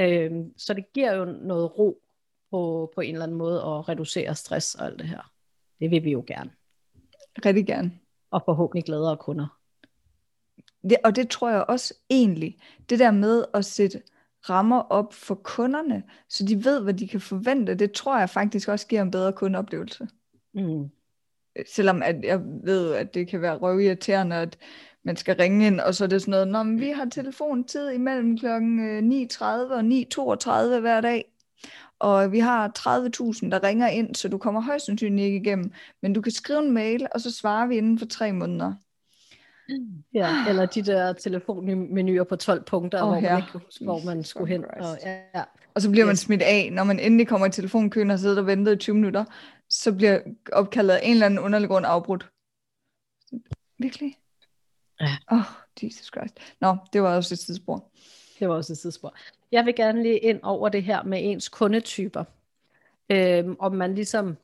Øh, 0.00 0.32
så 0.56 0.74
det 0.74 0.92
giver 0.92 1.14
jo 1.14 1.24
noget 1.24 1.78
ro 1.78 2.02
på, 2.50 2.92
på 2.94 3.00
en 3.00 3.14
eller 3.14 3.22
anden 3.22 3.38
måde 3.38 3.60
at 3.60 3.88
reducere 3.88 4.34
stress 4.34 4.74
og 4.74 4.86
alt 4.86 4.98
det 4.98 5.08
her. 5.08 5.32
Det 5.80 5.90
vil 5.90 6.04
vi 6.04 6.10
jo 6.10 6.24
gerne. 6.26 6.50
Rigtig 7.44 7.66
gerne. 7.66 7.92
Og 8.30 8.42
forhåbentlig 8.44 8.84
glædere 8.84 9.16
kunder. 9.16 9.58
Det, 10.82 10.96
og 11.04 11.16
det 11.16 11.30
tror 11.30 11.50
jeg 11.50 11.64
også 11.68 11.94
egentlig, 12.10 12.58
det 12.90 12.98
der 12.98 13.10
med 13.10 13.44
at 13.54 13.64
sætte 13.64 14.02
rammer 14.50 14.80
op 14.80 15.14
for 15.14 15.34
kunderne, 15.34 16.02
så 16.28 16.44
de 16.44 16.64
ved, 16.64 16.82
hvad 16.82 16.94
de 16.94 17.08
kan 17.08 17.20
forvente, 17.20 17.74
det 17.74 17.92
tror 17.92 18.18
jeg 18.18 18.30
faktisk 18.30 18.68
også 18.68 18.86
giver 18.86 19.02
en 19.02 19.10
bedre 19.10 19.32
kundeoplevelse. 19.32 20.08
Mm. 20.54 20.90
Selvom 21.66 22.02
at 22.02 22.16
jeg 22.24 22.40
ved, 22.64 22.94
at 22.94 23.14
det 23.14 23.28
kan 23.28 23.42
være 23.42 23.56
røvirriterende, 23.56 24.36
at 24.36 24.58
man 25.04 25.16
skal 25.16 25.36
ringe 25.36 25.66
ind, 25.66 25.80
og 25.80 25.94
så 25.94 26.04
er 26.04 26.08
det 26.08 26.22
sådan 26.22 26.30
noget, 26.32 26.48
Nå, 26.48 26.62
men 26.62 26.80
vi 26.80 26.88
har 26.88 27.04
telefontid 27.04 27.90
imellem 27.90 28.38
kl. 28.38 28.46
9.30 28.46 29.44
og 29.44 29.80
9.32 29.80 30.80
hver 30.80 31.00
dag, 31.00 31.24
og 31.98 32.32
vi 32.32 32.38
har 32.38 32.72
30.000, 32.78 33.50
der 33.50 33.62
ringer 33.62 33.88
ind, 33.88 34.14
så 34.14 34.28
du 34.28 34.38
kommer 34.38 34.60
højst 34.60 34.86
sandsynligt 34.86 35.24
ikke 35.24 35.36
igennem, 35.36 35.72
men 36.02 36.12
du 36.12 36.20
kan 36.20 36.32
skrive 36.32 36.58
en 36.58 36.72
mail, 36.72 37.06
og 37.14 37.20
så 37.20 37.30
svarer 37.30 37.66
vi 37.66 37.76
inden 37.76 37.98
for 37.98 38.06
tre 38.06 38.32
måneder. 38.32 38.74
Ja, 40.14 40.44
eller 40.48 40.66
de 40.66 40.82
der 40.82 41.12
telefonmenuer 41.12 42.24
på 42.24 42.36
12 42.36 42.64
punkter, 42.64 43.02
oh, 43.02 43.08
hvor 43.08 43.20
man 43.20 43.36
ikke 43.36 43.52
huske, 43.52 43.84
hvor 43.84 44.00
man 44.04 44.24
skulle 44.24 44.48
hen. 44.48 44.64
Og, 44.64 44.98
ja, 45.04 45.18
ja. 45.34 45.42
og 45.74 45.82
så 45.82 45.90
bliver 45.90 46.06
man 46.06 46.16
smidt 46.16 46.42
af, 46.42 46.70
når 46.72 46.84
man 46.84 47.00
endelig 47.00 47.28
kommer 47.28 47.46
i 47.46 47.50
telefonkøen 47.50 48.10
og 48.10 48.18
sidder 48.18 48.40
og 48.40 48.46
venter 48.46 48.72
i 48.72 48.76
20 48.76 48.94
minutter, 48.96 49.24
så 49.68 49.94
bliver 49.94 50.20
opkaldet 50.52 50.94
af 50.94 51.00
en 51.02 51.12
eller 51.12 51.26
anden 51.26 51.38
underlig 51.38 51.68
grund 51.68 51.86
afbrudt. 51.86 52.30
Virkelig? 53.78 54.18
Ja. 55.00 55.16
Åh, 55.32 55.38
oh, 55.38 55.44
Jesus 55.82 56.06
Christ. 56.06 56.54
Nå, 56.60 56.76
det 56.92 57.02
var 57.02 57.16
også 57.16 57.34
et 57.34 57.38
tidsspor. 57.38 57.90
Det 58.38 58.48
var 58.48 58.54
også 58.54 58.72
et 58.72 58.78
tidsspor. 58.78 59.14
Jeg 59.52 59.66
vil 59.66 59.74
gerne 59.74 60.02
lige 60.02 60.18
ind 60.18 60.40
over 60.42 60.68
det 60.68 60.82
her 60.82 61.02
med 61.02 61.18
ens 61.22 61.48
kundetyper. 61.48 62.24
Øhm, 63.10 63.56
om 63.58 63.74
man 63.74 63.94
ligesom 63.94 64.36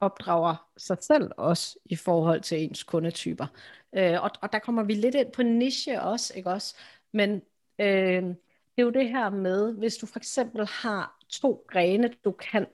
opdrager 0.00 0.68
sig 0.76 0.96
selv 1.00 1.30
også 1.36 1.78
i 1.84 1.96
forhold 1.96 2.40
til 2.40 2.62
ens 2.62 2.82
kundetyper. 2.82 3.46
Øh, 3.92 4.22
og, 4.22 4.30
og 4.42 4.52
der 4.52 4.58
kommer 4.58 4.82
vi 4.82 4.94
lidt 4.94 5.14
ind 5.14 5.32
på 5.32 5.42
niche 5.42 6.02
også, 6.02 6.32
ikke 6.36 6.50
også? 6.50 6.76
Men 7.12 7.42
øh, 7.78 8.22
det 8.22 8.82
er 8.82 8.82
jo 8.82 8.90
det 8.90 9.08
her 9.08 9.30
med, 9.30 9.72
hvis 9.72 9.96
du 9.96 10.06
for 10.06 10.18
eksempel 10.18 10.66
har 10.66 11.18
to 11.28 11.66
grene, 11.68 12.14
du 12.24 12.32
kan, 12.32 12.66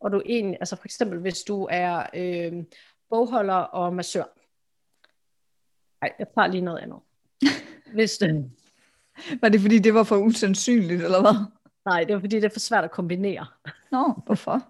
og 0.00 0.12
du 0.12 0.22
egentlig, 0.26 0.56
altså 0.60 0.76
for 0.76 0.84
eksempel 0.84 1.18
hvis 1.18 1.42
du 1.42 1.68
er 1.70 2.06
øh, 2.14 2.64
bogholder 3.10 3.54
og 3.54 3.94
massør. 3.94 4.24
Nej, 6.00 6.12
jeg 6.18 6.26
tager 6.34 6.46
lige 6.46 6.60
noget 6.60 6.78
andet. 6.78 6.98
Hvis 7.94 8.18
det... 8.18 8.50
Var 9.40 9.48
det 9.48 9.60
fordi, 9.60 9.78
det 9.78 9.94
var 9.94 10.02
for 10.02 10.16
usandsynligt, 10.16 11.02
eller 11.02 11.20
hvad? 11.20 11.34
Nej, 11.86 12.04
det 12.04 12.14
var 12.14 12.20
fordi, 12.20 12.36
det 12.36 12.44
er 12.44 12.48
for 12.48 12.60
svært 12.60 12.84
at 12.84 12.90
kombinere. 12.90 13.46
Nå, 13.90 14.22
hvorfor? 14.26 14.68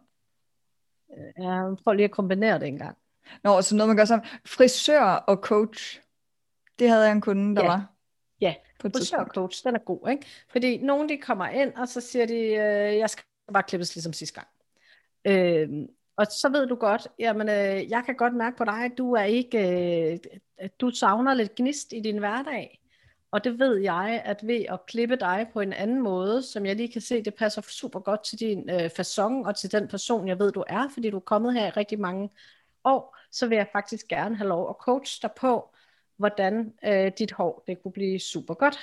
Ja, 1.38 1.74
prøv 1.84 1.94
lige 1.94 2.04
at 2.04 2.10
kombinere 2.10 2.58
det 2.58 2.68
en 2.68 2.78
gang. 2.78 2.98
Nå, 3.44 3.62
så 3.62 3.76
noget 3.76 3.88
man 3.88 3.96
gør 3.96 4.04
sammen. 4.04 4.28
Frisør 4.46 5.02
og 5.02 5.36
coach. 5.36 6.00
Det 6.78 6.88
havde 6.88 7.04
jeg 7.04 7.12
en 7.12 7.20
kunde, 7.20 7.56
der 7.56 7.62
ja. 7.62 7.68
var. 7.68 7.86
Ja, 8.40 8.54
frisør 8.80 9.16
og 9.16 9.26
coach, 9.26 9.64
den 9.64 9.74
er 9.74 9.78
god, 9.78 10.08
ikke? 10.10 10.26
Fordi 10.48 10.76
nogen, 10.76 11.08
de 11.08 11.18
kommer 11.18 11.48
ind, 11.48 11.74
og 11.74 11.88
så 11.88 12.00
siger 12.00 12.26
de, 12.26 12.34
øh, 12.34 12.98
jeg 12.98 13.10
skal 13.10 13.24
bare 13.52 13.62
klippes 13.62 13.94
ligesom 13.94 14.12
sidste 14.12 14.34
gang. 14.34 14.48
Øh, 15.24 15.68
og 16.16 16.26
så 16.26 16.48
ved 16.52 16.66
du 16.66 16.74
godt, 16.74 17.08
jamen, 17.18 17.48
øh, 17.48 17.90
jeg 17.90 18.02
kan 18.06 18.16
godt 18.16 18.34
mærke 18.34 18.56
på 18.56 18.64
dig, 18.64 18.84
at 18.84 18.92
du 18.98 19.12
er 19.12 19.22
ikke, 19.22 19.58
øh, 20.62 20.68
du 20.80 20.90
savner 20.90 21.34
lidt 21.34 21.54
gnist 21.54 21.92
i 21.92 22.00
din 22.00 22.18
hverdag. 22.18 22.80
Og 23.30 23.44
det 23.44 23.58
ved 23.58 23.76
jeg, 23.76 24.22
at 24.24 24.46
ved 24.46 24.64
at 24.68 24.86
klippe 24.86 25.16
dig 25.16 25.46
på 25.52 25.60
en 25.60 25.72
anden 25.72 26.02
måde, 26.02 26.42
som 26.42 26.66
jeg 26.66 26.76
lige 26.76 26.92
kan 26.92 27.00
se, 27.00 27.22
det 27.22 27.34
passer 27.34 27.62
super 27.62 28.00
godt 28.00 28.24
til 28.24 28.40
din 28.40 28.70
øh, 28.70 28.90
façon 29.00 29.46
og 29.46 29.56
til 29.56 29.72
den 29.72 29.88
person, 29.88 30.28
jeg 30.28 30.38
ved, 30.38 30.52
du 30.52 30.64
er, 30.66 30.88
fordi 30.94 31.10
du 31.10 31.16
er 31.16 31.20
kommet 31.20 31.54
her 31.54 31.66
i 31.66 31.70
rigtig 31.70 32.00
mange 32.00 32.30
år, 32.84 33.16
så 33.32 33.46
vil 33.46 33.56
jeg 33.56 33.68
faktisk 33.72 34.08
gerne 34.08 34.36
have 34.36 34.48
lov 34.48 34.70
at 34.70 34.76
coache 34.80 35.18
dig 35.22 35.30
på, 35.36 35.74
hvordan 36.16 36.74
øh, 36.84 37.12
dit 37.18 37.32
hår 37.32 37.64
det 37.66 37.82
kunne 37.82 37.92
blive 37.92 38.18
super 38.18 38.54
godt, 38.54 38.78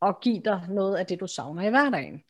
og 0.00 0.20
give 0.20 0.42
dig 0.44 0.66
noget 0.68 0.96
af 0.96 1.06
det, 1.06 1.20
du 1.20 1.26
savner 1.26 1.62
i 1.62 1.70
hverdagen. 1.70 2.22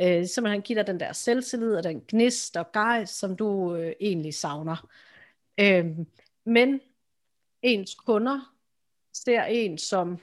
Øh, 0.00 0.26
simpelthen 0.26 0.62
give 0.62 0.78
dig 0.78 0.86
den 0.86 1.00
der 1.00 1.12
selvtillid 1.12 1.76
og 1.76 1.84
den 1.84 2.04
gnist 2.08 2.56
og 2.56 2.72
gejst, 2.72 3.18
som 3.18 3.36
du 3.36 3.76
øh, 3.76 3.92
egentlig 4.00 4.34
savner. 4.34 4.88
Øh, 5.60 5.86
men 6.44 6.80
ens 7.62 7.94
kunder 7.94 8.54
ser 9.12 9.42
en 9.44 9.78
som 9.78 10.18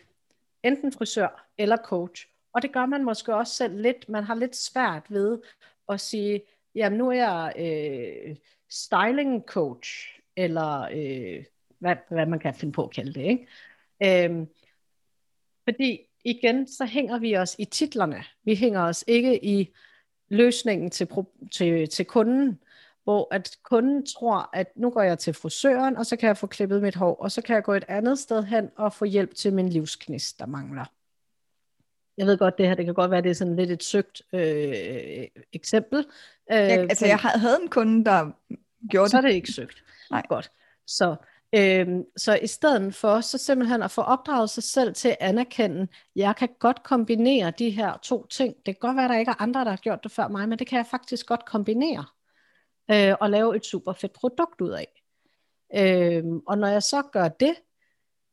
enten 0.64 0.92
frisør 0.92 1.48
eller 1.58 1.78
coach. 1.78 2.28
Og 2.54 2.62
det 2.62 2.74
gør 2.74 2.86
man 2.86 3.04
måske 3.04 3.36
også 3.36 3.54
selv 3.54 3.82
lidt. 3.82 4.10
Man 4.10 4.24
har 4.24 4.36
lidt 4.36 4.56
svært 4.56 5.06
ved 5.10 5.42
at 5.90 6.02
sige, 6.02 6.42
jamen 6.76 6.98
nu 6.98 7.10
er 7.10 7.14
jeg 7.14 7.54
øh, 7.58 8.36
styling 8.70 9.44
coach, 9.46 10.20
eller 10.36 10.82
øh, 10.82 11.46
hvad, 11.80 11.96
hvad 12.10 12.26
man 12.26 12.40
kan 12.40 12.54
finde 12.54 12.74
på 12.74 12.84
at 12.84 12.92
kalde 12.92 13.14
det. 13.14 13.22
Ikke? 13.22 13.48
Øhm, 14.26 14.48
fordi 15.64 16.11
igen, 16.24 16.68
så 16.68 16.86
hænger 16.86 17.20
vi 17.20 17.38
os 17.38 17.56
i 17.60 17.66
titlerne. 17.66 18.24
Vi 18.44 18.56
hænger 18.56 18.82
os 18.82 19.04
ikke 19.08 19.46
i 19.46 19.70
løsningen 20.30 20.90
til, 20.90 21.08
til, 21.52 21.90
til 21.90 22.06
kunden, 22.06 22.60
hvor 23.04 23.28
at 23.32 23.58
kunden 23.64 24.06
tror, 24.06 24.50
at 24.54 24.68
nu 24.76 24.90
går 24.90 25.02
jeg 25.02 25.20
til 25.20 25.34
frisøren, 25.34 25.98
og 25.98 26.06
så 26.06 26.16
kan 26.16 26.28
jeg 26.28 26.38
få 26.38 26.48
klippet 26.48 26.82
mit 26.82 26.96
hår, 26.96 27.16
og 27.16 27.32
så 27.32 27.42
kan 27.42 27.56
jeg 27.56 27.64
gå 27.64 27.74
et 27.74 27.86
andet 27.88 28.20
sted 28.20 28.44
hen 28.44 28.70
og 28.76 28.94
få 28.94 29.06
hjælp 29.06 29.36
til 29.36 29.54
min 29.54 29.70
livsknist, 29.70 30.40
der 30.40 30.46
mangler. 30.46 30.86
Jeg 32.18 32.26
ved 32.26 32.38
godt, 32.38 32.58
det 32.58 32.68
her 32.68 32.76
det 32.76 32.86
kan 32.86 32.94
godt 32.94 33.12
være, 33.12 33.22
det 33.22 33.30
er 33.30 33.36
sådan 33.36 33.56
lidt 33.56 33.72
et 33.72 33.84
søgt 33.84 34.22
øh, 34.34 35.28
eksempel. 35.54 36.00
Øh, 36.52 36.58
jeg, 36.58 36.80
altså, 36.80 37.06
jeg 37.06 37.18
havde 37.18 37.58
en 37.62 37.70
kunde, 37.70 38.06
der 38.06 38.32
gjorde 38.90 39.10
så 39.10 39.18
det. 39.18 39.22
Så 39.22 39.28
er 39.28 39.30
det 39.30 39.36
ikke 39.36 39.52
søgt. 39.52 39.84
Nej. 40.12 40.26
Godt. 40.30 40.52
Så, 40.88 41.16
øhm, 41.56 42.04
så 42.18 42.36
i 42.42 42.48
stedet 42.48 42.96
for, 42.96 43.22
så 43.22 43.38
simpelthen 43.38 43.84
at 43.84 43.92
få 43.92 44.02
opdraget 44.02 44.50
sig 44.50 44.64
selv 44.64 44.94
til 44.94 45.10
at 45.10 45.18
anerkende, 45.20 45.88
jeg 46.16 46.36
kan 46.36 46.50
godt 46.60 46.84
kombinere 46.84 47.52
de 47.52 47.70
her 47.70 47.98
to 47.98 48.26
ting. 48.28 48.56
Det 48.56 48.66
kan 48.66 48.80
godt 48.80 48.96
være, 48.96 49.06
at 49.06 49.10
der 49.10 49.18
ikke 49.18 49.30
er 49.30 49.42
andre, 49.42 49.64
der 49.64 49.70
har 49.70 49.78
gjort 49.78 50.04
det 50.04 50.12
før 50.12 50.28
mig, 50.28 50.50
men 50.50 50.60
det 50.60 50.68
kan 50.68 50.78
jeg 50.78 50.86
faktisk 50.86 51.26
godt 51.26 51.46
kombinere 51.46 52.06
øh, 52.92 53.16
og 53.20 53.30
lave 53.30 53.56
et 53.56 53.66
super 53.66 53.94
fedt 53.94 54.14
produkt 54.14 54.62
ud 54.62 54.70
af. 54.70 55.04
Øhm, 55.76 56.42
og 56.48 56.58
når 56.58 56.68
jeg 56.68 56.84
så 56.84 57.02
gør 57.02 57.28
det, 57.28 57.56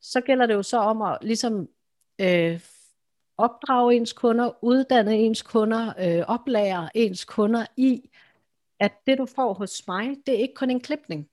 så 0.00 0.20
gælder 0.20 0.46
det 0.46 0.54
jo 0.54 0.62
så 0.62 0.78
om 0.78 1.02
at 1.02 1.18
ligesom 1.22 1.68
øh, 2.20 2.60
opdrage 3.38 3.96
ens 3.96 4.12
kunder, 4.12 4.64
uddanne 4.64 5.16
ens 5.16 5.42
kunder, 5.42 5.92
øh, 5.98 6.24
oplære 6.28 6.88
ens 6.94 7.24
kunder 7.24 7.66
i, 7.76 8.10
at 8.80 8.92
det 9.06 9.18
du 9.18 9.26
får 9.26 9.52
hos 9.54 9.86
mig, 9.88 10.16
det 10.26 10.34
er 10.34 10.38
ikke 10.38 10.54
kun 10.54 10.70
en 10.70 10.80
klipning. 10.80 11.28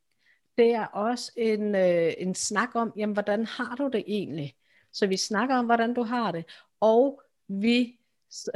Det 0.58 0.72
er 0.74 0.86
også 0.86 1.32
en, 1.38 1.76
øh, 1.76 2.14
en 2.18 2.36
snak 2.36 2.70
om, 2.76 2.94
jamen 2.98 3.14
hvordan 3.14 3.46
har 3.46 3.76
du 3.76 3.90
det 3.94 4.04
egentlig? 4.08 4.56
Så 4.94 5.08
vi 5.08 5.18
snakker 5.18 5.56
om, 5.56 5.66
hvordan 5.66 5.94
du 5.94 6.04
har 6.04 6.32
det. 6.32 6.46
Og 6.80 7.22
vi, 7.48 8.00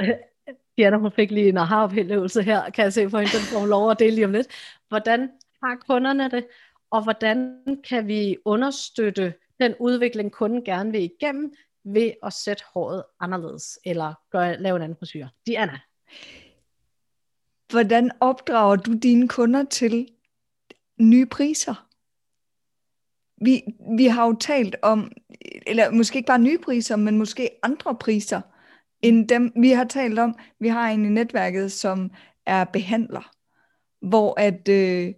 Diana 0.76 0.96
hun 0.96 1.12
fik 1.12 1.30
lige 1.30 1.48
en 1.48 1.58
aha-oplevelse 1.58 2.42
her, 2.42 2.70
kan 2.70 2.84
jeg 2.84 2.92
se 2.92 3.10
for 3.10 3.18
hende, 3.18 3.32
den 3.32 3.40
får 3.40 3.66
lov 3.66 3.90
at 3.90 3.98
dele 3.98 4.14
lige 4.14 4.24
om 4.24 4.32
lidt. 4.32 4.46
Hvordan 4.88 5.30
har 5.62 5.76
kunderne 5.88 6.30
det, 6.30 6.46
og 6.90 7.02
hvordan 7.02 7.62
kan 7.88 8.06
vi 8.06 8.36
understøtte 8.44 9.34
den 9.60 9.74
udvikling, 9.80 10.32
kunden 10.32 10.64
gerne 10.64 10.92
vil 10.92 11.02
igennem, 11.02 11.54
ved 11.84 12.12
at 12.22 12.32
sætte 12.32 12.64
håret 12.74 13.04
anderledes, 13.20 13.78
eller 13.84 14.14
gøre, 14.30 14.62
lave 14.62 14.76
en 14.76 14.82
anden 14.82 14.98
frisyr. 14.98 15.28
Diana. 15.46 15.80
Hvordan 17.70 18.10
opdrager 18.20 18.76
du 18.76 18.94
dine 18.94 19.28
kunder 19.28 19.64
til 19.64 20.08
nye 21.00 21.26
priser? 21.26 21.89
Vi, 23.40 23.62
vi 23.96 24.04
har 24.04 24.26
jo 24.26 24.32
talt 24.32 24.76
om, 24.82 25.12
eller 25.66 25.90
måske 25.90 26.16
ikke 26.16 26.26
bare 26.26 26.38
nye 26.38 26.58
priser, 26.58 26.96
men 26.96 27.18
måske 27.18 27.50
andre 27.62 27.94
priser, 27.94 28.40
end 29.02 29.28
dem, 29.28 29.52
vi 29.56 29.70
har 29.70 29.84
talt 29.84 30.18
om. 30.18 30.34
Vi 30.60 30.68
har 30.68 30.90
en 30.90 31.04
i 31.04 31.08
netværket, 31.08 31.72
som 31.72 32.10
er 32.46 32.64
behandler, 32.64 33.30
hvor 34.08 34.40
at, 34.40 34.68
øh, 34.68 35.12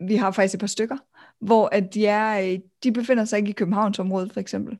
vi 0.00 0.16
har 0.16 0.30
faktisk 0.30 0.54
et 0.54 0.60
par 0.60 0.66
stykker, 0.66 0.96
hvor 1.40 1.68
at 1.72 1.94
de, 1.94 2.06
er, 2.06 2.52
øh, 2.52 2.58
de 2.82 2.92
befinder 2.92 3.24
sig 3.24 3.36
ikke 3.38 3.50
i 3.50 3.52
Københavnsområdet 3.52 4.32
for 4.32 4.40
eksempel. 4.40 4.78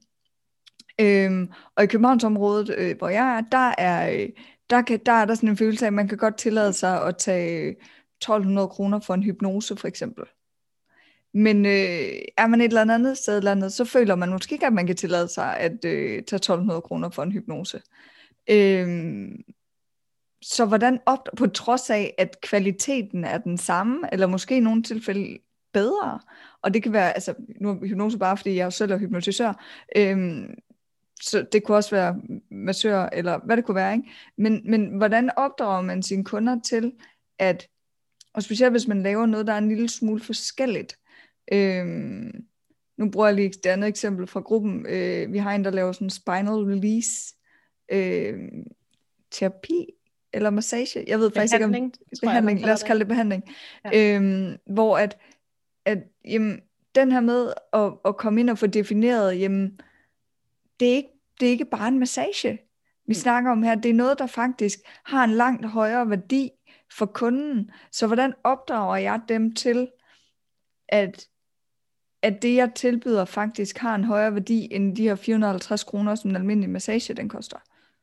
Øhm, 1.01 1.51
og 1.77 1.85
i 1.85 1.87
Københavnsområdet, 1.87 2.75
øh, 2.79 2.99
hvor 2.99 3.09
jeg 3.09 3.37
er, 3.37 3.41
der 3.41 3.75
er, 3.79 4.11
øh, 4.11 4.29
der, 4.71 4.83
kan, 4.83 5.01
der 5.07 5.13
er 5.13 5.25
der 5.25 5.35
sådan 5.35 5.49
en 5.49 5.57
følelse 5.57 5.85
af, 5.85 5.87
at 5.87 5.93
man 5.93 6.09
kan 6.09 6.19
godt 6.19 6.39
tillade 6.39 6.73
sig 6.73 7.07
at 7.07 7.17
tage 7.17 7.61
øh, 7.61 7.75
1200 8.17 8.69
kroner 8.69 9.01
for 9.01 9.15
en 9.15 9.23
hypnose 9.23 9.77
for 9.77 9.89
eksempel. 9.89 10.25
Men 11.37 11.67
øh, 11.67 12.19
er 12.37 12.47
man 12.47 12.61
et 12.61 12.65
eller 12.65 12.95
andet 12.95 13.19
sted 13.19 13.39
eller 13.39 13.51
andet, 13.51 13.73
så 13.73 13.85
føler 13.85 14.15
man 14.15 14.31
måske 14.31 14.53
ikke, 14.53 14.67
at 14.67 14.73
man 14.73 14.87
kan 14.87 14.97
tillade 14.97 15.29
sig 15.29 15.57
at 15.57 15.85
øh, 15.85 16.23
tage 16.23 16.37
1200 16.37 16.81
kroner 16.81 17.11
for 17.11 17.23
en 17.23 17.33
hypnose. 17.33 17.83
Øh, 18.51 19.29
så 20.43 20.65
hvordan 20.65 21.01
op, 21.07 21.29
på 21.37 21.47
trods 21.47 21.91
af, 21.91 22.15
at 22.19 22.41
kvaliteten 22.41 23.25
er 23.25 23.39
den 23.39 23.59
samme, 23.59 23.99
eller 24.13 24.27
måske 24.27 24.57
i 24.57 24.61
nogle 24.61 24.83
tilfælde 24.83 25.39
bedre, 25.73 26.21
og 26.63 26.75
det 26.75 26.83
kan 26.83 26.93
være, 26.93 27.13
altså 27.13 27.35
nu 27.61 27.71
er 27.71 27.87
hypnose 27.87 28.19
bare, 28.19 28.37
fordi 28.37 28.57
jeg 28.57 28.73
selv 28.73 28.93
er 28.93 28.99
hypnotisør, 28.99 29.65
øhm, 29.97 30.55
så 31.23 31.47
det 31.53 31.65
kunne 31.65 31.77
også 31.77 31.91
være 31.91 32.21
massør, 32.51 33.09
eller 33.13 33.41
hvad 33.45 33.57
det 33.57 33.65
kunne 33.65 33.75
være, 33.75 33.93
ikke? 33.93 34.11
Men, 34.39 34.71
men 34.71 34.97
hvordan 34.97 35.31
opdrager 35.37 35.81
man 35.83 36.03
sine 36.03 36.25
kunder 36.25 36.61
til, 36.61 36.93
at, 37.39 37.69
og 38.35 38.43
specielt 38.43 38.73
hvis 38.73 38.89
man 38.89 39.03
laver 39.03 39.27
noget, 39.27 39.47
der 39.47 39.53
er 39.53 39.59
en 39.59 39.69
lille 39.69 39.89
smule 39.89 40.21
forskelligt, 40.21 40.97
øhm, 41.53 42.47
nu 42.97 43.11
bruger 43.11 43.27
jeg 43.27 43.35
lige 43.35 43.49
et 43.49 43.67
andet 43.67 43.89
eksempel 43.89 44.27
fra 44.27 44.41
gruppen, 44.41 44.87
øh, 44.89 45.33
vi 45.33 45.39
har 45.39 45.55
en, 45.55 45.65
der 45.65 45.71
laver 45.71 45.93
sådan 45.93 46.11
spinal 46.11 46.55
release 46.55 47.35
øh, 47.93 48.39
terapi, 49.31 49.87
eller 50.33 50.51
massage, 50.51 51.05
jeg 51.07 51.19
ved 51.19 51.31
faktisk 51.31 51.55
ikke 51.55 51.65
om 51.65 51.93
behandling, 52.23 52.61
lad 52.61 52.73
os 52.73 52.83
kalde 52.83 52.99
det 52.99 53.09
behandling, 53.09 53.43
ja. 53.85 54.17
øhm, 54.17 54.57
hvor 54.67 54.99
at, 54.99 55.19
at 55.85 55.99
jamen, 56.25 56.61
den 56.95 57.13
her 57.13 57.21
med 57.21 57.53
at, 57.73 57.93
at 58.05 58.17
komme 58.17 58.41
ind 58.41 58.51
og 58.51 58.59
få 58.59 58.67
defineret, 58.67 59.41
jamen, 59.41 59.81
det 60.81 60.89
er 60.89 60.95
ikke, 60.95 61.09
det 61.41 61.47
er 61.47 61.51
ikke 61.51 61.65
bare 61.65 61.89
en 61.89 61.99
massage, 61.99 62.53
vi 63.07 63.11
mm. 63.11 63.15
snakker 63.15 63.51
om 63.51 63.63
her, 63.63 63.75
det 63.75 63.91
er 63.91 63.95
noget, 63.95 64.19
der 64.19 64.27
faktisk 64.27 64.79
har 65.05 65.25
en 65.25 65.31
langt 65.31 65.67
højere 65.67 66.11
værdi 66.11 66.51
for 66.93 67.07
kunden, 67.07 67.71
så 67.93 68.07
hvordan 68.07 68.35
opdrager 68.45 68.97
jeg 68.97 69.21
dem 69.29 69.55
til, 69.55 69.89
at, 70.89 71.27
at 72.23 72.43
det, 72.43 72.55
jeg 72.55 72.73
tilbyder, 72.75 73.25
faktisk 73.25 73.79
har 73.79 73.95
en 73.95 74.05
højere 74.05 74.33
værdi, 74.33 74.69
end 74.71 74.97
de 74.97 75.03
her 75.03 75.15
450 75.15 75.85
kroner, 75.85 76.15
som 76.15 76.31
en 76.31 76.37
almindelig 76.37 76.71
massage, 76.71 77.15
den 77.15 77.29
koster. 77.29 77.59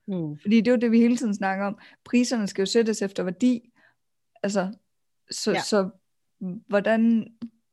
Mm. 0.07 0.37
Fordi 0.37 0.57
det 0.57 0.67
er 0.67 0.71
jo 0.71 0.77
det, 0.77 0.91
vi 0.91 0.99
hele 0.99 1.17
tiden 1.17 1.35
snakker 1.35 1.65
om. 1.65 1.77
Priserne 2.05 2.47
skal 2.47 2.61
jo 2.61 2.65
sættes 2.65 3.01
efter 3.01 3.23
værdi. 3.23 3.71
Altså, 4.43 4.73
så, 5.31 5.51
ja. 5.51 5.61
så 5.61 5.89
hvordan, 6.67 7.27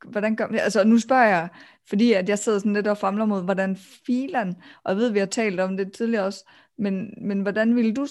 hvordan 0.05 0.35
gør 0.35 0.47
Altså, 0.47 0.83
nu 0.83 0.99
spørger 0.99 1.27
jeg, 1.27 1.49
fordi 1.89 2.13
at 2.13 2.29
jeg 2.29 2.39
sidder 2.39 2.59
sådan 2.59 2.73
lidt 2.73 2.87
og 2.87 2.97
famler 2.97 3.25
mod, 3.25 3.43
hvordan 3.43 3.75
filen, 4.05 4.55
og 4.83 4.91
jeg 4.91 4.97
ved, 4.97 5.09
vi 5.09 5.19
har 5.19 5.25
talt 5.25 5.59
om 5.59 5.77
det 5.77 5.93
tidligere 5.93 6.25
også, 6.25 6.49
men, 6.77 7.13
men 7.21 7.41
hvordan 7.41 7.75
vil 7.75 7.95
du 7.95 8.07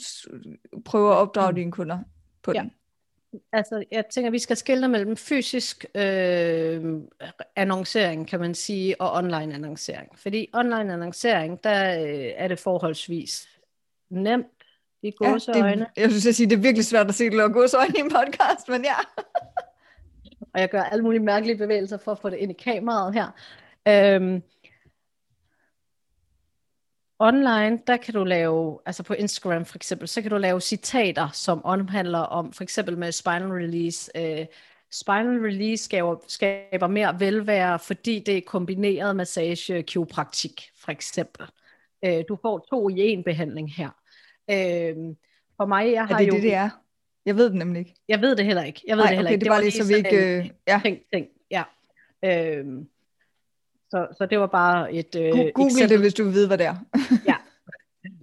prøve 0.85 1.11
at 1.11 1.17
opdrage 1.17 1.51
mm. 1.51 1.55
dine 1.55 1.73
kunder 1.73 1.99
på 2.43 2.53
ja. 2.55 2.61
den? 2.61 2.71
Altså, 3.53 3.85
jeg 3.91 4.05
tænker, 4.07 4.31
vi 4.31 4.39
skal 4.39 4.57
skille 4.57 4.89
mellem 4.89 5.17
fysisk 5.17 5.85
øh, 5.95 7.01
annoncering, 7.57 8.29
kan 8.29 8.41
man 8.41 8.55
sige, 8.55 9.01
og 9.01 9.13
online 9.13 9.55
annoncering. 9.55 10.19
Fordi 10.19 10.49
online 10.53 10.93
annoncering, 10.93 11.65
der 11.65 12.03
øh, 12.03 12.33
er 12.37 12.49
det 12.49 12.59
forholdsvis 12.59 13.49
nemt 14.11 14.47
i 15.03 15.11
gåseøjne. 15.11 15.87
Ja, 15.97 16.03
jeg 16.03 16.11
synes 16.11 16.27
at 16.27 16.35
sige, 16.35 16.51
det 16.51 16.57
er 16.57 16.61
virkelig 16.61 16.85
svært 16.85 17.09
at 17.09 17.15
se 17.15 17.31
det 17.31 17.53
gåseøjne 17.53 17.95
i 17.97 18.01
en 18.01 18.11
podcast, 18.11 18.69
men 18.69 18.85
ja. 18.85 18.97
og 20.55 20.61
jeg 20.61 20.69
gør 20.69 20.83
alle 20.83 21.03
mulige 21.03 21.23
mærkelige 21.23 21.57
bevægelser 21.57 21.99
for 21.99 22.13
at 22.13 22.19
få 22.19 22.31
det 22.31 22.37
ind 22.37 22.51
i 22.51 22.55
kameraet 22.55 23.15
her. 23.15 23.27
Øhm, 23.89 24.43
online, 27.21 27.79
der 27.87 27.97
kan 27.97 28.15
du 28.15 28.25
lave, 28.25 28.79
altså 28.87 29.03
på 29.03 29.15
Instagram 29.15 29.65
for 29.65 29.79
eksempel, 29.79 30.09
så 30.09 30.23
kan 30.23 30.31
du 30.31 30.37
lave 30.37 30.61
citater, 30.61 31.29
som 31.33 31.65
omhandler 31.65 32.19
om, 32.19 32.53
for 32.53 32.63
eksempel 32.63 32.99
med 32.99 33.13
spinal 33.13 33.49
release. 33.49 34.11
Øh, 34.17 34.47
spinal 34.91 35.41
release 35.43 35.85
skaber, 35.85 36.17
skaber 36.29 36.87
mere 36.87 37.21
velvære, 37.21 37.79
fordi 37.79 38.23
det 38.27 38.37
er 38.37 38.43
kombineret 38.47 39.17
massage 39.17 39.83
kiropraktik, 39.83 40.71
for 40.77 40.91
eksempel. 40.91 41.47
Øh, 42.05 42.25
du 42.29 42.39
får 42.43 42.67
to 42.71 42.89
i 42.89 42.99
en 42.99 43.25
behandling 43.25 43.75
her. 43.75 43.91
Øh, 44.51 44.97
for 45.57 45.67
mig, 45.67 45.93
jeg 45.93 46.07
har 46.07 46.15
er 46.15 46.19
det 46.19 46.29
jo... 46.29 46.35
det, 46.35 46.43
det 46.43 46.55
er? 46.55 46.71
Jeg 47.27 47.37
ved 47.37 47.45
det 47.45 47.55
nemlig 47.55 47.81
ikke. 47.81 47.95
Jeg 48.09 48.21
ved 48.21 48.37
det 48.37 48.45
heller 48.45 48.63
ikke. 48.63 48.83
Jeg 48.87 48.97
ved 48.97 49.05
Nej, 49.05 49.11
det 49.11 49.17
heller 49.17 49.31
okay, 49.31 49.35
ikke. 49.35 49.45
det 49.45 49.51
var 49.51 49.61
lige 49.61 49.73
så 49.73 49.89
vi 49.89 49.95
ikke... 49.95 50.39
Øh, 50.39 50.51
ja. 50.69 50.81
Ting, 50.85 50.99
ting, 51.13 51.27
ja. 51.51 51.63
Øh, 52.25 52.67
så, 53.91 54.07
så 54.19 54.27
det 54.27 54.39
var 54.39 54.47
bare 54.47 54.93
et 54.93 55.15
øh, 55.15 55.31
Google 55.31 55.51
eksempel. 55.67 55.89
det, 55.89 55.99
hvis 55.99 56.15
du 56.15 56.25
vil 56.25 56.33
vide, 56.33 56.47
hvad 56.47 56.59
det 56.59 56.67
er. 56.67 56.77
ja, 57.31 57.37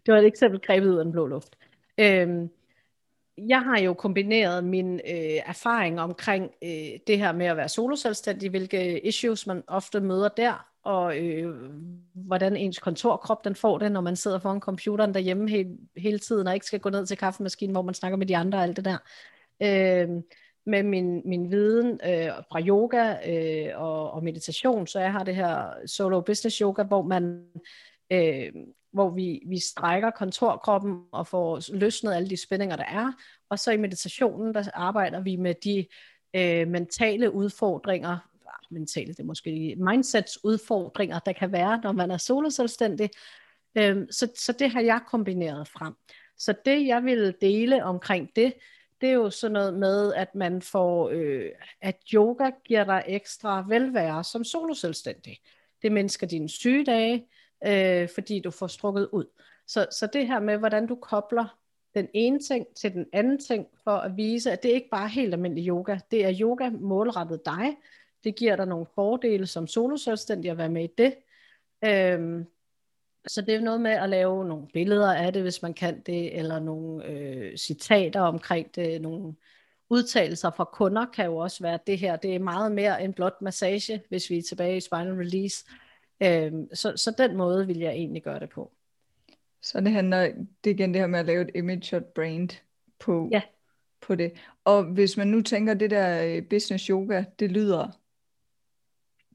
det 0.06 0.13
var 0.13 0.17
et 0.17 0.25
eksempel 0.25 0.62
grebet 0.62 0.89
ud 0.89 0.97
af 0.97 1.06
den 1.06 1.12
blå 1.12 1.27
luft. 1.27 1.56
Øh, 1.97 2.47
jeg 3.38 3.62
har 3.62 3.80
jo 3.80 3.93
kombineret 3.93 4.63
min 4.63 4.93
øh, 4.93 5.41
erfaring 5.45 5.99
omkring 5.99 6.51
øh, 6.63 6.99
det 7.08 7.17
her 7.17 7.32
med 7.32 7.45
at 7.45 7.58
være 7.58 7.69
soloselvstændig, 7.69 8.49
hvilke 8.49 9.06
issues 9.08 9.47
man 9.47 9.63
ofte 9.67 9.99
møder 9.99 10.27
der, 10.27 10.67
og 10.84 11.17
øh, 11.17 11.56
hvordan 12.13 12.56
ens 12.56 12.80
kontorkrop 12.80 13.45
den 13.45 13.56
får 13.56 13.77
det, 13.77 13.91
når 13.91 14.01
man 14.01 14.15
sidder 14.15 14.39
foran 14.39 14.60
computeren 14.60 15.13
derhjemme 15.13 15.49
hele, 15.49 15.77
hele 15.97 16.19
tiden, 16.19 16.47
og 16.47 16.53
ikke 16.53 16.65
skal 16.65 16.80
gå 16.80 16.89
ned 16.89 17.06
til 17.06 17.17
kaffemaskinen, 17.17 17.71
hvor 17.71 17.82
man 17.82 17.93
snakker 17.93 18.17
med 18.17 18.25
de 18.25 18.38
andre 18.38 18.58
og 18.58 18.63
alt 18.63 18.77
det 18.77 18.86
der. 18.86 18.97
Øh, 19.62 20.10
med 20.67 20.84
min, 20.84 21.21
min 21.25 21.51
viden 21.51 21.99
øh, 22.06 22.30
fra 22.51 22.62
yoga 22.62 23.15
øh, 23.30 23.82
og, 23.82 24.12
og 24.12 24.23
meditation, 24.23 24.88
så 24.88 24.99
jeg 24.99 25.12
har 25.12 25.23
det 25.23 25.36
her 25.36 25.73
solo 25.86 26.21
business 26.21 26.58
yoga, 26.58 26.84
hvor 26.84 27.01
man 27.01 27.45
øh, 28.12 28.51
hvor 28.93 29.10
vi, 29.10 29.41
vi 29.47 29.60
strækker 29.60 30.10
kontorkroppen 30.10 31.01
og 31.12 31.27
får 31.27 31.75
løsnet 31.75 32.13
alle 32.13 32.30
de 32.30 32.38
spændinger, 32.38 32.75
der 32.75 32.84
er. 32.84 33.12
Og 33.49 33.60
så 33.60 33.71
i 33.71 33.77
meditationen, 33.77 34.53
der 34.53 34.63
arbejder 34.73 35.21
vi 35.21 35.36
med 35.36 35.53
de 35.63 35.86
øh, 36.36 36.67
mentale 36.67 37.32
udfordringer, 37.32 38.17
mentale, 38.71 39.13
det 39.13 39.19
er 39.19 39.23
måske 39.23 39.75
mindsets 39.77 40.43
udfordringer, 40.43 41.19
der 41.19 41.34
kan 41.34 41.51
være, 41.51 41.80
når 41.84 41.91
man 41.91 42.12
er 42.12 42.17
soloselvstændig. 42.17 43.10
Øh, 43.77 43.97
så, 44.12 44.32
så 44.36 44.53
det 44.60 44.69
har 44.69 44.82
jeg 44.82 45.01
kombineret 45.08 45.67
frem. 45.67 45.93
Så 46.38 46.53
det, 46.65 46.88
jeg 46.88 47.03
vil 47.03 47.36
dele 47.41 47.84
omkring 47.84 48.30
det, 48.36 48.53
det 49.01 49.10
er 49.10 49.13
jo 49.13 49.29
sådan 49.29 49.53
noget 49.53 49.73
med, 49.73 50.13
at 50.13 50.36
man 50.36 50.62
får, 50.62 51.10
øh, 51.10 51.49
at 51.81 51.97
yoga 52.13 52.51
giver 52.65 52.83
dig 52.83 53.03
ekstra 53.07 53.65
velvære 53.67 54.23
som 54.23 54.43
soloselvstændig. 54.43 55.39
Det 55.81 55.91
mindsker 55.91 56.27
dine 56.27 56.49
sygedage, 56.49 57.27
øh, 57.67 58.10
fordi 58.15 58.39
du 58.39 58.51
får 58.51 58.67
strukket 58.67 59.10
ud. 59.12 59.25
Så, 59.67 59.88
så 59.91 60.07
det 60.13 60.27
her 60.27 60.39
med, 60.39 60.57
hvordan 60.57 60.88
du 60.88 60.95
kobler 60.95 61.57
den 61.95 62.07
ene 62.13 62.39
ting 62.39 62.67
til 62.75 62.93
den 62.93 63.05
anden 63.13 63.39
ting, 63.39 63.67
for 63.83 63.91
at 63.91 64.17
vise, 64.17 64.51
at 64.51 64.63
det 64.63 64.69
ikke 64.69 64.89
bare 64.91 65.03
er 65.03 65.10
helt 65.10 65.33
almindelig 65.33 65.67
yoga. 65.67 65.99
Det 66.12 66.25
er 66.25 66.38
yoga 66.41 66.69
målrettet 66.69 67.45
dig, 67.45 67.77
det 68.23 68.36
giver 68.36 68.55
dig 68.55 68.65
nogle 68.65 68.86
fordele 68.95 69.47
som 69.47 69.67
soloselvstændig 69.67 70.51
at 70.51 70.57
være 70.57 70.69
med 70.69 70.83
i 70.83 70.93
det. 70.97 71.15
Øhm, 71.86 72.45
så 73.27 73.41
det 73.41 73.55
er 73.55 73.61
noget 73.61 73.81
med 73.81 73.91
at 73.91 74.09
lave 74.09 74.45
nogle 74.45 74.67
billeder 74.73 75.13
af 75.13 75.33
det, 75.33 75.41
hvis 75.41 75.61
man 75.61 75.73
kan 75.73 76.01
det, 76.01 76.37
eller 76.37 76.59
nogle 76.59 77.05
øh, 77.05 77.57
citater 77.57 78.21
omkring 78.21 78.75
det, 78.75 79.01
nogle 79.01 79.35
udtalelser 79.89 80.51
fra 80.51 80.69
kunder 80.73 81.05
kan 81.05 81.25
jo 81.25 81.37
også 81.37 81.63
være, 81.63 81.73
at 81.73 81.87
det 81.87 81.97
her 81.99 82.15
det 82.15 82.35
er 82.35 82.39
meget 82.39 82.71
mere 82.71 83.03
end 83.03 83.13
blot 83.13 83.41
massage, 83.41 84.01
hvis 84.09 84.29
vi 84.29 84.37
er 84.37 84.41
tilbage 84.41 84.77
i 84.77 84.81
spinal 84.81 85.13
release. 85.13 85.65
Øhm, 86.23 86.67
så, 86.73 86.93
så 86.95 87.15
den 87.17 87.37
måde 87.37 87.67
vil 87.67 87.77
jeg 87.77 87.91
egentlig 87.91 88.23
gøre 88.23 88.39
det 88.39 88.49
på. 88.49 88.71
Så 89.61 89.81
det 89.81 89.91
handler, 89.91 90.31
det 90.63 90.71
igen 90.71 90.93
det 90.93 91.01
her 91.01 91.07
med 91.07 91.19
at 91.19 91.25
lave 91.25 91.41
et 91.41 91.51
image 91.55 91.97
og 91.97 92.05
brand 92.05 92.49
på, 92.99 93.29
ja. 93.31 93.41
på 94.01 94.15
det. 94.15 94.31
Og 94.63 94.83
hvis 94.83 95.17
man 95.17 95.27
nu 95.27 95.41
tænker, 95.41 95.73
det 95.73 95.91
der 95.91 96.23
øh, 96.23 96.49
business 96.49 96.85
yoga, 96.85 97.23
det 97.39 97.51
lyder 97.51 97.87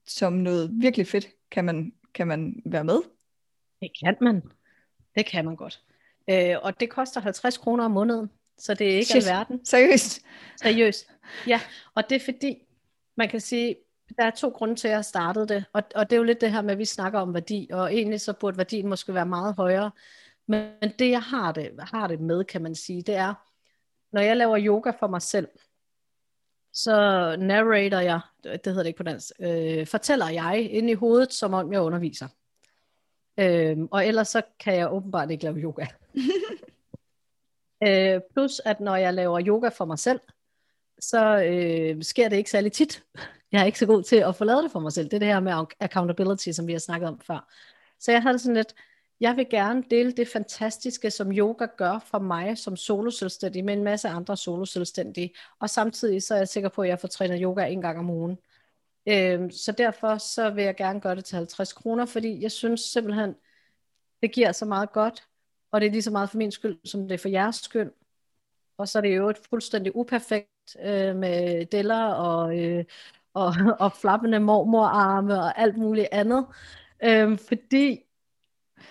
som 0.07 0.33
noget 0.33 0.71
virkelig 0.73 1.07
fedt. 1.07 1.29
Kan 1.51 1.65
man, 1.65 1.93
kan 2.15 2.27
man 2.27 2.63
være 2.67 2.85
med? 2.85 2.99
Det 3.83 3.91
kan 4.05 4.17
man. 4.21 4.43
Det 5.15 5.27
kan 5.27 5.45
man 5.45 5.57
godt. 5.57 5.83
Øh, 6.31 6.57
og 6.63 6.81
det 6.81 6.91
koster 6.91 7.21
50 7.21 7.59
kroner 7.59 7.85
om 7.85 7.91
måneden, 7.91 8.31
så 8.59 8.75
det 8.75 8.93
er 8.93 8.97
ikke 8.97 9.07
Shit. 9.07 9.23
alverden. 9.27 9.65
Seriøst? 9.65 10.21
Seriøst. 10.63 11.11
Ja, 11.47 11.61
og 11.95 12.11
det 12.11 12.17
er 12.17 12.25
fordi, 12.25 12.67
man 13.17 13.29
kan 13.29 13.41
sige, 13.41 13.77
der 14.19 14.25
er 14.25 14.31
to 14.31 14.49
grunde 14.49 14.75
til, 14.75 14.89
at 14.89 14.95
jeg 14.95 15.05
startede 15.05 15.49
det, 15.49 15.65
og, 15.73 15.83
og 15.95 16.11
det 16.11 16.17
er 16.17 16.19
jo 16.19 16.23
lidt 16.23 16.41
det 16.41 16.53
her 16.53 16.63
med, 16.63 16.73
at 16.73 16.79
vi 16.79 16.85
snakker 16.85 17.19
om 17.19 17.35
værdi, 17.35 17.69
og 17.73 17.95
egentlig 17.95 18.21
så 18.21 18.33
burde 18.33 18.59
værdien 18.59 18.89
måske 18.89 19.15
være 19.15 19.27
meget 19.27 19.55
højere, 19.55 19.91
men 20.49 20.93
det 20.99 21.11
jeg 21.11 21.23
har 21.23 21.53
det, 21.53 21.71
har 21.79 22.07
det 22.07 22.21
med, 22.21 22.45
kan 22.45 22.63
man 22.63 22.75
sige, 22.75 23.03
det 23.03 23.15
er, 23.15 23.35
når 24.13 24.21
jeg 24.21 24.37
laver 24.37 24.59
yoga 24.61 24.91
for 24.91 25.07
mig 25.07 25.23
selv, 25.23 25.49
så 26.73 26.93
narrator 27.39 27.99
jeg, 27.99 28.21
det 28.45 28.61
hedder 28.65 28.83
det 28.83 28.87
ikke 28.87 28.97
på 28.97 29.03
dansk, 29.03 29.31
øh, 29.41 29.87
fortæller 29.87 30.29
jeg 30.29 30.69
ind 30.71 30.91
i 30.91 30.95
hovedet, 30.95 31.33
som 31.33 31.55
om 31.55 31.73
jeg 31.73 31.81
underviser. 31.81 32.29
Øh, 33.39 33.79
og 33.91 34.07
ellers 34.07 34.29
så 34.29 34.43
kan 34.61 34.77
jeg 34.77 34.93
åbenbart 34.93 35.31
ikke 35.31 35.45
lave 35.45 35.59
yoga. 35.59 35.87
øh, 37.87 38.21
plus 38.33 38.61
at 38.65 38.81
når 38.81 38.97
jeg 38.97 39.15
laver 39.15 39.47
yoga 39.47 39.69
for 39.69 39.85
mig 39.85 39.99
selv, 39.99 40.21
så 40.99 41.45
øh, 41.45 42.03
sker 42.03 42.29
det 42.29 42.37
ikke 42.37 42.51
særlig 42.51 42.73
tit. 42.73 43.05
Jeg 43.53 43.61
er 43.61 43.65
ikke 43.65 43.79
så 43.79 43.87
god 43.87 44.03
til 44.03 44.17
at 44.17 44.37
få 44.37 44.45
lavet 44.45 44.65
det 44.65 44.73
for 44.73 44.81
mig 44.81 44.93
selv. 44.93 45.07
Det 45.07 45.15
er 45.15 45.19
det 45.19 45.29
her 45.29 45.41
med 45.41 45.67
accountability, 45.81 46.51
som 46.51 46.67
vi 46.67 46.73
har 46.73 46.79
snakket 46.79 47.09
om 47.09 47.21
før. 47.21 47.49
Så 48.01 48.13
jeg 48.13 48.23
havde 48.23 48.39
sådan 48.39 48.57
lidt, 48.57 48.75
jeg 49.21 49.37
vil 49.37 49.47
gerne 49.51 49.85
dele 49.91 50.13
det 50.13 50.29
fantastiske, 50.29 51.11
som 51.11 51.33
yoga 51.33 51.67
gør 51.77 51.99
for 52.07 52.19
mig 52.19 52.59
som 52.59 52.77
soloselvstændig, 52.77 53.65
med 53.65 53.75
en 53.75 53.85
masse 53.85 54.09
andre 54.09 54.37
soloselvstændige. 54.37 55.35
Og 55.61 55.71
samtidig 55.71 56.23
så 56.23 56.35
er 56.35 56.39
jeg 56.39 56.49
sikker 56.49 56.69
på, 56.69 56.83
at 56.83 56.89
jeg 56.89 57.01
får 57.01 57.09
trænet 57.09 57.41
yoga 57.43 57.67
en 57.67 57.81
gang 57.81 57.99
om 57.99 58.11
ugen. 58.11 58.39
Øhm, 59.09 59.51
så 59.51 59.73
derfor 59.73 60.19
så 60.19 60.51
vil 60.51 60.65
jeg 60.65 60.77
gerne 60.77 61.01
gøre 61.01 61.17
det 61.17 61.25
til 61.25 61.37
50 61.37 61.73
kroner, 61.73 62.07
fordi 62.07 62.43
jeg 62.43 62.53
synes 62.53 62.81
simpelthen, 62.81 63.35
det 64.23 64.33
giver 64.33 64.53
så 64.53 64.65
meget 64.65 64.93
godt, 64.93 65.29
og 65.71 65.81
det 65.81 65.87
er 65.87 65.91
lige 65.91 66.03
så 66.03 66.11
meget 66.11 66.31
for 66.31 66.39
min 66.39 66.51
skyld, 66.51 66.79
som 66.85 67.09
det 67.09 67.15
er 67.15 67.19
for 67.19 67.29
jeres 67.29 67.57
skyld. 67.57 67.91
og 68.79 68.89
så 68.89 68.99
er 68.99 69.03
det 69.03 69.17
jo 69.17 69.29
et 69.29 69.39
fuldstændig 69.51 69.97
uperfekt 69.97 70.77
øh, 70.83 71.17
med 71.17 71.67
deller 71.67 72.05
og, 72.05 72.59
øh, 72.59 72.85
og, 73.35 73.55
og 73.81 73.93
flappende 73.93 74.41
mormorarme 74.41 75.35
og 75.35 75.61
alt 75.61 75.77
muligt 75.77 76.09
andet. 76.13 76.47
Øh, 77.05 77.39
fordi 77.39 78.05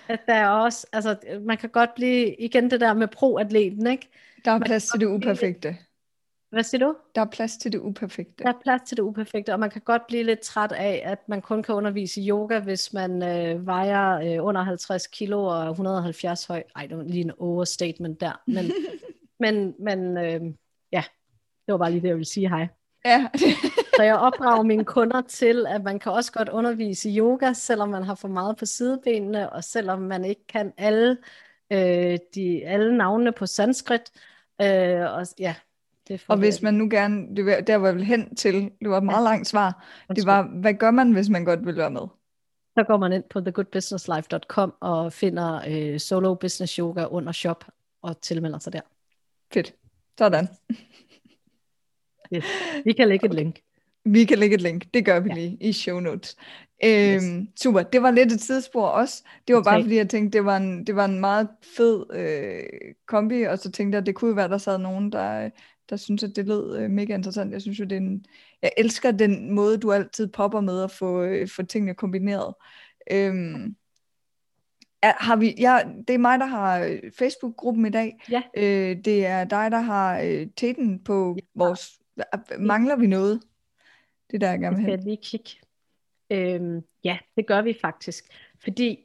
at 0.08 0.20
der 0.28 0.34
er 0.34 0.50
også, 0.50 0.88
altså 0.94 1.18
man 1.42 1.58
kan 1.58 1.70
godt 1.70 1.96
blive, 1.96 2.36
igen 2.36 2.72
det 2.72 2.82
der 2.82 2.94
med 2.94 3.08
pro-atleten, 3.08 3.88
ikke? 3.88 4.10
Der 4.46 4.52
er 4.52 4.60
plads 4.60 4.88
til 4.88 5.00
det 5.00 5.06
uperfekte. 5.06 5.78
Hvad 6.52 6.64
siger 6.64 6.88
du? 6.88 6.96
Der 7.16 7.22
er 7.22 7.26
plads 7.26 7.58
til 7.58 7.72
det 7.72 7.80
uperfekte. 7.80 8.44
Der 8.44 8.50
er 8.50 8.60
plads 8.64 8.82
til 8.82 8.98
det 8.98 9.04
uperfekte, 9.04 9.54
og 9.54 9.60
man 9.60 9.70
kan 9.70 9.82
godt 9.82 10.08
blive 10.08 10.24
lidt 10.24 10.40
træt 10.40 10.72
af, 10.72 11.02
at 11.06 11.30
man 11.30 11.42
kun 11.42 11.64
kan 11.64 11.76
undervise 11.76 12.22
i 12.22 12.30
yoga, 12.30 12.60
hvis 12.60 12.94
man 12.94 13.24
øh, 13.24 13.66
vejer 13.66 14.20
øh, 14.20 14.46
under 14.46 14.64
50 14.64 15.08
kilo 15.08 15.46
og 15.46 15.70
170 15.70 16.46
høj. 16.46 16.64
Ej, 16.76 16.86
det 16.86 16.98
var 16.98 17.04
lige 17.04 17.24
en 17.24 17.32
overstatement 17.40 18.22
der. 18.22 18.42
Men, 18.48 18.66
men, 19.44 19.76
men 19.80 20.18
øh, 20.18 20.42
ja, 20.92 21.04
det 21.66 21.72
var 21.72 21.78
bare 21.78 21.92
lige 21.92 22.02
det, 22.02 22.08
jeg 22.08 22.16
ville 22.16 22.30
sige 22.30 22.50
hej. 22.50 22.68
Ja. 23.06 23.28
Så 23.98 24.04
jeg 24.04 24.16
opdrager 24.16 24.64
mine 24.64 24.86
kunder 24.86 25.22
til, 25.22 25.66
at 25.68 25.84
man 25.84 26.00
kan 26.00 26.12
også 26.12 26.32
godt 26.32 26.50
undervise 26.50 27.10
i 27.10 27.20
yoga, 27.20 27.54
selvom 27.54 27.90
man 27.90 28.04
har 28.04 28.16
for 28.16 28.28
meget 28.28 28.58
på 28.58 28.66
sidebenene, 28.66 29.50
og 29.50 29.64
selvom 29.64 30.00
man 30.02 30.26
ikke 30.26 30.48
kan 30.48 30.74
alle, 30.78 31.18
øh, 31.72 32.18
de, 32.36 32.66
alle 32.66 32.98
navnene 32.98 33.32
på 33.32 33.46
sanskrit. 33.46 34.12
Øh, 34.62 35.02
og 35.02 35.28
ja, 35.40 35.56
det 36.12 36.26
og 36.28 36.38
hvis 36.38 36.62
man 36.62 36.74
nu 36.74 36.88
gerne, 36.92 37.36
det 37.36 37.46
var, 37.46 37.62
der 37.62 37.76
var 37.76 37.92
vel 37.92 38.04
hen 38.04 38.36
til, 38.36 38.54
det 38.54 38.90
var 38.90 38.98
et 38.98 39.04
meget 39.04 39.24
ja. 39.24 39.30
langt 39.30 39.48
svar, 39.48 39.86
det 40.16 40.26
var, 40.26 40.44
hvad 40.62 40.74
gør 40.74 40.92
man, 40.92 41.12
hvis 41.12 41.30
man 41.30 41.46
godt 41.46 41.66
vil 41.66 41.78
være 41.78 41.92
med? 41.92 42.02
Så 42.78 42.84
går 42.84 42.98
man 42.98 43.14
ind 43.14 43.24
på 43.30 43.42
thegoodbusinesslife.com 43.42 44.74
og 44.80 45.14
finder 45.14 45.62
øh, 45.68 46.00
solo 46.00 46.34
business 46.34 46.76
yoga 46.76 47.06
under 47.06 47.32
shop 47.32 47.66
og 48.02 48.22
tilmelder 48.22 48.60
sig 48.60 48.74
der. 48.74 48.82
Fedt. 49.54 49.76
Sådan. 50.18 50.48
yes. 52.34 52.46
Vi 52.86 52.94
kan 52.94 53.08
lægge 53.08 53.26
et 53.26 53.34
link. 53.34 53.60
Vi 54.06 54.26
kan 54.26 54.40
lægge 54.40 54.56
et 54.56 54.62
link, 54.62 54.94
det 54.94 55.06
gør 55.06 55.20
vi 55.20 55.30
ja. 55.30 55.36
lige 55.36 55.58
i 55.62 55.74
show 55.74 56.00
notes. 56.00 56.38
Øhm, 56.84 57.40
yes. 57.40 57.48
Super, 57.62 57.84
det 57.84 58.02
var 58.02 58.12
lidt 58.12 58.32
et 58.32 58.40
tidsspor 58.40 58.88
også. 58.88 59.24
Det 59.48 59.56
var 59.56 59.64
bare 59.64 59.76
okay. 59.76 59.84
fordi, 59.84 59.96
jeg 59.96 60.10
tænkte, 60.10 60.38
det 60.38 60.46
var 60.46 60.58
en, 60.58 60.88
det 60.88 60.96
var 60.96 61.06
en 61.06 61.20
meget 61.20 61.48
fed 61.78 62.06
øh, 62.14 62.64
kombi, 63.08 63.44
og 63.44 63.60
så 63.60 63.72
tænkte 63.72 63.96
jeg, 63.96 64.02
at 64.02 64.06
det 64.06 64.16
kunne 64.16 64.36
være, 64.36 64.50
der 64.50 64.58
sad 64.58 64.78
nogen, 64.78 65.12
der, 65.12 65.50
der 65.92 65.98
synes, 65.98 66.24
at 66.24 66.36
det 66.36 66.48
lød 66.48 66.78
øh, 66.78 66.90
mega 66.90 67.16
interessant. 67.16 67.54
Jeg 67.54 67.62
synes 67.62 67.80
jo, 67.80 67.84
det 67.84 67.92
er 67.92 67.98
en, 67.98 68.26
jeg 68.62 68.72
elsker 68.78 69.12
den 69.12 69.52
måde, 69.52 69.78
du 69.78 69.92
altid 69.92 70.28
popper 70.28 70.62
med 70.62 70.84
at 70.84 70.92
få, 70.92 71.22
øh, 71.22 71.48
få 71.48 71.64
tingene 71.64 71.96
kombineret. 71.96 72.54
Øhm, 73.12 73.76
er, 75.02 75.14
har 75.18 75.36
vi, 75.36 75.56
ja, 75.60 75.80
det 76.08 76.14
er 76.14 76.18
mig, 76.18 76.40
der 76.40 76.46
har 76.46 76.80
øh, 76.80 77.12
Facebook-gruppen 77.18 77.86
i 77.86 77.90
dag. 77.90 78.20
Ja. 78.32 78.42
Øh, 78.58 79.06
det 79.06 79.26
er 79.26 79.44
dig, 79.44 79.72
der 79.72 79.80
har 79.80 80.22
øh, 80.22 80.48
teten 80.56 81.04
på 81.04 81.36
ja. 81.38 81.42
vores... 81.56 82.00
Mangler 82.60 82.96
vi 82.96 83.08
noget? 83.08 83.42
Det 84.32 84.42
der, 84.42 84.50
jeg 84.50 84.60
gerne 84.60 84.76
vil 84.76 84.86
have. 84.86 85.02
lige 85.02 85.18
kigge. 85.24 85.52
Øhm, 86.32 86.82
ja, 87.04 87.18
det 87.36 87.48
gør 87.48 87.62
vi 87.62 87.78
faktisk. 87.82 88.26
Fordi 88.64 89.00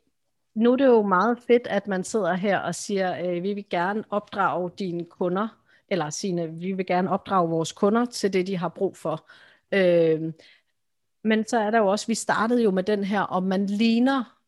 nu 0.54 0.72
er 0.72 0.76
det 0.76 0.86
jo 0.86 1.02
meget 1.02 1.38
fedt, 1.46 1.66
at 1.66 1.86
man 1.86 2.04
sidder 2.04 2.34
her 2.34 2.58
og 2.58 2.74
siger, 2.74 3.30
øh, 3.30 3.42
vi 3.42 3.54
vil 3.54 3.68
gerne 3.70 4.04
opdrage 4.10 4.70
dine 4.78 5.04
kunder 5.04 5.65
eller 5.88 6.10
sine, 6.10 6.52
vi 6.52 6.72
vil 6.72 6.86
gerne 6.86 7.10
opdrage 7.10 7.48
vores 7.48 7.72
kunder 7.72 8.04
til 8.04 8.32
det, 8.32 8.46
de 8.46 8.56
har 8.56 8.68
brug 8.68 8.96
for. 8.96 9.28
Øh, 9.72 10.32
men 11.24 11.46
så 11.46 11.58
er 11.58 11.70
der 11.70 11.78
jo 11.78 11.86
også, 11.86 12.06
vi 12.06 12.14
startede 12.14 12.62
jo 12.62 12.70
med 12.70 12.82
den 12.82 13.04
her, 13.04 13.20
om 13.20 13.42
man 13.42 13.66
ligner 13.66 14.38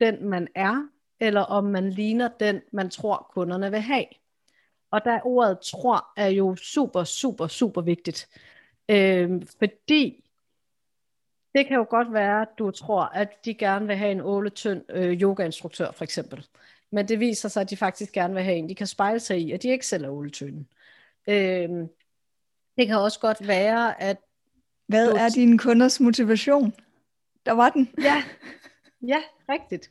den, 0.00 0.28
man 0.28 0.48
er, 0.54 0.88
eller 1.20 1.40
om 1.40 1.64
man 1.64 1.90
ligner 1.90 2.28
den, 2.40 2.60
man 2.72 2.90
tror, 2.90 3.30
kunderne 3.30 3.70
vil 3.70 3.80
have. 3.80 4.04
Og 4.90 5.04
der 5.04 5.20
ordet 5.24 5.58
tror 5.60 6.06
er 6.16 6.28
jo 6.28 6.56
super, 6.56 7.04
super, 7.04 7.46
super 7.46 7.80
vigtigt. 7.80 8.28
Øh, 8.88 9.42
fordi 9.58 10.24
det 11.54 11.66
kan 11.66 11.76
jo 11.76 11.86
godt 11.90 12.12
være, 12.12 12.42
at 12.42 12.48
du 12.58 12.70
tror, 12.70 13.02
at 13.02 13.44
de 13.44 13.54
gerne 13.54 13.86
vil 13.86 13.96
have 13.96 14.12
en 14.12 14.20
åletynd 14.20 14.84
øh, 14.88 15.22
yogainstruktør 15.22 15.90
for 15.90 16.04
eksempel. 16.04 16.46
Men 16.90 17.08
det 17.08 17.20
viser 17.20 17.48
sig, 17.48 17.60
at 17.60 17.70
de 17.70 17.76
faktisk 17.76 18.12
gerne 18.12 18.34
vil 18.34 18.42
have 18.42 18.56
en, 18.56 18.68
de 18.68 18.74
kan 18.74 18.86
spejle 18.86 19.20
sig 19.20 19.38
i, 19.38 19.52
at 19.52 19.62
de 19.62 19.68
ikke 19.68 19.86
selv 19.86 20.04
er 20.04 20.10
olietynden. 20.10 20.68
Øh, 21.28 21.68
det 22.76 22.86
kan 22.86 22.96
også 22.96 23.20
godt 23.20 23.48
være, 23.48 24.02
at... 24.02 24.16
Hvad 24.86 25.10
du... 25.10 25.16
er 25.16 25.28
din 25.28 25.58
kunders 25.58 26.00
motivation? 26.00 26.74
Der 27.46 27.52
var 27.52 27.68
den. 27.68 27.90
Ja, 28.02 28.22
ja 29.02 29.18
rigtigt. 29.48 29.90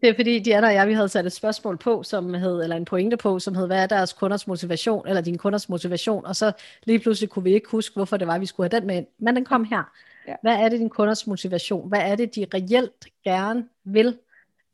Det 0.00 0.08
er 0.08 0.14
fordi 0.14 0.38
Diana 0.38 0.66
og 0.66 0.74
jeg, 0.74 0.88
vi 0.88 0.92
havde 0.92 1.08
sat 1.08 1.26
et 1.26 1.32
spørgsmål 1.32 1.78
på, 1.78 2.02
som 2.02 2.34
hed, 2.34 2.62
eller 2.62 2.76
en 2.76 2.84
pointe 2.84 3.16
på, 3.16 3.38
som 3.38 3.54
hed, 3.54 3.66
hvad 3.66 3.82
er 3.82 3.86
deres 3.86 4.12
kunders 4.12 4.46
motivation, 4.46 5.08
eller 5.08 5.20
din 5.20 5.38
kunders 5.38 5.68
motivation, 5.68 6.26
og 6.26 6.36
så 6.36 6.52
lige 6.84 6.98
pludselig 6.98 7.30
kunne 7.30 7.44
vi 7.44 7.54
ikke 7.54 7.68
huske, 7.68 7.94
hvorfor 7.94 8.16
det 8.16 8.26
var, 8.26 8.38
vi 8.38 8.46
skulle 8.46 8.70
have 8.70 8.80
den 8.80 8.86
med 8.86 8.96
ind. 8.96 9.06
Men 9.18 9.36
den 9.36 9.44
kom 9.44 9.64
her. 9.64 9.92
Ja. 10.28 10.34
Hvad 10.42 10.56
er 10.56 10.68
det 10.68 10.80
din 10.80 10.88
kunders 10.88 11.26
motivation? 11.26 11.88
Hvad 11.88 12.00
er 12.00 12.16
det, 12.16 12.34
de 12.34 12.46
reelt 12.54 13.06
gerne 13.24 13.68
vil? 13.84 14.18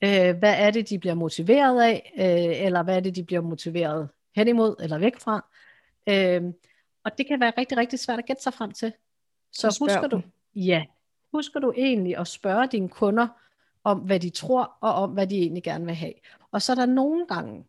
Øh, 0.04 0.36
hvad 0.36 0.54
er 0.58 0.70
det, 0.70 0.88
de 0.88 0.98
bliver 0.98 1.14
motiveret 1.14 1.82
af, 1.82 2.12
øh, 2.18 2.66
eller 2.66 2.82
hvad 2.82 2.96
er 2.96 3.00
det, 3.00 3.16
de 3.16 3.24
bliver 3.24 3.40
motiveret 3.40 4.08
hen 4.36 4.48
imod 4.48 4.76
eller 4.80 4.98
væk 4.98 5.20
fra? 5.20 5.46
Øh, 6.08 6.42
og 7.04 7.18
det 7.18 7.26
kan 7.26 7.40
være 7.40 7.52
rigtig, 7.58 7.78
rigtig 7.78 7.98
svært 7.98 8.18
at 8.18 8.26
gætte 8.26 8.42
sig 8.42 8.54
frem 8.54 8.72
til. 8.72 8.92
Så 9.52 9.78
husker 9.80 10.06
du, 10.06 10.22
ja, 10.54 10.84
husker 11.32 11.60
du 11.60 11.72
egentlig 11.76 12.16
at 12.16 12.26
spørge 12.26 12.66
dine 12.66 12.88
kunder 12.88 13.28
om, 13.84 13.98
hvad 13.98 14.20
de 14.20 14.30
tror, 14.30 14.76
og 14.80 14.94
om, 14.94 15.10
hvad 15.10 15.26
de 15.26 15.38
egentlig 15.38 15.62
gerne 15.62 15.84
vil 15.84 15.94
have. 15.94 16.12
Og 16.50 16.62
så 16.62 16.72
er 16.72 16.76
der 16.76 16.86
nogle 16.86 17.26
gange, 17.26 17.64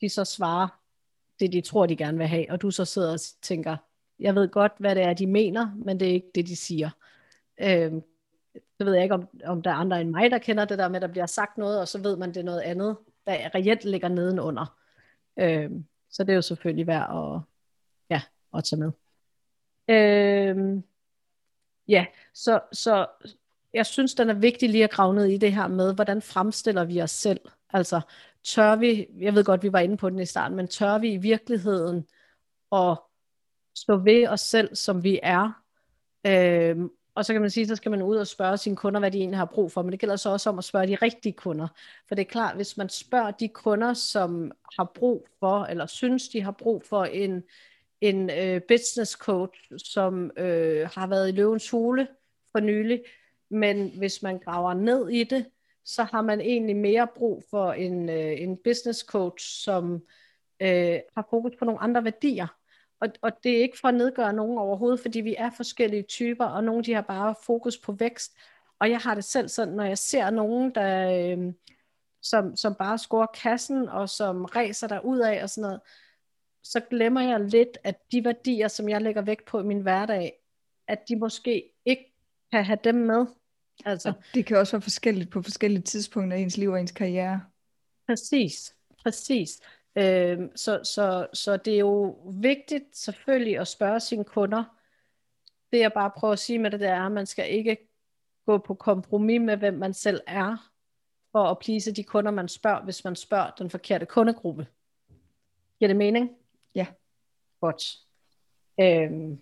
de 0.00 0.08
så 0.08 0.24
svarer 0.24 0.68
det, 1.40 1.52
de 1.52 1.60
tror, 1.60 1.86
de 1.86 1.96
gerne 1.96 2.18
vil 2.18 2.26
have, 2.26 2.50
og 2.50 2.62
du 2.62 2.70
så 2.70 2.84
sidder 2.84 3.12
og 3.12 3.20
tænker, 3.42 3.76
jeg 4.18 4.34
ved 4.34 4.48
godt, 4.48 4.72
hvad 4.78 4.94
det 4.94 5.02
er, 5.02 5.14
de 5.14 5.26
mener, 5.26 5.74
men 5.76 6.00
det 6.00 6.08
er 6.08 6.12
ikke 6.12 6.30
det, 6.34 6.46
de 6.46 6.56
siger. 6.56 6.90
Øh, 7.60 7.92
så 8.54 8.84
ved 8.84 8.94
jeg 8.94 9.02
ikke, 9.02 9.14
om, 9.14 9.28
om 9.44 9.62
der 9.62 9.70
er 9.70 9.74
andre 9.74 10.00
end 10.00 10.10
mig, 10.10 10.30
der 10.30 10.38
kender 10.38 10.64
det 10.64 10.78
der 10.78 10.88
med, 10.88 10.96
at 10.96 11.02
der 11.02 11.08
bliver 11.08 11.26
sagt 11.26 11.58
noget, 11.58 11.80
og 11.80 11.88
så 11.88 12.02
ved 12.02 12.16
man, 12.16 12.28
det 12.28 12.36
er 12.36 12.44
noget 12.44 12.60
andet, 12.60 12.96
der 13.26 13.54
reelt 13.54 13.84
ligger 13.84 14.08
nedenunder. 14.08 14.78
Øh, 15.38 15.70
så 16.10 16.24
det 16.24 16.30
er 16.30 16.36
jo 16.36 16.42
selvfølgelig 16.42 16.86
værd 16.86 17.10
at, 17.10 17.40
ja, 18.10 18.22
at 18.58 18.64
tage 18.64 18.80
med. 18.80 18.92
Øh, 19.88 20.82
ja, 21.88 22.06
så, 22.34 22.60
så 22.72 23.06
jeg 23.74 23.86
synes, 23.86 24.14
den 24.14 24.30
er 24.30 24.34
vigtig 24.34 24.70
lige 24.70 24.84
at 24.84 24.90
grave 24.90 25.14
ned 25.14 25.24
i 25.24 25.38
det 25.38 25.52
her 25.52 25.66
med, 25.66 25.94
hvordan 25.94 26.22
fremstiller 26.22 26.84
vi 26.84 27.02
os 27.02 27.10
selv? 27.10 27.40
Altså, 27.70 28.00
tør 28.44 28.76
vi, 28.76 29.06
jeg 29.18 29.34
ved 29.34 29.44
godt, 29.44 29.62
vi 29.62 29.72
var 29.72 29.78
inde 29.78 29.96
på 29.96 30.10
den 30.10 30.18
i 30.18 30.26
starten, 30.26 30.56
men 30.56 30.68
tør 30.68 30.98
vi 30.98 31.12
i 31.12 31.16
virkeligheden 31.16 32.06
at 32.72 32.98
stå 33.74 33.96
ved 33.96 34.28
os 34.28 34.40
selv, 34.40 34.74
som 34.74 35.04
vi 35.04 35.20
er, 35.22 35.62
øh, 36.26 36.76
og 37.14 37.24
så 37.24 37.32
kan 37.32 37.40
man 37.40 37.50
sige, 37.50 37.66
så 37.66 37.76
skal 37.76 37.90
man 37.90 38.02
ud 38.02 38.16
og 38.16 38.26
spørge 38.26 38.56
sine 38.56 38.76
kunder, 38.76 39.00
hvad 39.00 39.10
de 39.10 39.18
egentlig 39.18 39.38
har 39.38 39.44
brug 39.44 39.72
for. 39.72 39.82
Men 39.82 39.92
det 39.92 40.00
gælder 40.00 40.16
så 40.16 40.30
også 40.30 40.50
om 40.50 40.58
at 40.58 40.64
spørge 40.64 40.86
de 40.86 40.94
rigtige 40.94 41.32
kunder. 41.32 41.68
For 42.08 42.14
det 42.14 42.22
er 42.22 42.30
klart, 42.30 42.56
hvis 42.56 42.76
man 42.76 42.88
spørger 42.88 43.30
de 43.30 43.48
kunder, 43.48 43.94
som 43.94 44.52
har 44.78 44.84
brug 44.94 45.28
for, 45.40 45.64
eller 45.64 45.86
synes, 45.86 46.28
de 46.28 46.42
har 46.42 46.50
brug 46.50 46.84
for 46.84 47.04
en, 47.04 47.42
en 48.00 48.30
øh, 48.30 48.60
business 48.68 49.12
coach, 49.12 49.72
som 49.76 50.30
øh, 50.36 50.88
har 50.94 51.06
været 51.06 51.28
i 51.28 51.32
løvens 51.32 51.70
hule 51.70 52.08
for 52.52 52.60
nylig, 52.60 53.02
men 53.50 53.92
hvis 53.96 54.22
man 54.22 54.38
graver 54.38 54.74
ned 54.74 55.08
i 55.08 55.24
det, 55.24 55.46
så 55.84 56.02
har 56.02 56.22
man 56.22 56.40
egentlig 56.40 56.76
mere 56.76 57.08
brug 57.16 57.44
for 57.50 57.72
en, 57.72 58.08
øh, 58.08 58.40
en 58.40 58.56
business 58.56 59.00
coach, 59.00 59.62
som 59.64 59.94
øh, 60.60 60.98
har 61.14 61.26
fokus 61.30 61.52
på 61.58 61.64
nogle 61.64 61.80
andre 61.80 62.04
værdier. 62.04 62.46
Og, 63.00 63.08
og 63.22 63.32
det 63.42 63.56
er 63.56 63.62
ikke 63.62 63.78
for 63.78 63.88
at 63.88 63.94
nedgøre 63.94 64.32
nogen 64.32 64.58
overhovedet, 64.58 65.00
fordi 65.00 65.20
vi 65.20 65.34
er 65.38 65.50
forskellige 65.56 66.02
typer, 66.02 66.44
og 66.44 66.64
nogle 66.64 66.84
de 66.84 66.94
har 66.94 67.00
bare 67.00 67.34
fokus 67.46 67.78
på 67.78 67.92
vækst. 67.92 68.36
Og 68.78 68.90
jeg 68.90 68.98
har 68.98 69.14
det 69.14 69.24
selv 69.24 69.48
sådan, 69.48 69.74
når 69.74 69.84
jeg 69.84 69.98
ser 69.98 70.30
nogen, 70.30 70.74
der, 70.74 71.10
øh, 71.10 71.52
som, 72.22 72.56
som 72.56 72.74
bare 72.74 72.98
scorer 72.98 73.26
kassen, 73.26 73.88
og 73.88 74.08
som 74.08 74.44
ræser 74.44 74.88
der 74.88 75.00
ud 75.00 75.18
af 75.18 75.42
og 75.42 75.50
sådan 75.50 75.62
noget, 75.62 75.80
så 76.62 76.80
glemmer 76.80 77.20
jeg 77.20 77.40
lidt, 77.40 77.78
at 77.84 78.12
de 78.12 78.24
værdier, 78.24 78.68
som 78.68 78.88
jeg 78.88 79.02
lægger 79.02 79.22
vægt 79.22 79.44
på 79.44 79.60
i 79.60 79.62
min 79.62 79.80
hverdag, 79.80 80.32
at 80.88 81.08
de 81.08 81.16
måske 81.16 81.72
ikke 81.84 82.14
kan 82.52 82.64
have 82.64 82.78
dem 82.84 82.94
med. 82.94 83.26
Altså. 83.84 84.08
Og 84.08 84.14
det 84.34 84.46
kan 84.46 84.56
også 84.56 84.72
være 84.72 84.82
forskelligt 84.82 85.30
på 85.30 85.42
forskellige 85.42 85.82
tidspunkter 85.82 86.36
i 86.36 86.42
ens 86.42 86.56
liv 86.56 86.70
og 86.70 86.80
ens 86.80 86.92
karriere. 86.92 87.42
Præcis, 88.06 88.74
præcis. 89.02 89.60
Øh, 89.96 90.48
så, 90.56 90.80
så, 90.84 91.26
så 91.32 91.56
det 91.56 91.74
er 91.74 91.78
jo 91.78 92.18
vigtigt 92.40 92.96
selvfølgelig 92.96 93.58
at 93.58 93.68
spørge 93.68 94.00
sine 94.00 94.24
kunder. 94.24 94.64
Det 95.72 95.80
jeg 95.80 95.92
bare 95.92 96.10
prøver 96.16 96.32
at 96.32 96.38
sige 96.38 96.58
med 96.58 96.70
det, 96.70 96.80
det 96.80 96.88
er, 96.88 97.06
at 97.06 97.12
man 97.12 97.26
skal 97.26 97.54
ikke 97.54 97.76
gå 98.46 98.58
på 98.58 98.74
kompromis 98.74 99.40
med, 99.40 99.56
hvem 99.56 99.74
man 99.74 99.94
selv 99.94 100.20
er, 100.26 100.70
for 101.32 101.44
at 101.44 101.58
plise 101.58 101.92
de 101.92 102.04
kunder, 102.04 102.30
man 102.30 102.48
spørger, 102.48 102.84
hvis 102.84 103.04
man 103.04 103.16
spørger 103.16 103.50
den 103.50 103.70
forkerte 103.70 104.06
kundegruppe. 104.06 104.66
Giver 105.78 105.88
det 105.88 105.96
mening? 105.96 106.30
Ja. 106.74 106.86
Godt. 107.60 107.82
Øhm, 108.80 109.40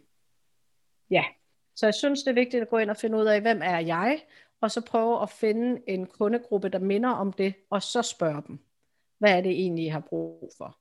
ja, 1.10 1.24
så 1.74 1.86
jeg 1.86 1.94
synes, 1.94 2.22
det 2.22 2.30
er 2.30 2.34
vigtigt 2.34 2.62
at 2.62 2.68
gå 2.68 2.78
ind 2.78 2.90
og 2.90 2.96
finde 2.96 3.18
ud 3.18 3.24
af, 3.24 3.40
hvem 3.40 3.60
er 3.62 3.78
jeg, 3.78 4.22
og 4.60 4.70
så 4.70 4.80
prøve 4.80 5.22
at 5.22 5.30
finde 5.30 5.82
en 5.86 6.06
kundegruppe, 6.06 6.68
der 6.68 6.78
minder 6.78 7.10
om 7.10 7.32
det, 7.32 7.54
og 7.70 7.82
så 7.82 8.02
spørge 8.02 8.42
dem 8.46 8.58
hvad 9.22 9.36
er 9.36 9.40
det 9.40 9.50
egentlig, 9.50 9.84
I 9.84 9.88
har 9.88 10.00
brug 10.00 10.52
for? 10.58 10.78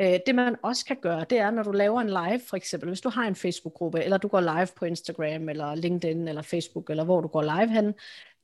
Øh, 0.00 0.18
det 0.26 0.34
man 0.34 0.56
også 0.62 0.84
kan 0.84 0.96
gøre, 1.02 1.24
det 1.30 1.38
er, 1.38 1.50
når 1.50 1.62
du 1.62 1.72
laver 1.72 2.00
en 2.00 2.08
live, 2.08 2.40
for 2.48 2.56
eksempel, 2.56 2.88
hvis 2.88 3.00
du 3.00 3.08
har 3.08 3.22
en 3.22 3.34
Facebook-gruppe, 3.34 4.02
eller 4.04 4.16
du 4.16 4.28
går 4.28 4.40
live 4.40 4.68
på 4.76 4.84
Instagram, 4.84 5.48
eller 5.48 5.74
LinkedIn, 5.74 6.28
eller 6.28 6.42
Facebook, 6.42 6.90
eller 6.90 7.04
hvor 7.04 7.20
du 7.20 7.28
går 7.28 7.42
live 7.42 7.68
hen, 7.68 7.94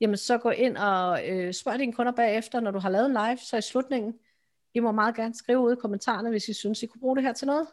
jamen 0.01 0.17
så 0.17 0.37
gå 0.37 0.49
ind 0.49 0.77
og 0.77 1.29
øh, 1.29 1.53
spørg 1.53 1.79
dine 1.79 1.93
kunder 1.93 2.11
bagefter, 2.11 2.59
når 2.59 2.71
du 2.71 2.79
har 2.79 2.89
lavet 2.89 3.05
en 3.05 3.11
live, 3.11 3.37
så 3.37 3.57
i 3.57 3.61
slutningen, 3.61 4.13
I 4.73 4.79
må 4.79 4.91
meget 4.91 5.15
gerne 5.15 5.35
skrive 5.35 5.59
ud 5.59 5.73
i 5.73 5.79
kommentarerne, 5.81 6.29
hvis 6.29 6.47
I 6.47 6.53
synes, 6.53 6.83
I 6.83 6.85
kunne 6.85 7.01
bruge 7.01 7.15
det 7.15 7.23
her 7.23 7.33
til 7.33 7.47
noget, 7.47 7.67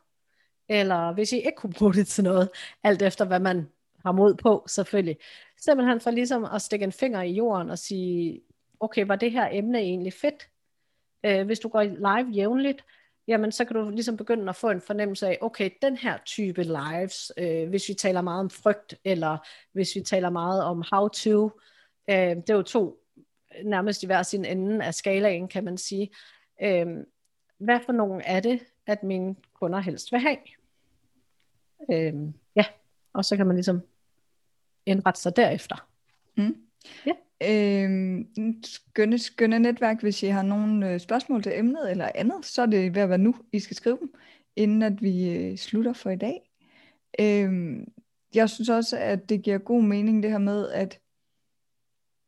eller 0.69 1.13
hvis 1.13 1.33
I 1.33 1.37
ikke 1.37 1.57
kunne 1.57 1.73
bruge 1.79 1.95
det 1.95 2.07
til 2.07 2.25
noget, 2.25 2.49
alt 2.83 3.03
efter 3.03 3.25
hvad 3.25 3.41
man 3.41 3.69
har 4.05 4.13
mod 4.13 4.35
på, 4.35 4.65
selvfølgelig. 4.69 5.17
Simpelthen 5.61 6.01
for 6.01 6.11
ligesom 6.11 6.45
at 6.45 6.63
stikke 6.63 6.85
en 6.85 6.93
finger 6.93 7.23
i 7.23 7.33
jorden 7.33 7.71
og 7.71 7.79
sige, 7.79 8.41
okay, 8.81 9.07
var 9.07 9.17
det 9.17 9.33
her 9.33 9.49
emne 9.53 9.79
egentlig 9.79 10.13
fedt? 10.13 10.49
Øh, 11.25 11.47
hvis 11.47 11.59
du 11.59 11.69
går 11.69 11.83
live 11.83 12.31
jævnligt, 12.31 12.85
jamen 13.29 13.53
så 13.53 13.65
kan 13.65 13.77
du 13.77 13.91
ligesom 13.91 14.17
begynde 14.17 14.49
at 14.49 14.57
få 14.57 14.71
en 14.71 14.81
fornemmelse 14.81 15.27
af, 15.27 15.39
okay, 15.41 15.71
den 15.83 15.97
her 15.97 16.19
type 16.25 16.63
lives, 16.63 17.33
øh, 17.37 17.69
hvis 17.69 17.89
vi 17.89 17.95
taler 17.95 18.21
meget 18.21 18.41
om 18.41 18.51
frygt, 18.51 18.95
eller 19.05 19.39
hvis 19.73 19.95
vi 19.95 20.01
taler 20.01 20.31
meget 20.31 20.65
om 20.65 20.85
how 20.93 21.09
to, 21.09 21.51
øh, 22.11 22.17
det 22.17 22.51
er 22.51 22.55
jo 22.55 22.63
to 22.63 22.99
øh, 23.59 23.65
nærmest 23.65 24.03
i 24.03 24.07
hver 24.07 24.23
sin 24.23 24.45
ende 24.45 24.85
af 24.85 24.95
skalaen, 24.95 25.49
kan 25.49 25.65
man 25.65 25.79
sige. 25.79 26.11
Øh, 26.63 26.87
hvad 27.59 27.81
for 27.87 27.93
nogen 27.93 28.23
er 28.25 28.41
det, 28.41 28.61
at 28.87 29.03
mine 29.03 29.37
kunder 29.55 29.79
helst 29.79 30.13
vil 30.13 30.21
have? 30.21 30.39
Øh, 31.93 32.15
ja, 32.57 32.65
og 33.13 33.25
så 33.25 33.37
kan 33.37 33.47
man 33.47 33.57
ligesom 33.57 33.83
indrette 34.87 35.21
sig 35.21 35.37
derefter. 35.37 35.89
Mm. 36.37 36.64
Ja. 37.07 37.13
Øhm, 37.43 38.29
skønne, 38.65 39.19
skønne 39.19 39.59
netværk, 39.59 40.01
hvis 40.01 40.23
I 40.23 40.27
har 40.27 40.43
nogle 40.43 40.93
øh, 40.93 41.01
spørgsmål 41.01 41.43
til 41.43 41.59
emnet 41.59 41.91
eller 41.91 42.11
andet, 42.15 42.45
så 42.45 42.63
er 42.63 42.67
det 42.67 42.95
ved 42.95 43.03
at 43.03 43.09
være 43.09 43.19
nu, 43.19 43.35
I 43.53 43.59
skal 43.59 43.77
skrive 43.77 43.99
dem, 44.01 44.15
inden 44.57 44.83
at 44.83 45.03
vi 45.03 45.31
øh, 45.31 45.57
slutter 45.57 45.93
for 45.93 46.11
i 46.11 46.17
dag. 46.17 46.51
Øhm, 47.21 47.93
jeg 48.35 48.51
synes 48.51 48.69
også, 48.69 48.99
at 48.99 49.29
det 49.29 49.43
giver 49.43 49.59
god 49.59 49.83
mening 49.83 50.23
det 50.23 50.31
her 50.31 50.39
med, 50.39 50.69
at 50.69 51.01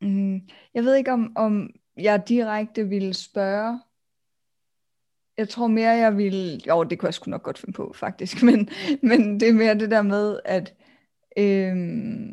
mm, 0.00 0.40
jeg 0.74 0.84
ved 0.84 0.94
ikke 0.94 1.12
om, 1.12 1.32
om 1.36 1.70
jeg 1.96 2.28
direkte 2.28 2.88
ville 2.88 3.14
spørge, 3.14 3.80
jeg 5.38 5.48
tror 5.48 5.66
mere, 5.66 5.90
jeg 5.90 6.16
ville, 6.16 6.60
jo 6.68 6.82
det 6.82 6.98
kunne 6.98 7.06
jeg 7.06 7.14
sgu 7.14 7.30
nok 7.30 7.42
godt 7.42 7.58
finde 7.58 7.72
på 7.72 7.92
faktisk, 7.94 8.42
men, 8.48 8.68
men 9.02 9.40
det 9.40 9.48
er 9.48 9.52
mere 9.52 9.78
det 9.78 9.90
der 9.90 10.02
med, 10.02 10.40
at 10.44 10.74
øhm, 11.38 12.25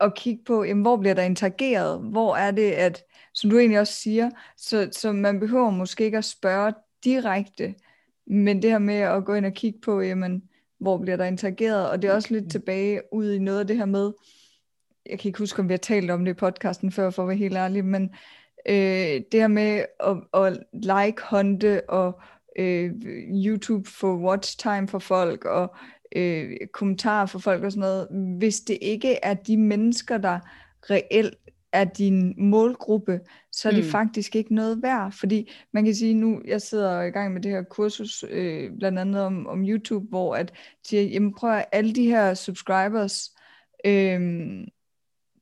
at 0.00 0.14
kigge 0.14 0.44
på, 0.44 0.64
jamen, 0.64 0.82
hvor 0.82 0.96
bliver 0.96 1.14
der 1.14 1.22
interageret? 1.22 2.00
Hvor 2.00 2.36
er 2.36 2.50
det, 2.50 2.70
at, 2.70 3.02
som 3.34 3.50
du 3.50 3.58
egentlig 3.58 3.80
også 3.80 3.94
siger, 3.94 4.30
så, 4.56 4.88
så 4.92 5.12
man 5.12 5.40
behøver 5.40 5.70
måske 5.70 6.04
ikke 6.04 6.18
at 6.18 6.24
spørge 6.24 6.72
direkte, 7.04 7.74
men 8.26 8.62
det 8.62 8.70
her 8.70 8.78
med 8.78 8.94
at 8.94 9.24
gå 9.24 9.34
ind 9.34 9.46
og 9.46 9.52
kigge 9.52 9.80
på, 9.80 10.00
jamen, 10.00 10.42
hvor 10.78 10.98
bliver 10.98 11.16
der 11.16 11.24
interageret? 11.24 11.90
Og 11.90 12.02
det 12.02 12.10
er 12.10 12.14
også 12.14 12.34
lidt 12.34 12.50
tilbage 12.50 13.00
ud 13.12 13.32
i 13.32 13.38
noget 13.38 13.60
af 13.60 13.66
det 13.66 13.76
her 13.76 13.84
med, 13.84 14.12
jeg 15.06 15.18
kan 15.18 15.28
ikke 15.28 15.38
huske, 15.38 15.60
om 15.60 15.68
vi 15.68 15.72
har 15.72 15.78
talt 15.78 16.10
om 16.10 16.24
det 16.24 16.32
i 16.32 16.34
podcasten 16.34 16.92
før, 16.92 17.10
for 17.10 17.22
at 17.22 17.28
være 17.28 17.36
helt 17.36 17.56
ærlig, 17.56 17.84
men 17.84 18.10
øh, 18.68 19.20
det 19.32 19.40
her 19.40 19.48
med 19.48 19.84
at, 20.00 20.16
at 20.34 20.58
like-hunte 20.72 21.90
og 21.90 22.20
øh, 22.58 22.92
YouTube 23.46 23.90
for 23.90 24.16
watch 24.16 24.58
time 24.58 24.88
for 24.88 24.98
folk, 24.98 25.44
og 25.44 25.74
øh, 26.16 26.56
kommentarer 26.72 27.26
fra 27.26 27.38
folk 27.38 27.64
og 27.64 27.72
sådan 27.72 27.80
noget, 27.80 28.08
hvis 28.38 28.60
det 28.60 28.78
ikke 28.82 29.18
er 29.22 29.34
de 29.34 29.56
mennesker, 29.56 30.18
der 30.18 30.38
reelt 30.90 31.34
er 31.72 31.84
din 31.84 32.34
målgruppe, 32.38 33.20
så 33.52 33.68
er 33.68 33.72
det 33.72 33.84
mm. 33.84 33.90
faktisk 33.90 34.36
ikke 34.36 34.54
noget 34.54 34.82
værd, 34.82 35.12
fordi 35.12 35.50
man 35.72 35.84
kan 35.84 35.94
sige 35.94 36.14
nu, 36.14 36.42
jeg 36.46 36.62
sidder 36.62 37.02
i 37.02 37.10
gang 37.10 37.32
med 37.32 37.42
det 37.42 37.50
her 37.50 37.62
kursus, 37.62 38.24
øh, 38.30 38.70
blandt 38.78 38.98
andet 38.98 39.22
om, 39.22 39.46
om 39.46 39.64
YouTube, 39.64 40.06
hvor 40.08 40.34
at 40.34 40.52
siger, 40.84 41.02
jamen 41.02 41.34
prøv 41.34 41.50
at 41.50 41.64
alle 41.72 41.92
de 41.92 42.06
her 42.06 42.34
subscribers, 42.34 43.30
øh, 43.84 44.20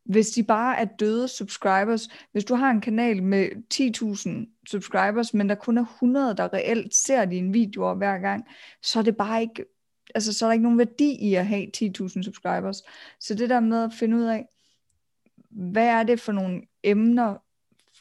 hvis 0.04 0.30
de 0.30 0.42
bare 0.42 0.78
er 0.78 0.84
døde 0.84 1.28
subscribers, 1.28 2.08
hvis 2.32 2.44
du 2.44 2.54
har 2.54 2.70
en 2.70 2.80
kanal 2.80 3.22
med 3.22 3.48
10.000 3.74 4.64
subscribers, 4.70 5.34
men 5.34 5.48
der 5.48 5.54
kun 5.54 5.78
er 5.78 5.84
100, 5.84 6.36
der 6.36 6.52
reelt 6.52 6.94
ser 6.94 7.24
dine 7.24 7.52
videoer 7.52 7.94
hver 7.94 8.18
gang, 8.18 8.44
så 8.82 8.98
er 8.98 9.02
det 9.02 9.16
bare 9.16 9.42
ikke 9.42 9.64
altså, 10.14 10.32
så 10.32 10.44
er 10.44 10.48
der 10.48 10.52
ikke 10.52 10.62
nogen 10.62 10.78
værdi 10.78 11.12
i 11.20 11.34
at 11.34 11.46
have 11.46 11.66
10.000 11.76 12.22
subscribers. 12.22 12.82
Så 13.20 13.34
det 13.34 13.50
der 13.50 13.61
med 13.61 13.84
at 13.84 13.92
finde 13.92 14.16
ud 14.16 14.24
af, 14.24 14.46
hvad 15.50 15.86
er 15.86 16.02
det 16.02 16.20
for 16.20 16.32
nogle 16.32 16.62
emner, 16.82 17.36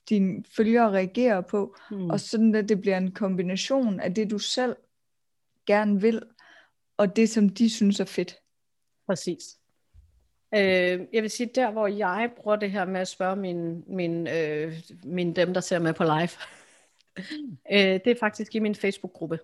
dine 0.09 0.43
følgere 0.55 0.91
reagerer 0.91 1.41
på, 1.41 1.75
mm. 1.91 2.09
og 2.09 2.19
sådan 2.19 2.55
at 2.55 2.69
det 2.69 2.81
bliver 2.81 2.97
en 2.97 3.11
kombination 3.11 3.99
af 3.99 4.13
det, 4.13 4.31
du 4.31 4.39
selv 4.39 4.75
gerne 5.65 6.01
vil, 6.01 6.23
og 6.97 7.15
det, 7.15 7.29
som 7.29 7.49
de 7.49 7.69
synes 7.69 7.99
er 7.99 8.05
fedt. 8.05 8.35
Præcis. 9.07 9.57
Øh, 10.53 10.99
jeg 11.13 11.21
vil 11.21 11.29
sige, 11.29 11.49
der 11.55 11.71
hvor 11.71 11.87
jeg 11.87 12.31
bruger 12.37 12.55
det 12.55 12.71
her 12.71 12.85
med 12.85 13.01
at 13.01 13.07
spørge 13.07 13.35
min, 13.35 13.83
min, 13.87 14.27
øh, 14.27 14.73
min 15.03 15.35
dem, 15.35 15.53
der 15.53 15.61
ser 15.61 15.79
med 15.79 15.93
på 15.93 16.03
live, 16.03 16.29
øh, 17.73 17.99
det 18.05 18.07
er 18.07 18.15
faktisk 18.19 18.55
i 18.55 18.59
min 18.59 18.75
Facebook-gruppe. 18.75 19.39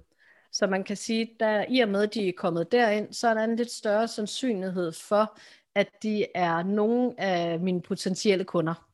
Så 0.53 0.67
man 0.67 0.83
kan 0.83 0.97
sige, 0.97 1.35
at 1.39 1.65
i 1.69 1.79
og 1.79 1.89
med, 1.89 2.03
at 2.03 2.13
de 2.13 2.27
er 2.27 2.33
kommet 2.37 2.71
derind, 2.71 3.13
så 3.13 3.27
er 3.27 3.33
der 3.33 3.43
en 3.43 3.55
lidt 3.55 3.71
større 3.71 4.07
sandsynlighed 4.07 4.91
for, 4.91 5.37
at 5.75 5.89
de 6.03 6.25
er 6.35 6.63
nogle 6.63 7.13
af 7.17 7.59
mine 7.59 7.81
potentielle 7.81 8.45
kunder. 8.45 8.89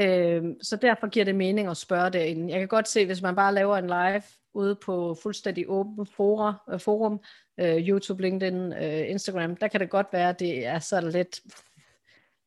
Øh, 0.00 0.44
så 0.62 0.76
derfor 0.76 1.08
giver 1.08 1.24
det 1.24 1.34
mening 1.34 1.68
at 1.68 1.76
spørge 1.76 2.10
derinde. 2.10 2.52
Jeg 2.52 2.58
kan 2.58 2.68
godt 2.68 2.88
se, 2.88 3.06
hvis 3.06 3.22
man 3.22 3.34
bare 3.34 3.54
laver 3.54 3.76
en 3.76 3.86
live 3.86 4.22
ude 4.54 4.74
på 4.74 5.16
fuldstændig 5.22 5.64
åben 5.68 6.06
fora, 6.06 6.54
øh, 6.72 6.80
forum, 6.80 7.20
øh, 7.60 7.88
YouTube, 7.88 8.22
LinkedIn, 8.22 8.72
øh, 8.72 9.10
Instagram, 9.10 9.56
der 9.56 9.68
kan 9.68 9.80
det 9.80 9.90
godt 9.90 10.06
være, 10.12 10.28
at 10.28 10.40
det 10.40 10.66
er 10.66 10.78
så 10.78 11.00
lidt, 11.00 11.40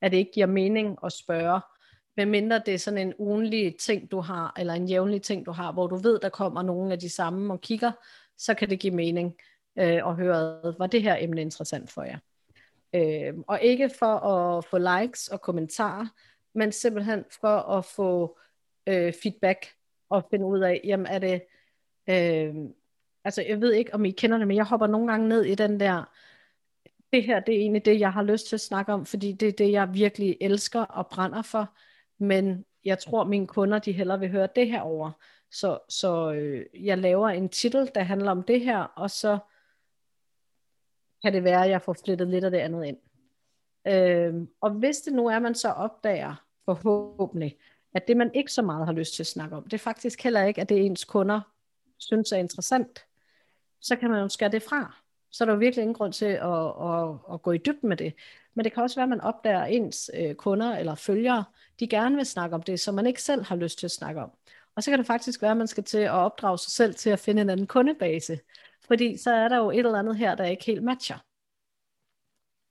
at 0.01 0.11
det 0.11 0.17
ikke 0.17 0.31
giver 0.31 0.47
mening 0.47 0.97
at 1.03 1.11
spørge. 1.11 1.61
Men 2.17 2.29
mindre 2.29 2.61
det 2.65 2.73
er 2.73 2.77
sådan 2.77 3.07
en 3.07 3.13
ugenlig 3.17 3.75
ting, 3.77 4.11
du 4.11 4.19
har, 4.19 4.53
eller 4.57 4.73
en 4.73 4.87
jævnlig 4.87 5.21
ting, 5.21 5.45
du 5.45 5.51
har, 5.51 5.71
hvor 5.71 5.87
du 5.87 5.95
ved, 5.95 6.19
der 6.19 6.29
kommer 6.29 6.61
nogen 6.61 6.91
af 6.91 6.99
de 6.99 7.09
samme 7.09 7.53
og 7.53 7.61
kigger, 7.61 7.91
så 8.37 8.53
kan 8.53 8.69
det 8.69 8.79
give 8.79 8.93
mening 8.93 9.35
øh, 9.79 10.07
at 10.07 10.15
høre, 10.15 10.73
var 10.79 10.87
det 10.87 11.01
her 11.01 11.17
emne 11.19 11.41
interessant 11.41 11.91
for 11.91 12.03
jer. 12.03 12.19
Øh, 12.93 13.33
og 13.47 13.61
ikke 13.61 13.89
for 13.99 14.15
at 14.15 14.65
få 14.65 14.77
likes 14.77 15.27
og 15.27 15.41
kommentarer, 15.41 16.07
men 16.53 16.71
simpelthen 16.71 17.25
for 17.41 17.57
at 17.57 17.85
få 17.85 18.37
øh, 18.87 19.13
feedback 19.23 19.67
og 20.09 20.27
finde 20.29 20.45
ud 20.45 20.59
af, 20.59 20.81
jamen 20.83 21.05
er 21.05 21.19
det, 21.19 21.41
øh, 22.09 22.55
altså 23.23 23.41
jeg 23.41 23.61
ved 23.61 23.73
ikke, 23.73 23.93
om 23.93 24.05
I 24.05 24.11
kender 24.11 24.37
det, 24.37 24.47
men 24.47 24.57
jeg 24.57 24.65
hopper 24.65 24.87
nogle 24.87 25.11
gange 25.11 25.29
ned 25.29 25.43
i 25.43 25.55
den 25.55 25.79
der, 25.79 26.03
det 27.13 27.23
her, 27.23 27.39
det 27.39 27.55
er 27.55 27.59
egentlig 27.59 27.85
det, 27.85 27.99
jeg 27.99 28.13
har 28.13 28.23
lyst 28.23 28.47
til 28.47 28.55
at 28.55 28.61
snakke 28.61 28.93
om, 28.93 29.05
fordi 29.05 29.31
det 29.31 29.47
er 29.47 29.51
det, 29.51 29.71
jeg 29.71 29.93
virkelig 29.93 30.37
elsker 30.41 30.81
og 30.81 31.07
brænder 31.07 31.41
for, 31.41 31.73
men 32.17 32.65
jeg 32.85 32.99
tror, 32.99 33.23
mine 33.23 33.47
kunder, 33.47 33.79
de 33.79 33.91
hellere 33.91 34.19
vil 34.19 34.29
høre 34.29 34.47
det 34.55 34.67
her 34.67 34.81
over. 34.81 35.11
Så, 35.51 35.79
så 35.89 36.31
øh, 36.31 36.65
jeg 36.85 36.97
laver 36.97 37.29
en 37.29 37.49
titel, 37.49 37.91
der 37.95 38.03
handler 38.03 38.31
om 38.31 38.43
det 38.43 38.61
her, 38.61 38.77
og 38.77 39.11
så 39.11 39.39
kan 41.23 41.33
det 41.33 41.43
være, 41.43 41.63
at 41.63 41.69
jeg 41.69 41.81
får 41.81 41.93
flyttet 42.05 42.27
lidt 42.27 42.43
af 42.43 42.51
det 42.51 42.57
andet 42.57 42.85
ind. 42.85 42.97
Øh, 43.87 44.47
og 44.61 44.71
hvis 44.71 44.97
det 44.97 45.13
nu 45.13 45.27
er, 45.27 45.39
man 45.39 45.55
så 45.55 45.69
opdager, 45.69 46.35
forhåbentlig, 46.65 47.57
at 47.93 48.07
det 48.07 48.17
man 48.17 48.31
ikke 48.33 48.51
så 48.51 48.61
meget 48.61 48.85
har 48.85 48.93
lyst 48.93 49.13
til 49.13 49.23
at 49.23 49.27
snakke 49.27 49.55
om, 49.55 49.63
det 49.63 49.73
er 49.73 49.77
faktisk 49.77 50.23
heller 50.23 50.43
ikke, 50.43 50.61
at 50.61 50.69
det 50.69 50.85
ens 50.85 51.05
kunder 51.05 51.41
synes 51.97 52.31
er 52.31 52.37
interessant, 52.37 53.05
så 53.81 53.95
kan 53.95 54.09
man 54.09 54.21
jo 54.21 54.29
skære 54.29 54.51
det 54.51 54.63
fra. 54.63 54.95
Så 55.37 55.43
er 55.43 55.45
der 55.45 55.53
jo 55.53 55.59
virkelig 55.59 55.81
ingen 55.81 55.93
grund 55.93 56.13
til 56.13 56.25
at, 56.25 56.73
at, 56.81 57.33
at 57.33 57.41
gå 57.41 57.51
i 57.51 57.57
dybden 57.57 57.89
med 57.89 57.97
det. 57.97 58.13
Men 58.53 58.63
det 58.63 58.73
kan 58.73 58.83
også 58.83 58.95
være, 58.95 59.03
at 59.03 59.09
man 59.09 59.21
opdager 59.21 59.63
ens 59.63 60.11
øh, 60.13 60.35
kunder 60.35 60.77
eller 60.77 60.95
følgere, 60.95 61.43
de 61.79 61.87
gerne 61.87 62.15
vil 62.15 62.25
snakke 62.25 62.55
om 62.55 62.61
det, 62.61 62.79
som 62.79 62.95
man 62.95 63.05
ikke 63.05 63.21
selv 63.21 63.43
har 63.43 63.55
lyst 63.55 63.79
til 63.79 63.87
at 63.87 63.91
snakke 63.91 64.21
om. 64.21 64.31
Og 64.75 64.83
så 64.83 64.91
kan 64.91 64.99
det 64.99 65.07
faktisk 65.07 65.41
være, 65.41 65.51
at 65.51 65.57
man 65.57 65.67
skal 65.67 65.83
til 65.83 65.97
at 65.97 66.11
opdrage 66.11 66.57
sig 66.57 66.71
selv 66.71 66.95
til 66.95 67.09
at 67.09 67.19
finde 67.19 67.41
en 67.41 67.49
anden 67.49 67.67
kundebase. 67.67 68.39
Fordi 68.87 69.17
så 69.17 69.31
er 69.31 69.47
der 69.47 69.57
jo 69.57 69.71
et 69.71 69.77
eller 69.77 69.99
andet 69.99 70.17
her, 70.17 70.35
der 70.35 70.45
ikke 70.45 70.65
helt 70.65 70.83
matcher. 70.83 71.17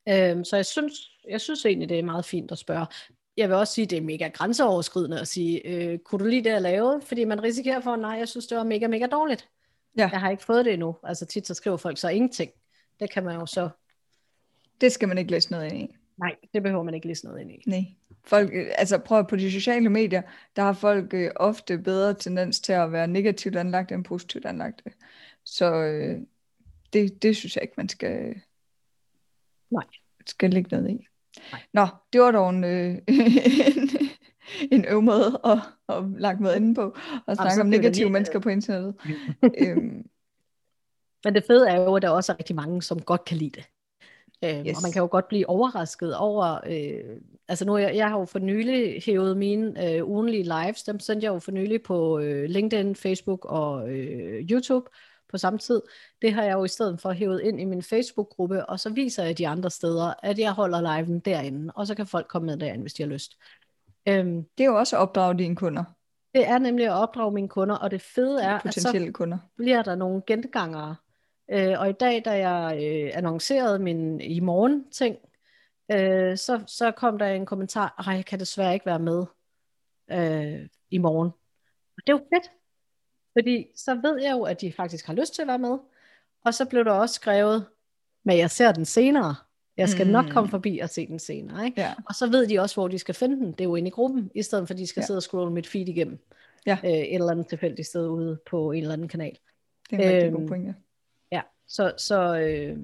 Øhm, 0.08 0.44
så 0.44 0.56
jeg 0.56 0.66
synes, 0.66 0.92
jeg 1.28 1.40
synes 1.40 1.66
egentlig, 1.66 1.88
det 1.88 1.98
er 1.98 2.02
meget 2.02 2.24
fint 2.24 2.52
at 2.52 2.58
spørge. 2.58 2.86
Jeg 3.36 3.48
vil 3.48 3.56
også 3.56 3.74
sige, 3.74 3.84
at 3.84 3.90
det 3.90 3.98
er 3.98 4.02
mega 4.02 4.28
grænseoverskridende 4.28 5.20
at 5.20 5.28
sige, 5.28 5.66
øh, 5.66 5.98
kunne 5.98 6.18
du 6.18 6.28
lide 6.30 6.44
det, 6.44 6.50
jeg 6.50 6.62
lavede? 6.62 7.00
Fordi 7.00 7.24
man 7.24 7.42
risikerer 7.42 7.80
for, 7.80 7.96
nej, 7.96 8.10
jeg 8.10 8.28
synes, 8.28 8.46
det 8.46 8.58
var 8.58 8.64
mega, 8.64 8.86
mega 8.86 9.06
dårligt. 9.06 9.48
Ja. 9.96 10.08
Jeg 10.12 10.20
har 10.20 10.30
ikke 10.30 10.44
fået 10.44 10.64
det 10.64 10.72
endnu. 10.72 10.96
Altså 11.02 11.26
tit 11.26 11.46
så 11.46 11.54
skriver 11.54 11.76
folk 11.76 11.98
så 11.98 12.08
ingenting. 12.08 12.50
Det 13.00 13.10
kan 13.10 13.24
man 13.24 13.34
jo 13.34 13.46
så... 13.46 13.68
Det 14.80 14.92
skal 14.92 15.08
man 15.08 15.18
ikke 15.18 15.30
læse 15.30 15.50
noget 15.50 15.72
ind 15.72 15.82
i. 15.82 15.96
Nej, 16.16 16.36
det 16.54 16.62
behøver 16.62 16.82
man 16.82 16.94
ikke 16.94 17.06
læse 17.06 17.24
noget 17.24 17.40
ind 17.40 17.50
i. 17.50 17.62
Nej. 17.66 17.84
Folk, 18.24 18.52
altså 18.54 18.98
prøv 18.98 19.26
på 19.28 19.36
de 19.36 19.52
sociale 19.52 19.88
medier, 19.88 20.22
der 20.56 20.62
har 20.62 20.72
folk 20.72 21.14
øh, 21.14 21.30
ofte 21.36 21.78
bedre 21.78 22.14
tendens 22.14 22.60
til 22.60 22.72
at 22.72 22.92
være 22.92 23.06
negativt 23.08 23.56
anlagt 23.56 23.92
end 23.92 24.04
positivt 24.04 24.46
anlagt. 24.46 24.82
Så 25.44 25.74
øh, 25.74 26.20
det, 26.92 27.22
det 27.22 27.36
synes 27.36 27.56
jeg 27.56 27.62
ikke, 27.62 27.74
man 27.76 27.88
skal, 27.88 28.34
Nej. 29.70 29.84
skal 30.26 30.50
lægge 30.50 30.76
noget 30.76 30.90
i. 30.90 31.06
Nej. 31.52 31.60
Nå, 31.72 31.86
det 32.12 32.20
var 32.20 32.30
dog 32.30 32.50
en, 32.50 32.64
øh, 32.64 32.90
en, 33.08 33.85
en 34.72 34.84
øv 34.88 35.02
måde 35.02 35.40
at, 35.44 35.58
at 35.88 36.04
lagt 36.18 36.40
med 36.40 36.56
inde 36.56 36.74
på, 36.74 36.96
og 37.26 37.36
snakke 37.36 37.60
om 37.60 37.66
negative 37.66 38.04
lige... 38.04 38.12
mennesker 38.12 38.38
på 38.38 38.48
internettet. 38.48 38.94
øhm. 39.66 40.06
Men 41.24 41.34
det 41.34 41.44
fede 41.46 41.68
er 41.68 41.76
jo, 41.76 41.94
at 41.94 42.02
der 42.02 42.08
også 42.08 42.32
er 42.32 42.38
rigtig 42.38 42.56
mange, 42.56 42.82
som 42.82 43.00
godt 43.00 43.24
kan 43.24 43.36
lide 43.36 43.50
det. 43.50 43.64
Øhm, 44.44 44.66
yes. 44.66 44.76
Og 44.76 44.82
man 44.82 44.92
kan 44.92 45.02
jo 45.02 45.08
godt 45.10 45.28
blive 45.28 45.48
overrasket 45.48 46.16
over, 46.16 46.60
øh, 46.66 47.20
altså 47.48 47.64
nu, 47.64 47.76
jeg, 47.76 47.96
jeg 47.96 48.10
har 48.10 48.18
jo 48.18 48.24
for 48.24 48.38
nylig 48.38 49.02
hævet 49.06 49.36
mine 49.36 49.94
øh, 49.94 50.08
ugenlige 50.08 50.42
lives, 50.42 50.82
dem 50.82 51.00
sendte 51.00 51.24
jeg 51.24 51.34
jo 51.34 51.38
for 51.38 51.52
nylig 51.52 51.82
på 51.82 52.18
øh, 52.18 52.48
LinkedIn, 52.48 52.96
Facebook 52.96 53.44
og 53.44 53.90
øh, 53.90 54.50
YouTube 54.50 54.90
på 55.30 55.38
samme 55.38 55.58
tid. 55.58 55.82
Det 56.22 56.32
har 56.32 56.42
jeg 56.42 56.52
jo 56.52 56.64
i 56.64 56.68
stedet 56.68 57.00
for 57.00 57.12
hævet 57.12 57.40
ind 57.40 57.60
i 57.60 57.64
min 57.64 57.82
Facebook-gruppe, 57.82 58.66
og 58.66 58.80
så 58.80 58.90
viser 58.90 59.24
jeg 59.24 59.38
de 59.38 59.48
andre 59.48 59.70
steder, 59.70 60.14
at 60.22 60.38
jeg 60.38 60.52
holder 60.52 60.96
liven 60.96 61.20
derinde, 61.20 61.72
og 61.76 61.86
så 61.86 61.94
kan 61.94 62.06
folk 62.06 62.28
komme 62.28 62.46
med 62.46 62.56
derinde, 62.56 62.82
hvis 62.82 62.94
de 62.94 63.02
har 63.02 63.10
lyst. 63.10 63.36
Øhm, 64.08 64.44
det 64.58 64.64
er 64.64 64.68
jo 64.68 64.78
også 64.78 64.96
at 64.96 65.00
opdrage 65.00 65.38
dine 65.38 65.56
kunder. 65.56 65.84
Det 66.34 66.48
er 66.48 66.58
nemlig 66.58 66.86
at 66.86 66.92
opdrage 66.92 67.32
mine 67.32 67.48
kunder, 67.48 67.76
og 67.76 67.90
det 67.90 68.02
fede 68.02 68.42
er, 68.42 68.66
at 68.66 68.74
så 68.74 69.10
kunder. 69.14 69.38
bliver 69.56 69.82
der 69.82 69.94
nogle 69.94 70.22
gengangere. 70.26 70.96
Øh, 71.50 71.80
og 71.80 71.90
i 71.90 71.92
dag, 71.92 72.22
da 72.24 72.48
jeg 72.48 72.78
øh, 72.82 73.10
annoncerede 73.14 73.78
min 73.78 74.20
i 74.20 74.40
morgen 74.40 74.90
ting, 74.90 75.16
øh, 75.92 76.36
så, 76.36 76.64
så 76.66 76.90
kom 76.90 77.18
der 77.18 77.26
en 77.26 77.46
kommentar, 77.46 77.94
at 77.98 78.16
jeg 78.16 78.24
kan 78.24 78.40
desværre 78.40 78.74
ikke 78.74 78.86
være 78.86 78.98
med 78.98 79.24
øh, 80.10 80.68
i 80.90 80.98
morgen. 80.98 81.30
Og 81.96 82.02
det 82.06 82.12
er 82.12 82.16
jo 82.16 82.26
fedt, 82.34 82.50
fordi 83.38 83.66
så 83.76 83.94
ved 83.94 84.22
jeg 84.22 84.32
jo, 84.32 84.42
at 84.42 84.60
de 84.60 84.72
faktisk 84.72 85.06
har 85.06 85.14
lyst 85.14 85.34
til 85.34 85.42
at 85.42 85.48
være 85.48 85.58
med. 85.58 85.78
Og 86.44 86.54
så 86.54 86.64
blev 86.64 86.84
der 86.84 86.92
også 86.92 87.14
skrevet, 87.14 87.66
men 88.24 88.38
jeg 88.38 88.50
ser 88.50 88.72
den 88.72 88.84
senere. 88.84 89.34
Jeg 89.76 89.88
skal 89.88 90.06
mm. 90.06 90.12
nok 90.12 90.26
komme 90.30 90.50
forbi 90.50 90.78
og 90.78 90.90
se 90.90 91.06
den 91.06 91.18
senere. 91.18 91.66
Ikke? 91.66 91.80
Ja. 91.80 91.92
Og 92.08 92.14
så 92.14 92.26
ved 92.30 92.46
de 92.46 92.58
også, 92.58 92.74
hvor 92.76 92.88
de 92.88 92.98
skal 92.98 93.14
finde 93.14 93.36
den. 93.36 93.52
Det 93.52 93.60
er 93.60 93.64
jo 93.64 93.76
inde 93.76 93.88
i 93.88 93.90
gruppen, 93.90 94.30
i 94.34 94.42
stedet 94.42 94.68
for 94.68 94.74
at 94.74 94.78
de 94.78 94.86
skal 94.86 95.00
ja. 95.00 95.06
sidde 95.06 95.18
og 95.18 95.22
scrolle 95.22 95.52
mit 95.52 95.66
feed 95.66 95.88
igennem. 95.88 96.18
Ja. 96.66 96.78
Øh, 96.84 96.90
et 96.90 97.14
eller 97.14 97.30
andet 97.30 97.48
tilfældigt 97.48 97.88
sted 97.88 98.08
ude 98.08 98.38
på 98.50 98.72
en 98.72 98.82
eller 98.82 98.92
anden 98.92 99.08
kanal. 99.08 99.38
Det 99.90 100.00
er 100.00 100.02
en 100.02 100.08
øhm, 100.08 100.14
rigtig 100.14 100.32
god 100.32 100.40
øhm, 100.40 100.48
pointe. 100.48 100.74
Ja, 101.32 101.40
så, 101.68 101.92
så, 101.98 102.38
øh, 102.38 102.78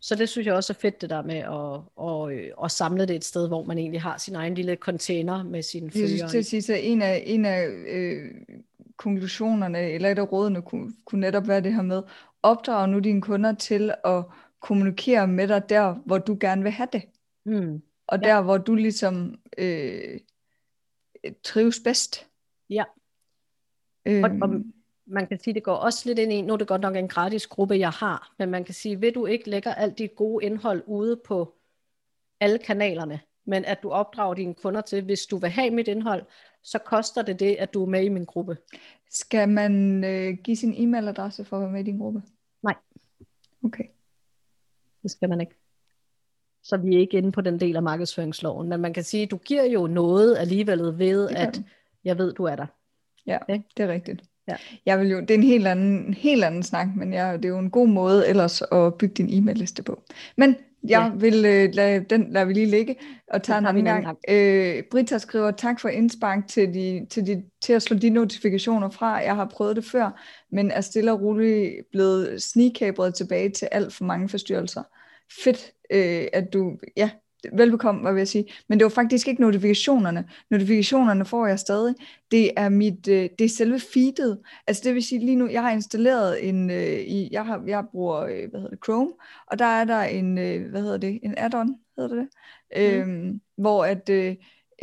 så 0.00 0.14
det 0.14 0.28
synes 0.28 0.46
jeg 0.46 0.54
også 0.54 0.72
er 0.72 0.78
fedt, 0.80 1.00
det 1.00 1.10
der 1.10 1.22
med 1.22 1.36
at, 1.36 1.80
og, 1.96 2.32
øh, 2.32 2.50
at 2.64 2.70
samle 2.70 3.06
det 3.06 3.16
et 3.16 3.24
sted, 3.24 3.48
hvor 3.48 3.64
man 3.64 3.78
egentlig 3.78 4.02
har 4.02 4.18
sin 4.18 4.34
egen 4.34 4.54
lille 4.54 4.74
container 4.74 5.42
med 5.42 5.62
sine 5.62 5.90
følgere. 5.90 6.10
Jeg 6.20 6.30
synes, 6.30 6.48
til 6.48 6.56
at 6.56 6.64
sige, 6.64 6.80
en 6.80 7.02
af, 7.02 7.22
en 7.26 7.44
af 7.44 7.66
øh, 7.88 8.30
konklusionerne, 8.96 9.90
eller 9.90 10.08
et 10.08 10.18
af 10.18 10.32
rådene, 10.32 10.62
kunne, 10.62 10.92
kunne 11.04 11.20
netop 11.20 11.48
være 11.48 11.60
det 11.60 11.74
her 11.74 11.82
med, 11.82 12.02
opdrag 12.42 12.88
nu 12.88 12.98
dine 12.98 13.22
kunder 13.22 13.54
til 13.54 13.94
at 14.04 14.24
kommunikere 14.62 15.28
med 15.28 15.48
dig 15.48 15.68
der, 15.68 15.94
hvor 15.94 16.18
du 16.18 16.36
gerne 16.40 16.62
vil 16.62 16.72
have 16.72 16.88
det. 16.92 17.02
Mm. 17.44 17.82
Og 18.06 18.22
der, 18.22 18.34
ja. 18.34 18.42
hvor 18.42 18.58
du 18.58 18.74
ligesom 18.74 19.40
øh, 19.58 20.20
trives 21.44 21.80
bedst. 21.84 22.28
Ja. 22.70 22.84
Øhm, 24.06 24.24
og, 24.24 24.48
og 24.48 24.62
man 25.06 25.26
kan 25.26 25.38
sige, 25.38 25.54
det 25.54 25.62
går 25.62 25.74
også 25.74 26.02
lidt 26.08 26.18
ind 26.18 26.32
i, 26.32 26.42
nu 26.42 26.52
er 26.52 26.56
det 26.56 26.66
godt 26.66 26.80
nok 26.80 26.96
en 26.96 27.08
gratis 27.08 27.46
gruppe, 27.46 27.78
jeg 27.78 27.90
har, 27.90 28.34
men 28.38 28.50
man 28.50 28.64
kan 28.64 28.74
sige, 28.74 29.00
vil 29.00 29.14
du 29.14 29.26
ikke 29.26 29.50
lægge 29.50 29.74
alt 29.74 29.98
dit 29.98 30.16
gode 30.16 30.44
indhold 30.44 30.82
ude 30.86 31.20
på 31.24 31.54
alle 32.40 32.58
kanalerne, 32.58 33.20
men 33.44 33.64
at 33.64 33.78
du 33.82 33.90
opdrager 33.90 34.34
dine 34.34 34.54
kunder 34.54 34.80
til, 34.80 35.04
hvis 35.04 35.26
du 35.26 35.36
vil 35.36 35.50
have 35.50 35.70
mit 35.70 35.88
indhold, 35.88 36.22
så 36.62 36.78
koster 36.78 37.22
det 37.22 37.40
det, 37.40 37.56
at 37.56 37.74
du 37.74 37.82
er 37.82 37.88
med 37.88 38.04
i 38.04 38.08
min 38.08 38.24
gruppe. 38.24 38.56
Skal 39.10 39.48
man 39.48 40.04
øh, 40.04 40.34
give 40.44 40.56
sin 40.56 40.74
e-mailadresse 40.74 41.44
for 41.44 41.56
at 41.56 41.62
være 41.62 41.72
med 41.72 41.80
i 41.80 41.84
din 41.84 41.98
gruppe? 41.98 42.22
Nej. 42.62 42.74
Okay. 43.64 43.84
Det 45.02 45.10
skal 45.10 45.28
man 45.28 45.40
ikke. 45.40 45.54
Så 46.62 46.76
vi 46.76 46.94
er 46.96 47.00
ikke 47.00 47.18
inde 47.18 47.32
på 47.32 47.40
den 47.40 47.60
del 47.60 47.76
af 47.76 47.82
markedsføringsloven, 47.82 48.68
men 48.68 48.80
man 48.80 48.92
kan 48.92 49.04
sige, 49.04 49.22
at 49.22 49.30
du 49.30 49.36
giver 49.36 49.64
jo 49.64 49.86
noget 49.86 50.36
alligevel 50.38 50.98
ved, 50.98 51.28
at 51.28 51.60
jeg 52.04 52.18
ved, 52.18 52.32
du 52.32 52.44
er 52.44 52.56
der. 52.56 52.66
Ja, 53.26 53.38
okay? 53.42 53.60
det 53.76 53.82
er 53.82 53.88
rigtigt. 53.88 54.22
Ja. 54.48 54.56
Jeg 54.86 55.00
vil 55.00 55.08
jo, 55.08 55.20
det 55.20 55.30
er 55.30 55.34
en 55.34 55.42
helt 55.42 55.66
anden, 55.66 56.14
helt 56.14 56.44
anden 56.44 56.62
snak, 56.62 56.88
men 56.96 57.12
jeg, 57.12 57.38
det 57.38 57.44
er 57.44 57.48
jo 57.48 57.58
en 57.58 57.70
god 57.70 57.88
måde 57.88 58.28
ellers 58.28 58.62
at 58.62 58.94
bygge 58.94 59.14
din 59.14 59.38
e-mail-liste 59.38 59.82
på. 59.82 60.02
Men 60.36 60.56
jeg 60.88 61.10
ja. 61.12 61.18
vil 61.18 61.44
øh, 61.44 61.74
lade, 61.74 62.04
den 62.10 62.32
lader 62.32 62.46
vi 62.46 62.52
lige 62.52 62.66
ligge 62.66 62.96
og 63.28 63.42
tage 63.42 63.58
en 63.58 63.66
anden 63.66 63.84
gang. 63.84 64.18
Øh, 64.28 64.82
Britta 64.90 65.18
skriver, 65.18 65.50
tak 65.50 65.80
for 65.80 65.88
indspark 65.88 66.48
til, 66.48 66.74
de, 66.74 67.06
til, 67.10 67.26
de, 67.26 67.42
til 67.62 67.72
at 67.72 67.82
slå 67.82 67.96
de 67.96 68.10
notifikationer 68.10 68.90
fra. 68.90 69.06
Jeg 69.06 69.36
har 69.36 69.44
prøvet 69.44 69.76
det 69.76 69.84
før, 69.84 70.22
men 70.52 70.70
er 70.70 70.80
stille 70.80 71.12
og 71.12 71.20
roligt 71.20 71.90
blevet 71.90 72.42
sneakabret 72.42 73.14
tilbage 73.14 73.50
til 73.50 73.68
alt 73.72 73.92
for 73.92 74.04
mange 74.04 74.28
forstyrrelser. 74.28 74.82
Fedt, 75.44 75.72
øh, 75.90 76.26
at 76.32 76.52
du, 76.52 76.78
ja, 76.96 77.10
velbekomme, 77.52 78.00
hvad 78.00 78.12
vil 78.12 78.20
jeg 78.20 78.28
sige. 78.28 78.52
Men 78.68 78.78
det 78.78 78.84
var 78.84 78.90
faktisk 78.90 79.28
ikke 79.28 79.42
notifikationerne. 79.42 80.28
Notifikationerne 80.50 81.24
får 81.24 81.46
jeg 81.46 81.58
stadig. 81.58 81.94
Det 82.30 82.50
er 82.56 82.68
mit, 82.68 83.08
øh, 83.08 83.28
det 83.38 83.44
er 83.44 83.48
selve 83.48 83.80
feedet. 83.80 84.38
Altså 84.66 84.82
det 84.84 84.94
vil 84.94 85.02
sige 85.02 85.18
lige 85.18 85.36
nu, 85.36 85.48
jeg 85.48 85.62
har 85.62 85.70
installeret 85.70 86.48
en, 86.48 86.70
øh, 86.70 86.98
i, 86.98 87.28
jeg, 87.32 87.46
har, 87.46 87.62
jeg 87.66 87.84
bruger, 87.90 88.20
øh, 88.20 88.50
hvad 88.50 88.60
hedder 88.60 88.68
det, 88.68 88.84
Chrome, 88.84 89.12
og 89.46 89.58
der 89.58 89.64
er 89.64 89.84
der 89.84 90.02
en, 90.02 90.34
hvad 90.70 90.82
hedder 90.82 90.96
det, 90.96 91.20
en 91.22 91.34
add-on, 91.38 91.68
hedder 91.96 92.14
det 92.14 92.28
det, 92.76 93.06
mm. 93.06 93.12
øhm, 93.12 93.40
hvor 93.56 93.84
at, 93.84 94.10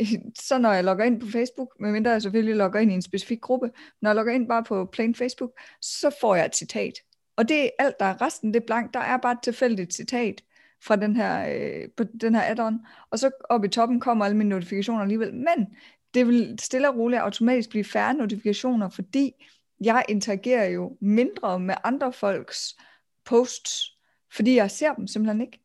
så 0.48 0.58
når 0.58 0.72
jeg 0.72 0.84
logger 0.84 1.04
ind 1.04 1.20
på 1.20 1.26
Facebook, 1.26 1.68
medmindre 1.80 2.10
jeg 2.10 2.22
selvfølgelig 2.22 2.56
logger 2.56 2.80
ind 2.80 2.90
i 2.90 2.94
en 2.94 3.02
specifik 3.02 3.40
gruppe, 3.40 3.70
når 4.02 4.10
jeg 4.10 4.16
logger 4.16 4.32
ind 4.32 4.48
bare 4.48 4.64
på 4.64 4.84
plain 4.92 5.14
Facebook, 5.14 5.50
så 5.82 6.16
får 6.20 6.34
jeg 6.34 6.46
et 6.46 6.56
citat. 6.56 6.94
Og 7.36 7.48
det 7.48 7.64
er 7.64 7.68
alt, 7.78 8.00
der 8.00 8.06
er 8.06 8.22
resten, 8.22 8.54
det 8.54 8.60
er 8.60 8.66
blank. 8.66 8.94
Der 8.94 9.00
er 9.00 9.16
bare 9.16 9.32
et 9.32 9.38
tilfældigt 9.42 9.94
citat 9.94 10.42
fra 10.82 10.96
den 10.96 11.16
her, 11.16 11.48
øh, 11.48 11.88
på 11.96 12.04
den 12.20 12.34
her 12.34 12.42
add-on, 12.42 12.86
og 13.10 13.18
så 13.18 13.30
op 13.50 13.64
i 13.64 13.68
toppen 13.68 14.00
kommer 14.00 14.24
alle 14.24 14.36
mine 14.36 14.50
notifikationer 14.50 15.02
alligevel, 15.02 15.34
men 15.34 15.66
det 16.14 16.26
vil 16.26 16.58
stille 16.58 16.88
og 16.88 16.96
roligt 16.96 17.20
automatisk 17.20 17.70
blive 17.70 17.84
færre 17.84 18.14
notifikationer, 18.14 18.88
fordi 18.88 19.32
jeg 19.80 20.04
interagerer 20.08 20.68
jo 20.68 20.96
mindre 21.00 21.60
med 21.60 21.74
andre 21.84 22.12
folks 22.12 22.76
posts, 23.24 23.96
fordi 24.32 24.56
jeg 24.56 24.70
ser 24.70 24.94
dem 24.94 25.06
simpelthen 25.06 25.40
ikke. 25.40 25.60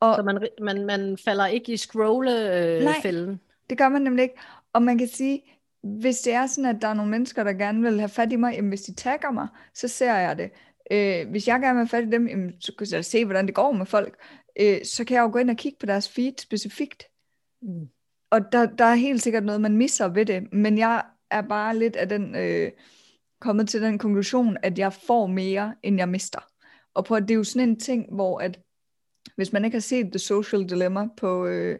Og, 0.00 0.14
så 0.16 0.22
man, 0.22 0.48
man, 0.60 0.86
man 0.86 1.18
falder 1.24 1.46
ikke 1.46 1.72
i 1.72 1.76
scrolle-fælden? 1.76 3.28
nej, 3.28 3.36
det 3.70 3.78
gør 3.78 3.88
man 3.88 4.02
nemlig 4.02 4.22
ikke. 4.22 4.34
Og 4.72 4.82
man 4.82 4.98
kan 4.98 5.08
sige, 5.08 5.42
hvis 5.82 6.20
det 6.20 6.32
er 6.32 6.46
sådan, 6.46 6.76
at 6.76 6.82
der 6.82 6.88
er 6.88 6.94
nogle 6.94 7.10
mennesker, 7.10 7.44
der 7.44 7.52
gerne 7.52 7.82
vil 7.82 7.98
have 7.98 8.08
fat 8.08 8.32
i 8.32 8.36
mig, 8.36 8.54
jamen 8.54 8.68
hvis 8.68 8.82
de 8.82 8.94
tagger 8.94 9.30
mig, 9.30 9.48
så 9.74 9.88
ser 9.88 10.14
jeg 10.14 10.38
det. 10.38 10.50
Øh, 10.90 11.28
hvis 11.30 11.48
jeg 11.48 11.60
gerne 11.60 11.74
vil 11.74 11.86
have 11.86 11.88
fat 11.88 12.04
i 12.04 12.10
dem, 12.10 12.28
jamen, 12.28 12.60
så 12.60 12.72
kan 12.78 12.86
jeg 12.92 13.04
se, 13.04 13.24
hvordan 13.24 13.46
det 13.46 13.54
går 13.54 13.72
med 13.72 13.86
folk. 13.86 14.16
Øh, 14.60 14.84
så 14.84 15.04
kan 15.04 15.14
jeg 15.14 15.22
jo 15.22 15.30
gå 15.32 15.38
ind 15.38 15.50
og 15.50 15.56
kigge 15.56 15.78
på 15.80 15.86
deres 15.86 16.08
feed 16.08 16.32
specifikt. 16.38 17.04
Mm. 17.62 17.88
Og 18.30 18.40
der, 18.52 18.66
der 18.66 18.84
er 18.84 18.94
helt 18.94 19.22
sikkert 19.22 19.44
noget, 19.44 19.60
man 19.60 19.76
misser 19.76 20.08
ved 20.08 20.26
det. 20.26 20.52
Men 20.52 20.78
jeg 20.78 21.04
er 21.30 21.42
bare 21.42 21.78
lidt 21.78 21.96
af 21.96 22.08
den, 22.08 22.36
øh, 22.36 22.70
kommet 23.40 23.68
til 23.68 23.82
den 23.82 23.98
konklusion, 23.98 24.56
at 24.62 24.78
jeg 24.78 24.92
får 24.92 25.26
mere, 25.26 25.74
end 25.82 25.96
jeg 25.96 26.08
mister. 26.08 26.40
Og 26.94 27.04
på, 27.04 27.20
det 27.20 27.30
er 27.30 27.34
jo 27.34 27.44
sådan 27.44 27.68
en 27.68 27.80
ting, 27.80 28.14
hvor 28.14 28.38
at, 28.38 28.60
hvis 29.36 29.52
man 29.52 29.64
ikke 29.64 29.74
har 29.74 29.80
set 29.80 30.06
The 30.06 30.18
Social 30.18 30.68
Dilemma 30.68 31.08
på 31.16 31.46
øh, 31.46 31.78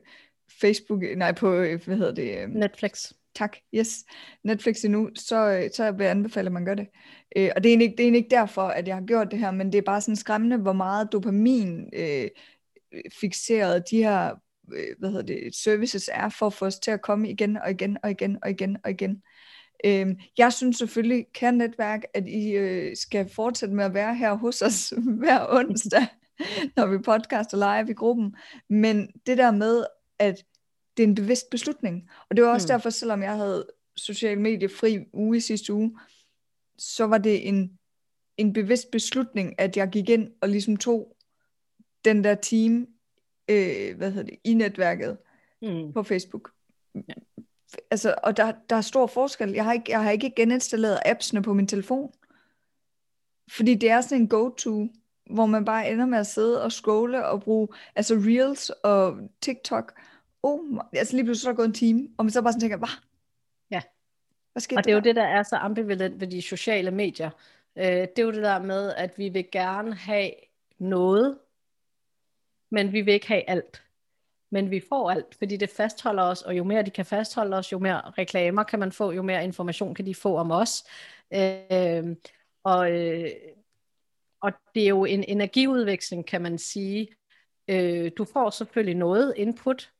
Facebook, 0.60 1.02
nej 1.16 1.32
på, 1.32 1.54
øh, 1.54 1.84
hvad 1.84 1.96
hedder 1.96 2.14
det? 2.14 2.38
Øh, 2.38 2.48
Netflix 2.48 3.12
tak, 3.38 3.56
yes, 3.74 4.04
Netflix 4.44 4.84
endnu, 4.84 5.10
så, 5.14 5.50
øh, 5.50 5.70
så 5.74 5.90
vil 5.90 6.04
jeg 6.04 6.10
anbefale, 6.10 6.46
at 6.46 6.52
man 6.52 6.64
gør 6.64 6.74
det. 6.74 6.86
Øh, 7.36 7.50
og 7.56 7.62
det 7.62 7.68
er, 7.68 7.72
egentlig, 7.72 7.90
det 7.90 8.00
er 8.00 8.04
egentlig 8.04 8.18
ikke 8.18 8.36
derfor, 8.36 8.62
at 8.62 8.88
jeg 8.88 8.96
har 8.96 9.02
gjort 9.02 9.30
det 9.30 9.38
her, 9.38 9.50
men 9.50 9.72
det 9.72 9.78
er 9.78 9.82
bare 9.82 10.00
sådan 10.00 10.16
skræmmende, 10.16 10.56
hvor 10.56 10.72
meget 10.72 11.12
dopamin 11.12 11.90
øh, 11.92 12.28
øh, 12.92 13.00
fixeret 13.20 13.84
de 13.90 13.96
her 13.96 14.34
øh, 14.72 14.96
hvad 14.98 15.10
hedder 15.10 15.26
det, 15.26 15.54
services 15.54 16.10
er, 16.12 16.28
for 16.28 16.46
at 16.46 16.52
få 16.52 16.66
os 16.66 16.78
til 16.78 16.90
at 16.90 17.02
komme 17.02 17.30
igen 17.30 17.56
og 17.56 17.70
igen 17.70 17.98
og 18.02 18.10
igen 18.10 18.38
og 18.42 18.50
igen 18.50 18.76
og 18.84 18.90
igen. 18.90 19.22
Øh, 19.84 20.06
jeg 20.38 20.52
synes 20.52 20.76
selvfølgelig, 20.76 21.26
kan 21.34 21.54
netværk, 21.54 22.02
at 22.14 22.28
I 22.28 22.50
øh, 22.50 22.96
skal 22.96 23.28
fortsætte 23.28 23.74
med 23.74 23.84
at 23.84 23.94
være 23.94 24.14
her 24.14 24.34
hos 24.34 24.62
os 24.62 24.92
hver 25.20 25.46
onsdag, 25.48 26.06
når 26.76 26.86
vi 26.86 26.98
podcaster 26.98 27.56
live 27.56 27.90
i 27.90 27.94
gruppen. 27.94 28.36
Men 28.70 29.08
det 29.26 29.38
der 29.38 29.50
med, 29.50 29.84
at 30.18 30.44
det 30.98 31.04
er 31.04 31.08
en 31.08 31.14
bevidst 31.14 31.50
beslutning. 31.50 32.10
Og 32.30 32.36
det 32.36 32.44
var 32.44 32.50
også 32.50 32.64
mm. 32.64 32.68
derfor, 32.68 32.90
selvom 32.90 33.22
jeg 33.22 33.36
havde 33.36 33.66
social 33.96 34.40
medie 34.40 34.68
fri 34.68 35.04
uge 35.12 35.36
i 35.36 35.40
sidste 35.40 35.72
uge, 35.72 35.98
så 36.78 37.04
var 37.04 37.18
det 37.18 37.48
en, 37.48 37.78
en 38.36 38.52
bevidst 38.52 38.90
beslutning, 38.90 39.60
at 39.60 39.76
jeg 39.76 39.88
gik 39.88 40.08
ind 40.08 40.30
og 40.40 40.48
ligesom 40.48 40.76
tog 40.76 41.16
den 42.04 42.24
der 42.24 42.34
team, 42.34 42.86
øh, 43.48 43.96
hvad 43.96 44.10
hedder 44.10 44.30
det, 44.30 44.38
i 44.44 44.54
netværket 44.54 45.18
mm. 45.62 45.92
på 45.92 46.02
Facebook. 46.02 46.50
Ja. 46.94 47.14
Altså, 47.90 48.14
og 48.22 48.36
der, 48.36 48.52
der 48.70 48.76
er 48.76 48.80
stor 48.80 49.06
forskel. 49.06 49.50
Jeg 49.50 49.64
har, 49.64 49.72
ikke, 49.72 49.90
jeg 49.90 50.02
har 50.02 50.10
ikke 50.10 50.32
geninstalleret 50.36 50.98
appsene 51.06 51.42
på 51.42 51.52
min 51.52 51.66
telefon. 51.66 52.12
Fordi 53.50 53.74
det 53.74 53.90
er 53.90 54.00
sådan 54.00 54.22
en 54.22 54.28
go-to, 54.28 54.88
hvor 55.30 55.46
man 55.46 55.64
bare 55.64 55.90
ender 55.90 56.06
med 56.06 56.18
at 56.18 56.26
sidde 56.26 56.62
og 56.62 56.72
scrolle 56.72 57.26
og 57.26 57.40
bruge 57.40 57.68
altså 57.94 58.14
Reels 58.14 58.70
og 58.70 59.18
TikTok 59.40 59.92
oh, 60.42 60.60
altså 60.92 61.16
lige 61.16 61.24
pludselig 61.24 61.42
så 61.42 61.48
er 61.48 61.52
der 61.52 61.56
gået 61.56 61.66
en 61.66 61.74
time, 61.74 62.08
og 62.18 62.24
man 62.24 62.32
så 62.32 62.42
bare 62.42 62.52
sådan 62.52 62.60
tænker, 62.60 62.76
hvad? 62.76 62.88
Ja. 63.70 63.82
Hvad 64.52 64.60
skete 64.60 64.78
og 64.78 64.84
det 64.84 64.90
er 64.90 64.94
jo 64.94 65.00
det, 65.00 65.16
der 65.16 65.24
er 65.24 65.42
så 65.42 65.56
ambivalent 65.56 66.20
ved 66.20 66.28
de 66.28 66.42
sociale 66.42 66.90
medier. 66.90 67.30
Øh, 67.76 67.84
det 67.84 68.18
er 68.18 68.22
jo 68.22 68.32
det 68.32 68.42
der 68.42 68.58
med, 68.62 68.94
at 68.94 69.18
vi 69.18 69.28
vil 69.28 69.50
gerne 69.52 69.94
have 69.94 70.30
noget, 70.78 71.38
men 72.70 72.92
vi 72.92 73.00
vil 73.00 73.14
ikke 73.14 73.28
have 73.28 73.50
alt. 73.50 73.84
men 74.50 74.70
vi 74.70 74.80
får 74.88 75.10
alt, 75.10 75.34
fordi 75.34 75.56
det 75.56 75.70
fastholder 75.70 76.22
os, 76.22 76.42
og 76.42 76.56
jo 76.58 76.64
mere 76.64 76.82
de 76.82 76.90
kan 76.90 77.06
fastholde 77.06 77.56
os, 77.56 77.72
jo 77.72 77.78
mere 77.78 78.10
reklamer 78.10 78.62
kan 78.62 78.78
man 78.78 78.92
få, 78.92 79.10
jo 79.12 79.22
mere 79.22 79.44
information 79.44 79.94
kan 79.94 80.06
de 80.06 80.14
få 80.14 80.36
om 80.36 80.50
os. 80.50 80.84
Øh, 81.34 82.16
og, 82.64 82.92
øh, 82.92 83.30
og 84.40 84.52
det 84.74 84.82
er 84.82 84.88
jo 84.88 85.04
en 85.04 85.24
energiudveksling, 85.28 86.26
kan 86.26 86.42
man 86.42 86.58
sige. 86.58 87.08
Øh, 87.68 88.10
du 88.18 88.24
får 88.24 88.50
selvfølgelig 88.50 88.94
noget 88.96 89.34
input, 89.36 89.92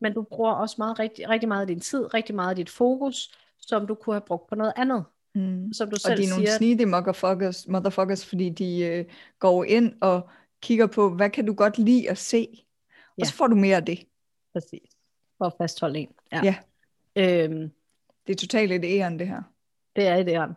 men 0.00 0.14
du 0.14 0.22
bruger 0.22 0.52
også 0.52 0.74
meget, 0.78 0.98
rigtig, 0.98 1.28
rigtig 1.28 1.48
meget 1.48 1.60
af 1.60 1.66
din 1.66 1.80
tid, 1.80 2.14
rigtig 2.14 2.34
meget 2.34 2.50
af 2.50 2.56
dit 2.56 2.70
fokus, 2.70 3.34
som 3.58 3.86
du 3.86 3.94
kunne 3.94 4.14
have 4.14 4.20
brugt 4.26 4.48
på 4.48 4.54
noget 4.54 4.72
andet. 4.76 5.04
Mm. 5.34 5.72
Som 5.72 5.90
du 5.90 5.96
selv 5.96 6.12
og 6.12 6.18
de 6.18 6.24
er 6.24 6.28
nogle 6.28 6.50
snide 6.50 6.86
motherfuckers, 6.86 7.68
motherfuckers, 7.68 8.26
fordi 8.26 8.48
de 8.48 8.80
øh, 8.80 9.04
går 9.38 9.64
ind 9.64 9.94
og 10.00 10.28
kigger 10.62 10.86
på, 10.86 11.10
hvad 11.10 11.30
kan 11.30 11.46
du 11.46 11.54
godt 11.54 11.78
lide 11.78 12.10
at 12.10 12.18
se? 12.18 12.48
Ja. 13.18 13.22
Og 13.22 13.26
så 13.26 13.34
får 13.34 13.46
du 13.46 13.56
mere 13.56 13.76
af 13.76 13.84
det. 13.84 14.06
Præcis. 14.52 14.90
For 15.38 15.44
at 15.44 15.52
fastholde 15.58 15.98
en. 15.98 16.08
Ja. 16.32 16.40
ja. 16.44 16.54
Øhm, 17.16 17.70
det 18.26 18.32
er 18.32 18.36
totalt 18.36 18.72
et 18.72 18.84
æren, 18.84 19.18
det 19.18 19.28
her. 19.28 19.42
Det 19.96 20.06
er 20.06 20.14
et 20.14 20.28
æren. 20.28 20.50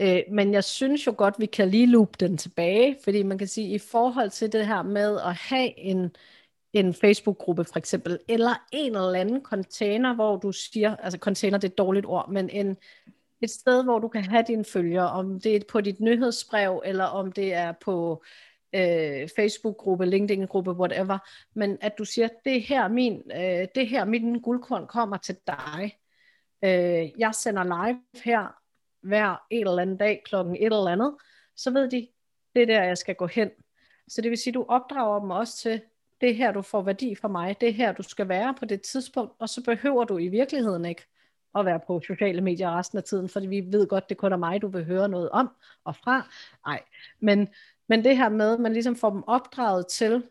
Øh, 0.00 0.22
men 0.32 0.52
jeg 0.52 0.64
synes 0.64 1.06
jo 1.06 1.14
godt, 1.16 1.34
vi 1.38 1.46
kan 1.46 1.68
lige 1.68 1.86
loop 1.86 2.20
den 2.20 2.36
tilbage, 2.36 2.96
fordi 3.04 3.22
man 3.22 3.38
kan 3.38 3.46
sige, 3.46 3.74
i 3.74 3.78
forhold 3.78 4.30
til 4.30 4.52
det 4.52 4.66
her 4.66 4.82
med 4.82 5.20
at 5.20 5.34
have 5.34 5.78
en, 5.78 6.10
en 6.72 6.94
Facebook-gruppe 6.94 7.64
for 7.64 7.78
eksempel, 7.78 8.18
eller 8.28 8.66
en 8.72 8.96
eller 8.96 9.20
anden 9.20 9.42
container, 9.42 10.14
hvor 10.14 10.36
du 10.36 10.52
siger, 10.52 10.96
altså 10.96 11.18
container 11.18 11.58
det 11.58 11.68
er 11.68 11.72
et 11.72 11.78
dårligt 11.78 12.06
ord, 12.06 12.28
men 12.28 12.50
en, 12.50 12.76
et 13.40 13.50
sted, 13.50 13.84
hvor 13.84 13.98
du 13.98 14.08
kan 14.08 14.24
have 14.24 14.44
dine 14.48 14.64
følgere, 14.64 15.10
om 15.10 15.40
det 15.40 15.56
er 15.56 15.60
på 15.68 15.80
dit 15.80 16.00
nyhedsbrev, 16.00 16.82
eller 16.84 17.04
om 17.04 17.32
det 17.32 17.54
er 17.54 17.72
på 17.72 18.24
øh, 18.74 19.28
Facebook-gruppe, 19.36 20.06
LinkedIn-gruppe, 20.06 20.72
whatever, 20.72 21.18
men 21.54 21.78
at 21.80 21.98
du 21.98 22.04
siger, 22.04 22.28
det 22.44 22.62
her 22.62 22.88
min, 22.88 23.22
øh, 23.34 23.68
det 23.74 23.88
her 23.88 24.04
min 24.04 24.40
guldkorn 24.40 24.86
kommer 24.86 25.16
til 25.16 25.36
dig. 25.46 25.98
Øh, 26.64 27.20
jeg 27.20 27.34
sender 27.34 27.64
live 27.64 28.00
her 28.24 28.56
hver 29.02 29.46
en 29.50 29.66
eller 29.66 29.82
anden 29.82 29.96
dag 29.96 30.22
klokken 30.24 30.56
et 30.56 30.64
eller 30.64 30.86
andet, 30.86 31.16
så 31.56 31.70
ved 31.70 31.90
de, 31.90 32.08
det 32.54 32.62
er 32.62 32.66
der, 32.66 32.82
jeg 32.82 32.98
skal 32.98 33.14
gå 33.14 33.26
hen. 33.26 33.50
Så 34.08 34.20
det 34.20 34.30
vil 34.30 34.38
sige, 34.38 34.54
du 34.54 34.64
opdrager 34.68 35.20
dem 35.20 35.30
også 35.30 35.56
til, 35.56 35.80
det 36.20 36.36
her, 36.36 36.52
du 36.52 36.62
får 36.62 36.82
værdi 36.82 37.14
fra 37.14 37.28
mig, 37.28 37.60
det 37.60 37.74
her, 37.74 37.92
du 37.92 38.02
skal 38.02 38.28
være 38.28 38.54
på 38.54 38.64
det 38.64 38.82
tidspunkt, 38.82 39.32
og 39.38 39.48
så 39.48 39.62
behøver 39.64 40.04
du 40.04 40.18
i 40.18 40.28
virkeligheden 40.28 40.84
ikke 40.84 41.02
at 41.54 41.66
være 41.66 41.80
på 41.86 42.00
sociale 42.06 42.40
medier 42.40 42.78
resten 42.78 42.98
af 42.98 43.04
tiden, 43.04 43.28
fordi 43.28 43.46
vi 43.46 43.60
ved 43.66 43.86
godt, 43.86 44.08
det 44.08 44.16
kun 44.16 44.32
er 44.32 44.36
mig, 44.36 44.62
du 44.62 44.68
vil 44.68 44.84
høre 44.84 45.08
noget 45.08 45.30
om 45.30 45.50
og 45.84 45.96
fra. 45.96 46.30
Nej, 46.66 46.82
men, 47.20 47.48
men 47.88 48.04
det 48.04 48.16
her 48.16 48.28
med, 48.28 48.58
man 48.58 48.72
ligesom 48.72 48.96
får 48.96 49.10
dem 49.10 49.24
opdraget 49.26 49.86
til, 49.86 50.22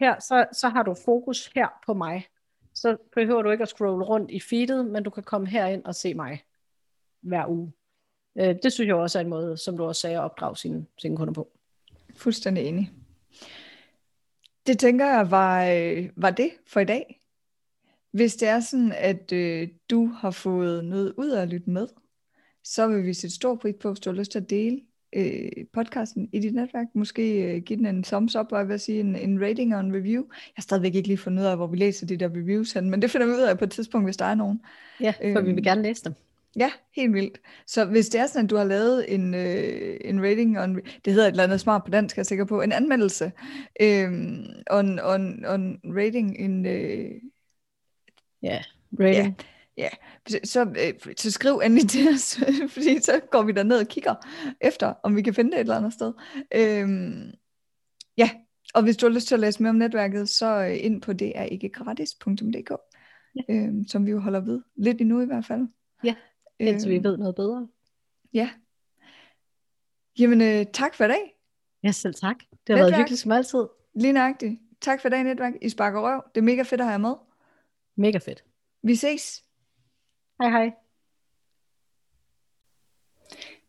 her, 0.00 0.20
så, 0.20 0.46
så 0.52 0.68
har 0.68 0.82
du 0.82 0.94
fokus 1.04 1.46
her 1.54 1.68
på 1.86 1.94
mig. 1.94 2.26
Så 2.74 2.96
behøver 3.14 3.42
du 3.42 3.50
ikke 3.50 3.62
at 3.62 3.68
scrolle 3.68 4.04
rundt 4.04 4.30
i 4.30 4.40
feedet, 4.40 4.86
men 4.86 5.02
du 5.02 5.10
kan 5.10 5.22
komme 5.22 5.46
herind 5.46 5.84
og 5.84 5.94
se 5.94 6.14
mig 6.14 6.44
hver 7.20 7.46
uge. 7.48 7.72
Øh, 8.38 8.56
det 8.62 8.72
synes 8.72 8.88
jeg 8.88 8.96
også 8.96 9.18
er 9.18 9.22
en 9.22 9.28
måde, 9.28 9.56
som 9.56 9.76
du 9.76 9.84
også 9.84 10.00
sagde, 10.00 10.16
at 10.16 10.22
opdrage 10.22 10.56
sine, 10.56 10.86
sine 10.98 11.16
kunder 11.16 11.34
på. 11.34 11.48
Fuldstændig 12.16 12.64
enig. 12.64 12.92
Det 14.66 14.78
tænker 14.78 15.06
jeg 15.06 15.30
var, 15.30 15.64
øh, 15.64 16.08
var 16.16 16.30
det 16.30 16.50
for 16.66 16.80
i 16.80 16.84
dag. 16.84 17.20
Hvis 18.10 18.36
det 18.36 18.48
er 18.48 18.60
sådan, 18.60 18.92
at 18.92 19.32
øh, 19.32 19.68
du 19.90 20.06
har 20.06 20.30
fået 20.30 20.84
noget 20.84 21.14
ud 21.16 21.30
af 21.30 21.42
at 21.42 21.48
lytte 21.48 21.70
med, 21.70 21.88
så 22.64 22.88
vil 22.88 23.04
vi 23.04 23.14
sætte 23.14 23.36
stor 23.36 23.54
pris 23.54 23.74
på, 23.80 23.88
hvis 23.88 24.00
du 24.00 24.10
har 24.10 24.16
lyst 24.16 24.32
til 24.32 24.38
at 24.38 24.50
dele 24.50 24.80
øh, 25.12 25.50
podcasten 25.72 26.28
i 26.32 26.38
dit 26.38 26.54
netværk. 26.54 26.86
Måske 26.94 27.42
øh, 27.42 27.62
give 27.62 27.76
den 27.76 27.86
en 27.86 28.02
thumbs 28.02 28.36
up, 28.36 28.46
og 28.52 28.58
jeg 28.58 28.68
vil 28.68 28.80
sige 28.80 29.00
en, 29.00 29.16
en 29.16 29.42
rating 29.42 29.74
og 29.74 29.80
en 29.80 29.94
review. 29.94 30.22
Jeg 30.22 30.52
har 30.56 30.62
stadigvæk 30.62 30.94
ikke 30.94 31.08
lige 31.08 31.18
fundet 31.18 31.42
ud 31.42 31.46
af, 31.46 31.56
hvor 31.56 31.66
vi 31.66 31.76
læser 31.76 32.06
de 32.06 32.16
der 32.16 32.28
reviews 32.28 32.72
hen, 32.72 32.90
men 32.90 33.02
det 33.02 33.10
finder 33.10 33.26
vi 33.26 33.32
ud 33.32 33.40
af 33.40 33.58
på 33.58 33.64
et 33.64 33.70
tidspunkt, 33.70 34.06
hvis 34.06 34.16
der 34.16 34.24
er 34.24 34.34
nogen. 34.34 34.60
Ja, 35.00 35.10
for 35.10 35.38
øhm, 35.38 35.46
vi 35.46 35.52
vil 35.52 35.64
gerne 35.64 35.82
læse 35.82 36.04
dem. 36.04 36.14
Ja, 36.56 36.72
helt 36.96 37.14
vildt. 37.14 37.40
Så 37.66 37.84
hvis 37.84 38.08
det 38.08 38.20
er 38.20 38.26
sådan, 38.26 38.44
at 38.44 38.50
du 38.50 38.56
har 38.56 38.64
lavet 38.64 39.14
en, 39.14 39.34
øh, 39.34 39.96
en 40.04 40.22
rating, 40.22 40.58
og 40.58 40.64
en, 40.64 40.74
det 41.04 41.12
hedder 41.12 41.26
et 41.26 41.30
eller 41.30 41.44
andet 41.44 41.60
smart 41.60 41.84
på 41.84 41.90
dansk, 41.90 42.16
jeg 42.16 42.20
er 42.20 42.24
sikker 42.24 42.44
på, 42.44 42.62
en 42.62 42.72
anmeldelse, 42.72 43.32
øh, 43.80 44.12
og, 44.66 44.80
en, 44.80 44.98
og, 44.98 45.16
en, 45.16 45.44
og 45.44 45.54
en 45.54 45.80
rating, 45.84 46.36
en... 46.38 46.66
Øh, 46.66 47.10
ja, 48.42 48.62
rating. 49.00 49.40
Ja, 49.76 49.88
ja. 50.30 50.38
Så, 50.44 50.62
øh, 50.62 51.14
så 51.16 51.30
skriv 51.30 51.60
endelig 51.64 51.90
til 51.90 52.08
os, 52.08 52.40
fordi 52.74 53.00
så 53.00 53.20
går 53.30 53.42
vi 53.42 53.52
derned 53.52 53.78
og 53.78 53.86
kigger 53.86 54.14
efter, 54.60 54.94
om 55.02 55.16
vi 55.16 55.22
kan 55.22 55.34
finde 55.34 55.50
det 55.50 55.56
et 55.56 55.60
eller 55.60 55.76
andet 55.76 55.92
sted. 55.92 56.12
Øh, 56.54 56.88
ja, 58.16 58.30
og 58.74 58.82
hvis 58.82 58.96
du 58.96 59.06
har 59.06 59.14
lyst 59.14 59.28
til 59.28 59.34
at 59.34 59.40
læse 59.40 59.62
mere 59.62 59.70
om 59.70 59.76
netværket, 59.76 60.28
så 60.28 60.64
øh, 60.64 60.84
ind 60.84 61.02
på 61.02 61.12
det 61.12 61.32
er 61.34 61.42
ikke 61.42 61.68
gratis.dk, 61.68 62.70
ja. 63.36 63.54
øh, 63.54 63.72
som 63.88 64.06
vi 64.06 64.10
jo 64.10 64.20
holder 64.20 64.40
ved, 64.40 64.62
lidt 64.76 65.00
endnu 65.00 65.20
i 65.20 65.26
hvert 65.26 65.44
fald. 65.44 65.68
Ja. 66.04 66.14
Indtil 66.58 66.90
vi 66.90 66.94
øhm. 66.94 67.04
ved 67.04 67.16
noget 67.16 67.34
bedre. 67.34 67.68
Ja. 68.34 68.50
Jamen, 70.18 70.40
øh, 70.40 70.66
tak 70.72 70.94
for 70.94 71.04
i 71.04 71.08
dag. 71.08 71.36
Ja, 71.82 71.92
selv 71.92 72.14
tak. 72.14 72.38
Det 72.38 72.46
har 72.48 72.74
Netværk. 72.74 72.78
været 72.90 72.96
hyggeligt 72.96 73.20
som 73.20 73.32
altid. 73.32 73.66
Lige 73.94 74.12
nøjagtigt. 74.12 74.60
Tak 74.80 75.00
for 75.00 75.08
i 75.08 75.10
dag, 75.10 75.24
Netværk. 75.24 75.52
I 75.62 75.68
sparker 75.68 76.00
røv. 76.00 76.22
Det 76.34 76.40
er 76.40 76.44
mega 76.44 76.62
fedt 76.62 76.80
at 76.80 76.86
have 76.86 76.98
med. 76.98 77.14
Mega 77.96 78.18
fedt. 78.18 78.44
Vi 78.82 78.94
ses. 78.96 79.44
Hej 80.40 80.50
hej. 80.50 80.72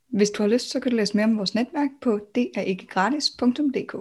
Hvis 0.07 0.29
du 0.29 0.43
har 0.43 0.47
lyst, 0.47 0.69
så 0.69 0.79
kan 0.79 0.91
du 0.91 0.97
læse 0.97 1.15
mere 1.17 1.23
om 1.23 1.37
vores 1.37 1.55
netværk 1.55 1.89
på 2.01 2.19
det 2.35 2.51
er 2.55 2.61
ikke 2.61 2.87
gratis.dk. 2.87 3.95